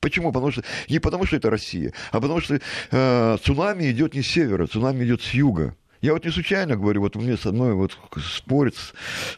Почему? 0.00 0.32
Потому 0.32 0.50
что, 0.50 0.62
не 0.88 0.98
потому, 0.98 1.26
что 1.26 1.36
это 1.36 1.50
Россия, 1.50 1.92
а 2.10 2.20
потому 2.20 2.40
что 2.40 2.60
э, 2.90 3.38
цунами 3.42 3.90
идет 3.90 4.14
не 4.14 4.22
с 4.22 4.26
севера, 4.26 4.66
цунами 4.66 5.04
идет 5.04 5.22
с 5.22 5.34
юга. 5.34 5.74
Я 6.00 6.14
вот 6.14 6.24
не 6.24 6.30
случайно 6.30 6.76
говорю, 6.76 7.02
вот 7.02 7.14
мне 7.16 7.36
со 7.36 7.52
мной 7.52 7.74
вот 7.74 7.98
спорят 8.24 8.74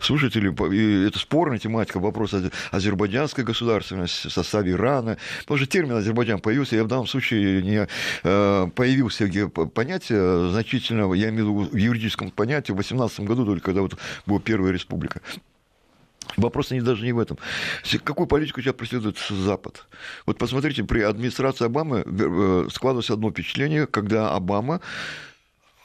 слушатели, 0.01 0.49
и 0.73 1.09
это 1.09 1.19
спорная 1.19 1.59
тематика, 1.59 1.99
вопрос 1.99 2.35
азербайджанской 2.71 3.43
государственности, 3.43 4.29
составе 4.29 4.73
Ирана. 4.73 5.19
Потому 5.41 5.59
что 5.59 5.67
термин 5.67 5.97
Азербайджан 5.97 6.41
появился, 6.41 6.77
я 6.77 6.85
в 6.85 6.89
данном 6.89 7.09
случае 7.09 7.63
не 7.63 7.89
э, 8.23 8.69
появился 8.75 9.29
понятие 9.49 10.51
значительного, 10.51 11.15
я 11.15 11.31
имею 11.31 11.53
в 11.53 11.63
виду 11.63 11.71
в 11.73 11.77
юридическом 11.77 12.31
понятии, 12.31 12.71
в 12.71 12.77
18 12.77 13.21
году 13.21 13.45
только, 13.45 13.65
когда 13.65 13.83
вот 13.83 13.99
была 14.27 14.39
первая 14.39 14.73
республика. 14.73 15.21
Вопрос 16.37 16.71
не, 16.71 16.81
даже 16.81 17.05
не 17.05 17.13
в 17.13 17.19
этом. 17.19 17.39
Какую 18.05 18.27
политику 18.27 18.63
сейчас 18.63 18.75
преследует 18.75 19.19
Запад? 19.29 19.87
Вот 20.27 20.39
посмотрите, 20.39 20.85
при 20.85 21.01
администрации 21.01 21.67
Обамы 21.67 22.05
э, 22.07 22.69
складывалось 22.71 23.11
одно 23.11 23.31
впечатление, 23.31 23.87
когда 23.87 24.33
Обама 24.33 24.81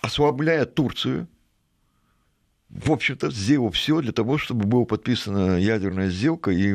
ослабляя 0.08 0.66
Турцию, 0.66 1.28
в 2.70 2.91
общем-то, 2.91 3.32
сделал 3.32 3.72
все 3.72 4.01
для 4.01 4.11
того, 4.11 4.38
чтобы 4.38 4.65
была 4.65 4.84
подписана 4.84 5.57
ядерная 5.57 6.09
сделка 6.09 6.51
и, 6.51 6.74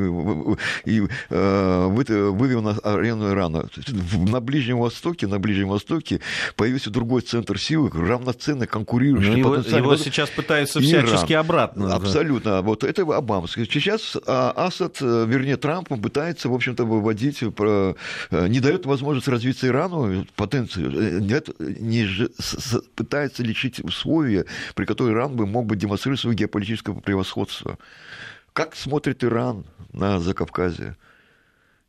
и 0.85 1.07
э, 1.29 1.87
вывел 1.87 2.61
на 2.63 2.71
арену 2.71 3.29
Ирана. 3.29 3.69
На 4.13 4.41
Ближнем 4.41 4.79
Востоке, 4.79 5.27
на 5.27 5.37
Ближнем 5.39 5.69
Востоке 5.69 6.19
появился 6.55 6.89
другой 6.89 7.21
центр 7.21 7.59
силы, 7.59 7.91
равноценно 7.93 8.65
конкурирующий. 8.65 9.37
Его, 9.37 9.55
его 9.55 9.95
сейчас 9.95 10.29
пытаются 10.31 10.79
всячески 10.79 11.33
Иран. 11.33 11.45
обратно. 11.45 11.95
Абсолютно. 11.95 12.51
Да. 12.51 12.61
Вот 12.63 12.83
это 12.83 13.03
Обама. 13.03 13.47
Сейчас 13.47 14.17
а, 14.25 14.51
Асад, 14.55 14.97
э, 14.99 15.25
вернее, 15.27 15.57
Трамп 15.57 15.89
пытается, 16.01 16.49
в 16.49 16.53
общем-то, 16.55 16.85
выводить, 16.85 17.43
э, 17.43 17.93
не 18.31 18.59
дает 18.59 18.87
возможность 18.87 19.27
развиться 19.27 19.67
Ирану, 19.67 20.25
потенцию, 20.35 21.21
нет, 21.21 21.49
не, 21.59 22.07
пытается 22.95 23.43
лечить 23.43 23.79
условия, 23.79 24.45
при 24.73 24.85
которых 24.85 25.13
Иран 25.13 25.35
бы 25.35 25.45
мог 25.45 25.67
быть 25.67 25.82
демонстрирует 25.83 26.21
свое 26.21 26.35
геополитическое 26.35 26.95
превосходство. 26.95 27.77
Как 28.53 28.75
смотрит 28.75 29.23
Иран 29.23 29.65
на 29.91 30.19
Закавказье? 30.19 30.95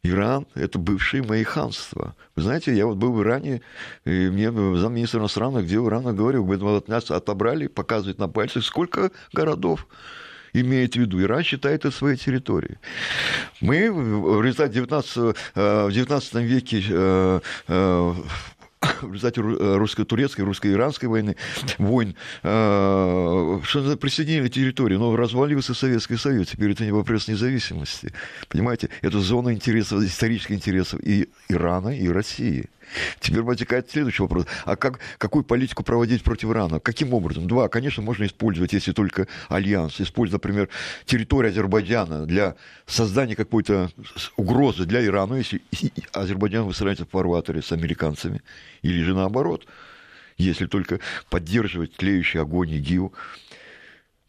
Иран– 0.02 0.46
это 0.54 0.78
бывшее 0.78 1.22
мои 1.22 1.44
ханства. 1.44 2.14
Вы 2.36 2.42
знаете, 2.42 2.74
я 2.74 2.86
вот 2.86 2.96
был 2.96 3.12
в 3.12 3.22
Иране, 3.22 3.62
и 4.04 4.28
мне 4.28 4.50
замминистра 4.50 5.20
иностранных 5.20 5.66
дел 5.66 5.88
Ирана 5.88 6.12
говорил, 6.12 6.44
говорит, 6.44 6.62
вот 6.62 6.88
нас 6.88 7.10
отобрали, 7.10 7.68
показывает 7.68 8.18
на 8.18 8.28
пальцах, 8.28 8.64
сколько 8.64 9.10
городов 9.32 9.86
имеет 10.52 10.94
в 10.94 10.98
виду. 10.98 11.22
Иран 11.22 11.42
считает 11.42 11.84
это 11.84 11.90
своей 11.90 12.16
территорией. 12.16 12.78
Мы 13.60 13.90
в 13.90 14.42
результате 14.42 14.74
19, 14.74 15.36
э, 15.54 15.86
в 15.86 15.92
19 15.92 16.34
веке 16.34 16.82
э, 16.88 17.40
э, 17.68 18.14
в 19.02 19.12
результате 19.12 19.40
э, 19.40 19.76
русско-турецкой, 19.76 20.42
русско-иранской 20.42 21.08
войны, 21.08 21.36
войн, 21.78 22.14
э, 22.42 23.60
что 23.64 23.96
присоединили 23.96 24.48
территорию, 24.48 24.98
но 24.98 25.14
развалился 25.16 25.74
Советский 25.74 26.16
Союз, 26.16 26.48
теперь 26.48 26.72
это 26.72 26.84
не 26.84 26.92
вопрос 26.92 27.28
независимости. 27.28 28.12
Понимаете, 28.48 28.90
это 29.02 29.20
зона 29.20 29.52
интересов, 29.52 30.02
исторических 30.02 30.56
интересов 30.56 31.00
и 31.02 31.28
Ирана, 31.48 31.88
и 31.88 32.08
России. 32.08 32.68
Теперь 33.20 33.42
возникает 33.42 33.90
следующий 33.90 34.22
вопрос. 34.22 34.46
А 34.64 34.76
как, 34.76 35.00
какую 35.18 35.44
политику 35.44 35.82
проводить 35.82 36.22
против 36.22 36.50
Ирана? 36.50 36.80
Каким 36.80 37.14
образом? 37.14 37.46
Два, 37.46 37.68
конечно, 37.68 38.02
можно 38.02 38.24
использовать, 38.24 38.72
если 38.72 38.92
только 38.92 39.26
альянс. 39.48 40.00
Использовать, 40.00 40.42
например, 40.44 40.68
территорию 41.04 41.50
Азербайджана 41.50 42.26
для 42.26 42.56
создания 42.86 43.36
какой-то 43.36 43.90
угрозы 44.36 44.84
для 44.84 45.04
Ирана, 45.04 45.34
если 45.34 45.62
Азербайджан 46.12 46.64
выстраивается 46.64 47.06
в 47.06 47.10
фарватере 47.10 47.62
с 47.62 47.72
американцами. 47.72 48.42
Или 48.82 49.02
же 49.02 49.14
наоборот, 49.14 49.66
если 50.36 50.66
только 50.66 51.00
поддерживать 51.30 51.94
тлеющий 51.96 52.40
огонь 52.40 52.70
ИГИЛ, 52.70 53.12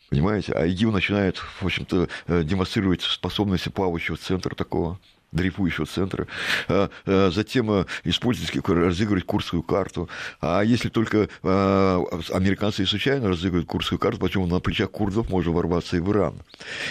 Понимаете? 0.10 0.54
А 0.54 0.66
ИГИЛ 0.66 0.92
начинает, 0.92 1.38
в 1.38 1.66
общем-то, 1.66 2.08
э, 2.28 2.44
демонстрировать 2.44 3.02
способности 3.02 3.70
плавающего 3.70 4.16
центра 4.18 4.54
такого 4.56 5.00
дрейфующего 5.36 5.86
центра, 5.86 6.28
а, 6.68 6.90
а, 7.06 7.32
затем 7.32 7.70
а, 7.70 7.86
использовать, 8.04 8.56
разыгрывать 8.68 9.26
курскую 9.26 9.64
карту. 9.64 10.10
А 10.42 10.62
если 10.62 10.90
только 10.90 11.30
американцы 11.44 12.86
случайно 12.86 13.30
разыгрывают 13.30 13.68
курскую 13.68 14.00
карту, 14.00 14.20
почему 14.20 14.48
на 14.48 14.60
плечах 14.60 14.92
курдов 14.92 15.30
можно 15.30 15.52
ворваться 15.52 15.98
и 15.98 16.00
в 16.00 16.12
Иран. 16.12 16.36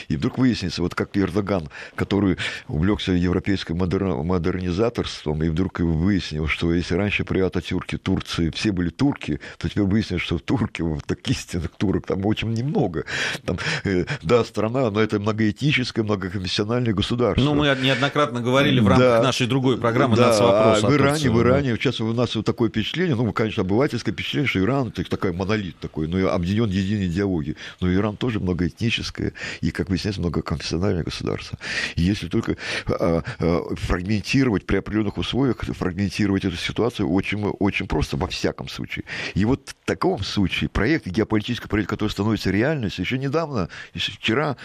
И 0.09 0.17
вдруг 0.17 0.39
выяснится, 0.39 0.83
вот 0.83 0.95
как 0.95 1.17
Эрдоган, 1.17 1.69
который 1.95 2.37
увлекся 2.69 3.13
европейским 3.13 3.77
модернизаторством, 3.77 5.43
и 5.43 5.49
вдруг 5.49 5.81
выяснил, 5.81 6.47
что 6.49 6.73
если 6.73 6.95
раньше 6.95 7.25
при 7.25 7.41
Ататюрке 7.41 7.99
Турции 7.99 8.51
все 8.51 8.73
были 8.73 8.91
турки, 8.91 9.41
то 9.59 9.69
теперь 9.69 9.85
выяснилось, 9.85 10.23
что 10.23 10.39
турки, 10.39 10.83
вот 10.83 11.05
так 11.05 11.27
истинных 11.29 11.71
турок, 11.77 12.07
там 12.07 12.25
очень 12.27 12.53
немного. 12.53 13.05
Там, 13.45 13.59
э, 13.85 14.05
да, 14.23 14.45
страна, 14.45 14.91
но 14.91 15.01
это 15.01 15.19
многоэтническое, 15.19 16.05
многоконфессиональное 16.05 16.93
государство. 16.93 17.43
Ну, 17.43 17.55
мы 17.55 17.67
неоднократно 17.81 18.34
неоднократно 18.35 18.41
говорили 18.41 18.81
в 18.81 18.89
рамках 18.89 19.09
да, 19.09 19.23
нашей 19.23 19.47
другой 19.47 19.79
программы 19.79 20.17
да, 20.17 20.29
вопрос». 20.39 20.85
А 20.85 20.89
в 20.89 20.95
Иране, 20.95 21.31
в 21.31 21.41
Иране, 21.41 21.77
сейчас 21.77 22.01
у 22.01 22.13
нас 22.13 22.35
вот 22.35 22.45
такое 22.45 22.69
впечатление, 22.69 23.15
ну, 23.15 23.33
конечно, 23.33 23.63
обывательское 23.63 24.13
впечатление, 24.13 24.49
что 24.49 24.61
Иран 24.61 24.89
это 24.89 25.09
такой 25.09 25.33
монолит 25.33 25.79
такой, 25.79 26.09
но 26.09 26.31
объединен 26.31 26.69
единой 26.69 27.07
идеологией. 27.07 27.57
Но 27.81 27.93
Иран 27.93 28.17
тоже 28.17 28.41
многоэтническое 28.41 29.33
и, 29.61 29.71
как 29.71 29.89
выясняется, 29.89 30.21
многоконфессиональное 30.21 31.05
государство. 31.05 31.59
И 31.97 32.03
если 32.03 32.29
только 32.29 32.57
а, 32.87 33.23
а, 33.39 33.75
фрагментировать 33.77 34.67
при 34.67 34.77
определенных 34.77 35.19
условиях, 35.19 35.59
фрагментировать 35.59 36.45
эту 36.45 36.57
ситуацию 36.57 37.09
очень, 37.11 37.45
очень 37.45 37.87
просто, 37.87 38.17
во 38.17 38.27
всяком 38.27 38.69
случае. 38.69 39.05
И 39.35 39.45
вот 39.45 39.71
в 39.71 39.87
таком 39.87 40.23
случае 40.23 40.69
проект, 40.71 41.07
геополитический 41.07 41.69
проект, 41.69 41.91
который 41.91 42.11
становится 42.11 42.51
реальностью, 42.51 43.05
еще 43.05 43.19
недавно, 43.19 43.69
еще 43.95 44.13
вчера 44.13 44.57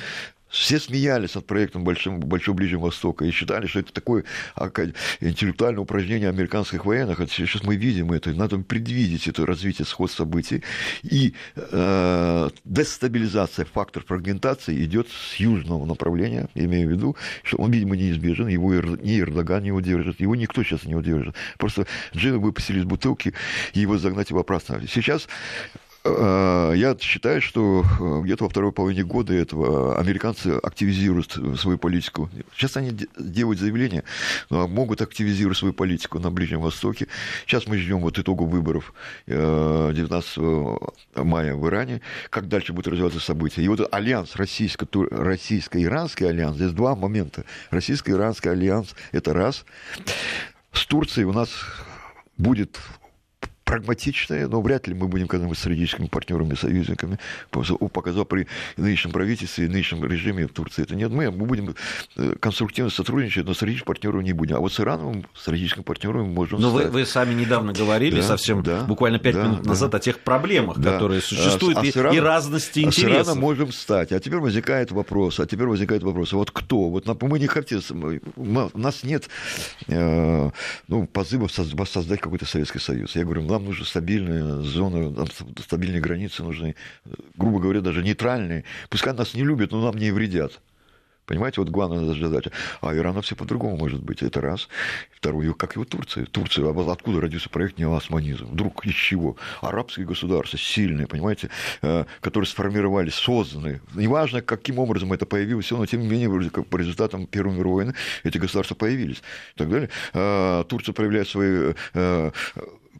Все 0.50 0.80
смеялись 0.80 1.36
над 1.36 1.45
проектом 1.45 1.84
Большого 1.84 2.56
Ближнего 2.56 2.86
Востока 2.86 3.24
и 3.24 3.32
считали, 3.32 3.68
что 3.68 3.80
это 3.80 3.93
такое 3.93 4.24
интеллектуальное 5.20 5.82
упражнение 5.82 6.30
американских 6.30 6.86
военных. 6.86 7.20
Сейчас 7.30 7.64
мы 7.64 7.76
видим 7.76 8.12
это, 8.12 8.32
надо 8.32 8.58
предвидеть 8.58 9.28
это 9.28 9.45
развитие 9.45 9.86
сход 9.86 10.12
событий. 10.12 10.64
И 11.04 11.36
э, 11.56 12.50
дестабилизация, 12.66 13.66
фактор 13.66 14.04
фрагментации 14.04 14.84
идет 14.84 15.08
с 15.10 15.36
южного 15.36 15.86
направления, 15.86 16.50
имею 16.56 16.88
в 16.88 16.91
виду, 16.91 17.16
что 17.43 17.58
он, 17.58 17.72
видимо, 17.72 17.95
неизбежен, 17.95 18.47
его 18.47 18.74
ни 18.74 19.20
Эрдоган 19.20 19.64
не 19.64 19.72
удержит, 19.72 20.20
его 20.20 20.36
никто 20.36 20.64
сейчас 20.64 20.84
не 20.86 20.95
удержит. 20.95 21.36
Просто 21.58 21.86
джина 22.16 22.39
выпустили 22.39 22.80
из 22.80 22.86
бутылки, 22.86 23.34
и 23.74 23.82
его 23.82 23.97
загнать 23.97 24.32
его 24.32 24.39
обратно. 24.39 24.82
Сейчас 24.88 25.28
я 26.06 26.95
считаю, 27.00 27.41
что 27.41 27.84
э, 27.84 28.22
где-то 28.24 28.45
во 28.45 28.50
второй 28.50 28.72
половине 28.72 29.04
года 29.04 29.34
этого 29.34 30.00
американцы 30.00 30.47
активизируют 30.64 31.38
свою 31.60 31.78
политику. 31.78 32.30
Сейчас 32.56 32.78
они 32.78 32.97
делают 33.18 33.60
заявление, 33.60 34.06
могут 34.50 35.02
активизировать 35.02 35.58
свою 35.58 35.74
политику 35.74 36.20
на 36.20 36.32
Ближнем 36.32 36.62
Востоке. 36.62 37.08
Сейчас 37.45 37.68
мы 37.68 37.78
ждем 37.78 38.00
вот 38.00 38.18
итогов 38.18 38.50
выборов 38.50 38.93
19 39.28 40.34
э, 40.38 40.78
мая 41.24 41.56
в 41.56 41.68
Иране, 41.68 42.02
как 42.30 42.47
дальше 42.47 42.72
будут 42.72 42.93
развиваться 42.93 43.20
события. 43.20 43.62
И 43.62 43.68
вот 43.68 43.93
альянс 43.93 44.36
российско-иранский 44.36 46.30
альянс, 46.30 46.56
здесь 46.56 46.72
два 46.72 46.95
момента. 46.95 47.43
Российско-иранский 47.72 48.52
альянс– 48.52 48.95
это 49.12 49.34
раз. 49.34 49.66
С 50.72 50.86
Турцией 50.86 51.26
у 51.26 51.34
нас 51.34 51.50
будет 52.38 52.80
прагматичная, 53.70 54.47
но 54.47 54.61
вряд 54.61 54.88
ли 54.88 54.95
мы 54.95 55.07
будем 55.07 55.28
когда-нибудь 55.28 55.57
стратегическими 55.57 56.07
партнерами, 56.07 56.55
союзниками. 56.55 57.20
Показал 57.51 58.26
при 58.26 58.47
нынешнем 58.78 59.11
правительстве 59.11 59.65
и 59.65 59.67
нынешнем 59.67 60.03
режиме 60.03 60.47
в 60.47 60.53
Турции 60.53 60.82
это 60.82 60.95
нет. 60.95 61.11
Мы, 61.11 61.30
мы 61.30 61.45
будем 61.45 61.76
э, 62.17 62.36
конструктивно 62.39 62.89
сотрудничать, 62.89 63.45
но 63.45 63.53
стратегическим 63.53 63.86
партнером 63.86 64.24
не 64.24 64.34
будем. 64.34 64.55
А 64.55 64.59
вот 64.59 64.74
с 64.74 64.80
Ираном 64.80 65.24
стратегическим 65.36 65.84
партнером 65.84 66.30
мы 66.30 66.34
можем 66.34 66.59
Но 66.59 66.72
вы, 66.72 66.86
вы 66.86 67.05
сами 67.05 67.36
недавно 67.36 67.72
говорили, 67.72 68.22
да, 68.22 68.28
совсем 68.28 68.63
да, 68.63 68.86
буквально 68.86 69.20
пять 69.20 69.36
да, 69.36 69.43
минут 69.43 69.61
да, 69.61 69.70
назад, 69.70 69.93
о 69.93 69.99
тех 69.99 70.20
проблемах, 70.20 70.80
да. 70.80 70.93
которые 70.93 71.22
существуют, 71.22 71.78
а, 71.78 71.82
а 71.82 71.86
и, 71.86 71.91
Ираном, 71.91 72.15
и 72.15 72.20
разности 72.20 72.80
интересов. 72.80 73.11
А 73.11 73.24
с 73.24 73.28
Ираном 73.28 73.39
можем 73.39 73.72
стать. 73.72 74.11
А 74.11 74.20
теперь 74.20 74.39
возникает 74.39 74.91
вопрос, 74.91 75.39
а 75.39 75.45
теперь 75.45 75.67
возникает 75.67 76.01
вопрос, 76.01 76.34
а 76.34 76.38
вот 76.38 76.49
кто? 76.49 76.89
Вот 76.89 77.05
мы 77.22 77.38
не 77.38 77.47
хотим, 77.47 77.82
у 78.36 78.80
нас 78.80 79.03
нет 79.03 79.30
э, 79.88 80.49
ну, 80.88 81.05
позывов 81.05 81.51
создать 81.51 82.20
какой-то 82.20 82.47
Советский 82.47 82.80
Союз. 82.80 83.15
Я 83.15 83.26
говорю, 83.26 83.43
нам 83.43 83.59
нужна 83.64 83.86
стабильная 83.86 84.62
зона, 84.62 85.26
стабильные 85.60 86.01
границы 86.01 86.43
нужны, 86.43 86.76
грубо 87.36 87.60
говоря, 87.60 87.82
даже 87.82 88.03
нейтральные. 88.03 88.64
Пускай 88.89 89.14
нас 89.14 89.34
не 89.34 89.43
любят, 89.43 89.72
но 89.72 89.82
нам 89.82 89.97
не 89.97 90.12
вредят. 90.12 90.60
Понимаете, 91.30 91.62
вот 91.62 91.70
главная 91.70 92.12
задача. 92.16 92.51
А 92.82 92.91
Ирана 92.95 93.22
все 93.22 93.36
по-другому 93.36 93.78
может 93.78 94.01
быть. 94.01 94.24
Это 94.24 94.41
раз. 94.41 94.68
Второе, 95.16 95.53
как 95.53 95.76
вот 95.76 95.89
Турция. 95.89 96.26
Турция, 96.26 96.66
а 96.66 96.91
откуда 96.91 97.22
родился 97.22 97.51
проект 97.51 97.78
неосманизм? 97.78 98.47
Вдруг 98.47 98.84
из 98.88 98.95
чего? 98.95 99.38
Арабские 99.62 100.07
государства 100.07 100.57
сильные, 100.57 101.05
понимаете, 101.05 101.51
э, 101.84 102.05
которые 102.22 102.47
сформировались, 102.47 103.14
созданы. 103.14 103.80
Неважно, 103.93 104.41
каким 104.41 104.80
образом 104.80 105.14
это 105.14 105.28
появилось, 105.28 105.70
но 105.70 105.86
тем 105.86 106.01
не 106.01 106.07
менее, 106.07 106.49
по 106.49 106.78
результатам 106.78 107.28
Первой 107.28 107.53
мировой 107.53 107.84
войны 107.84 107.95
эти 108.24 108.39
государства 108.39 108.74
появились. 108.74 109.22
И 109.55 109.57
так 109.60 109.70
далее. 109.70 109.89
Э, 110.14 110.64
Турция 110.68 110.93
проявляет 110.93 111.28
свои 111.28 111.74
э, 111.93 112.32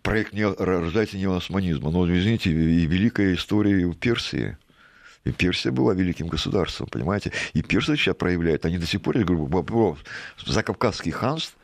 проект 0.02 0.34
не, 0.34 0.46
рождается 0.46 1.18
неосманизма. 1.18 1.92
Но, 1.92 2.06
извините, 2.06 2.52
и 2.52 2.86
великая 2.86 3.34
история 3.34 3.86
в 3.86 3.96
Персии. 3.96 4.58
И 5.26 5.32
Персия 5.32 5.72
была 5.72 5.94
великим 5.94 6.28
государством, 6.28 6.88
понимаете? 6.88 7.32
И 7.54 7.62
персы 7.62 7.96
сейчас 7.98 8.16
проявляют, 8.16 8.66
они 8.66 8.78
до 8.78 8.86
сих 8.86 9.02
пор, 9.02 9.18
я 9.18 9.26
говорю, 9.26 9.46
вопрос, 9.46 10.00
закавказский 10.46 11.12
ханство, 11.12 11.58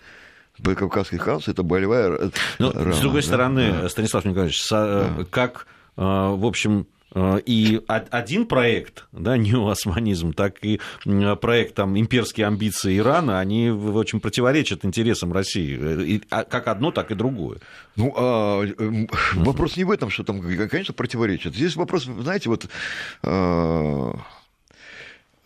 Кавказский 0.63 1.17
ханство 1.17 1.51
это 1.51 1.63
болевая 1.63 2.31
Но, 2.59 2.71
рана. 2.71 2.93
С 2.93 2.99
другой 2.99 3.21
да? 3.21 3.27
стороны, 3.27 3.71
да. 3.71 3.89
Станислав 3.89 4.23
Николаевич, 4.25 4.69
да. 4.69 5.25
как, 5.29 5.67
э, 5.97 6.01
в 6.01 6.45
общем, 6.45 6.85
Э, 6.85 6.94
и 7.15 7.81
один 7.87 8.45
проект, 8.45 9.05
да, 9.11 9.37
неоосманизм, 9.37 10.33
так 10.33 10.63
и 10.63 10.79
проект 11.41 11.75
там, 11.75 11.97
имперские 11.97 12.47
амбиции 12.47 12.97
Ирана, 12.97 13.39
они 13.39 13.69
очень 13.69 14.19
противоречат 14.19 14.83
интересам 14.83 15.31
России, 15.31 15.77
э, 15.79 16.19
а, 16.29 16.43
как 16.43 16.67
одно, 16.67 16.91
так 16.91 17.11
и 17.11 17.15
другое. 17.15 17.59
Ну, 17.95 18.13
а, 18.15 18.65
вопрос 19.35 19.77
не 19.77 19.85
в 19.85 19.91
этом, 19.91 20.09
что 20.09 20.23
там, 20.23 20.41
конечно, 20.69 20.93
противоречит. 20.93 21.55
Здесь 21.55 21.75
вопрос, 21.75 22.03
знаете, 22.03 22.49
вот 22.49 22.67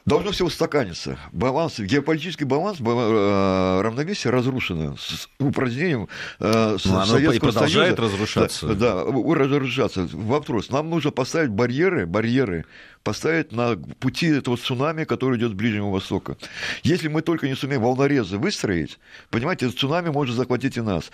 должно 0.10 0.32
все 0.32 0.46
устаканиться. 0.46 1.18
Баланс, 1.32 1.80
геополитический 1.80 2.46
баланс, 2.46 2.80
э, 2.82 3.82
равновесие 3.82 4.32
разрушено 4.32 4.96
с 4.98 5.30
упразднением 5.40 6.10
э, 6.40 6.78
Но 6.86 7.06
Советского 7.06 7.34
и 7.34 7.40
продолжает 7.40 7.96
Союза. 7.98 8.14
разрушаться. 8.14 8.68
Да, 8.68 9.06
да, 9.06 9.34
разрушаться. 9.36 10.10
Вопрос. 10.12 10.70
Нам 10.70 10.90
нужно 10.90 11.12
поставить 11.12 11.50
барьеры, 11.50 12.06
барьеры 12.06 12.66
поставить 13.04 13.52
на 13.52 13.76
пути 13.76 14.28
этого 14.28 14.58
цунами, 14.58 15.04
который 15.04 15.38
идет 15.38 15.52
с 15.52 15.54
Ближнего 15.54 15.90
Востока. 15.90 16.38
Если 16.84 17.08
мы 17.08 17.22
только 17.22 17.48
не 17.48 17.56
сумеем 17.56 17.82
волнорезы 17.82 18.38
выстроить, 18.38 19.00
понимаете, 19.30 19.70
цунами 19.70 20.10
может 20.10 20.36
захватить 20.36 20.78
и 20.78 20.82
нас. 20.82 21.12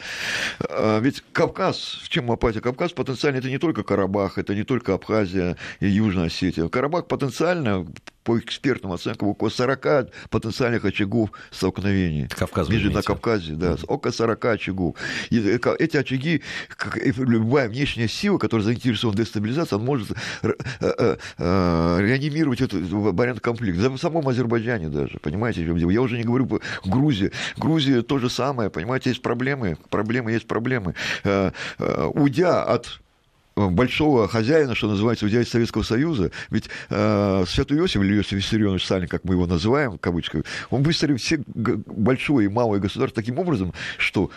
А, 0.59 0.99
ведь 0.99 1.23
Кавказ, 1.31 1.99
в 2.03 2.09
чем 2.09 2.31
апатия? 2.31 2.61
Кавказ 2.61 2.91
потенциально 2.91 3.37
это 3.37 3.49
не 3.49 3.59
только 3.59 3.83
Карабах, 3.83 4.37
это 4.37 4.55
не 4.55 4.63
только 4.63 4.93
Абхазия 4.93 5.57
и 5.79 5.87
Южная 5.87 6.25
Осетия. 6.25 6.67
Карабах 6.67 7.07
потенциально 7.07 7.85
по 8.23 8.39
экспертным 8.86 8.91
оценкам, 8.91 9.29
около 9.29 9.49
40 9.49 10.09
потенциальных 10.29 10.86
очагов 10.86 11.31
столкновений. 11.51 12.27
Кавказ, 12.27 12.69
Между 12.69 12.91
на 12.91 13.01
Кавказе, 13.01 13.53
да, 13.53 13.75
около 13.88 14.11
40 14.11 14.45
очагов. 14.45 14.95
И 15.29 15.39
эти 15.39 15.97
очаги, 15.97 16.41
как 16.69 16.97
любая 17.17 17.69
внешняя 17.69 18.07
сила, 18.07 18.38
которая 18.38 18.65
заинтересована 18.65 19.15
в 19.15 19.19
дестабилизации, 19.19 19.75
она 19.75 19.83
может 19.83 20.11
э, 20.41 20.53
э, 20.81 21.17
э, 21.38 21.97
реанимировать 22.01 22.61
этот 22.61 22.89
вариант 22.89 23.39
конфликта. 23.39 23.89
В 23.89 23.97
самом 23.97 24.27
Азербайджане 24.27 24.89
даже, 24.89 25.19
понимаете, 25.19 25.63
я 25.63 26.01
уже 26.01 26.17
не 26.17 26.23
говорю 26.23 26.45
про 26.45 26.59
Грузию. 26.86 27.31
Грузия 27.57 28.01
то 28.01 28.19
же 28.19 28.29
самое, 28.29 28.69
понимаете, 28.69 29.09
есть 29.09 29.21
проблемы, 29.21 29.77
проблемы 29.89 30.31
есть 30.31 30.47
проблемы. 30.47 30.95
Уйдя 31.23 32.63
от 32.63 32.99
большого 33.56 34.28
хозяина, 34.28 34.76
что 34.76 34.88
называется, 34.88 35.26
уйдя 35.26 35.41
из 35.41 35.49
Советского 35.49 35.84
Союза. 35.84 36.32
Ведь 36.49 36.70
э, 36.89 37.43
Святой 37.47 37.78
Иосиф 37.78 38.01
или 38.01 38.16
Иосиф 38.18 38.34
Виссарионович 38.34 38.86
Сталин, 38.86 39.08
как 39.08 39.24
мы 39.24 39.36
его 39.36 39.47
называем, 39.47 39.93
в 39.93 39.99
кавычках, 39.99 40.43
он 40.70 40.84
выстроил 40.84 41.18
все 41.18 41.39
большое 41.47 42.45
и 42.45 42.49
малое 42.49 42.80
государство 42.80 43.22
таким 43.22 43.39
образом, 43.39 43.74
что 43.97 44.30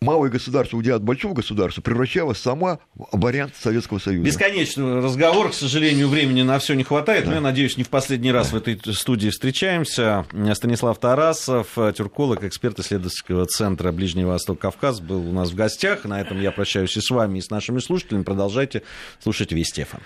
малое 0.00 0.30
государство, 0.30 0.76
уйдя 0.76 0.94
от 0.94 1.02
большого 1.02 1.34
государства, 1.34 1.82
превращалось 1.82 2.38
сама 2.38 2.78
вариант 2.94 3.54
Советского 3.60 3.98
Союза. 3.98 4.24
Бесконечный 4.24 5.00
разговор, 5.00 5.50
к 5.50 5.54
сожалению, 5.54 6.08
времени 6.08 6.42
на 6.42 6.58
все 6.58 6.74
не 6.74 6.84
хватает, 6.84 7.24
да. 7.24 7.30
но 7.30 7.36
я 7.36 7.40
надеюсь, 7.40 7.76
не 7.76 7.84
в 7.84 7.88
последний 7.88 8.32
раз 8.32 8.50
да. 8.50 8.58
в 8.58 8.62
этой 8.62 8.94
студии 8.94 9.30
встречаемся. 9.30 10.26
Станислав 10.54 10.98
Тарасов, 10.98 11.76
тюрколог, 11.96 12.44
эксперт 12.44 12.78
исследовательского 12.78 13.46
центра 13.46 13.92
Ближний 13.92 14.24
Восток 14.24 14.58
Кавказ, 14.58 15.00
был 15.00 15.28
у 15.28 15.32
нас 15.32 15.50
в 15.50 15.54
гостях. 15.54 16.04
На 16.04 16.20
этом 16.20 16.40
я 16.40 16.52
прощаюсь 16.52 16.96
и 16.96 17.00
с 17.00 17.10
вами, 17.10 17.38
и 17.38 17.40
с 17.40 17.50
нашими 17.50 17.78
слушателями. 17.78 18.22
Продолжайте 18.22 18.82
слушать 19.22 19.52
Вести 19.52 19.84
ФМ. 19.84 19.94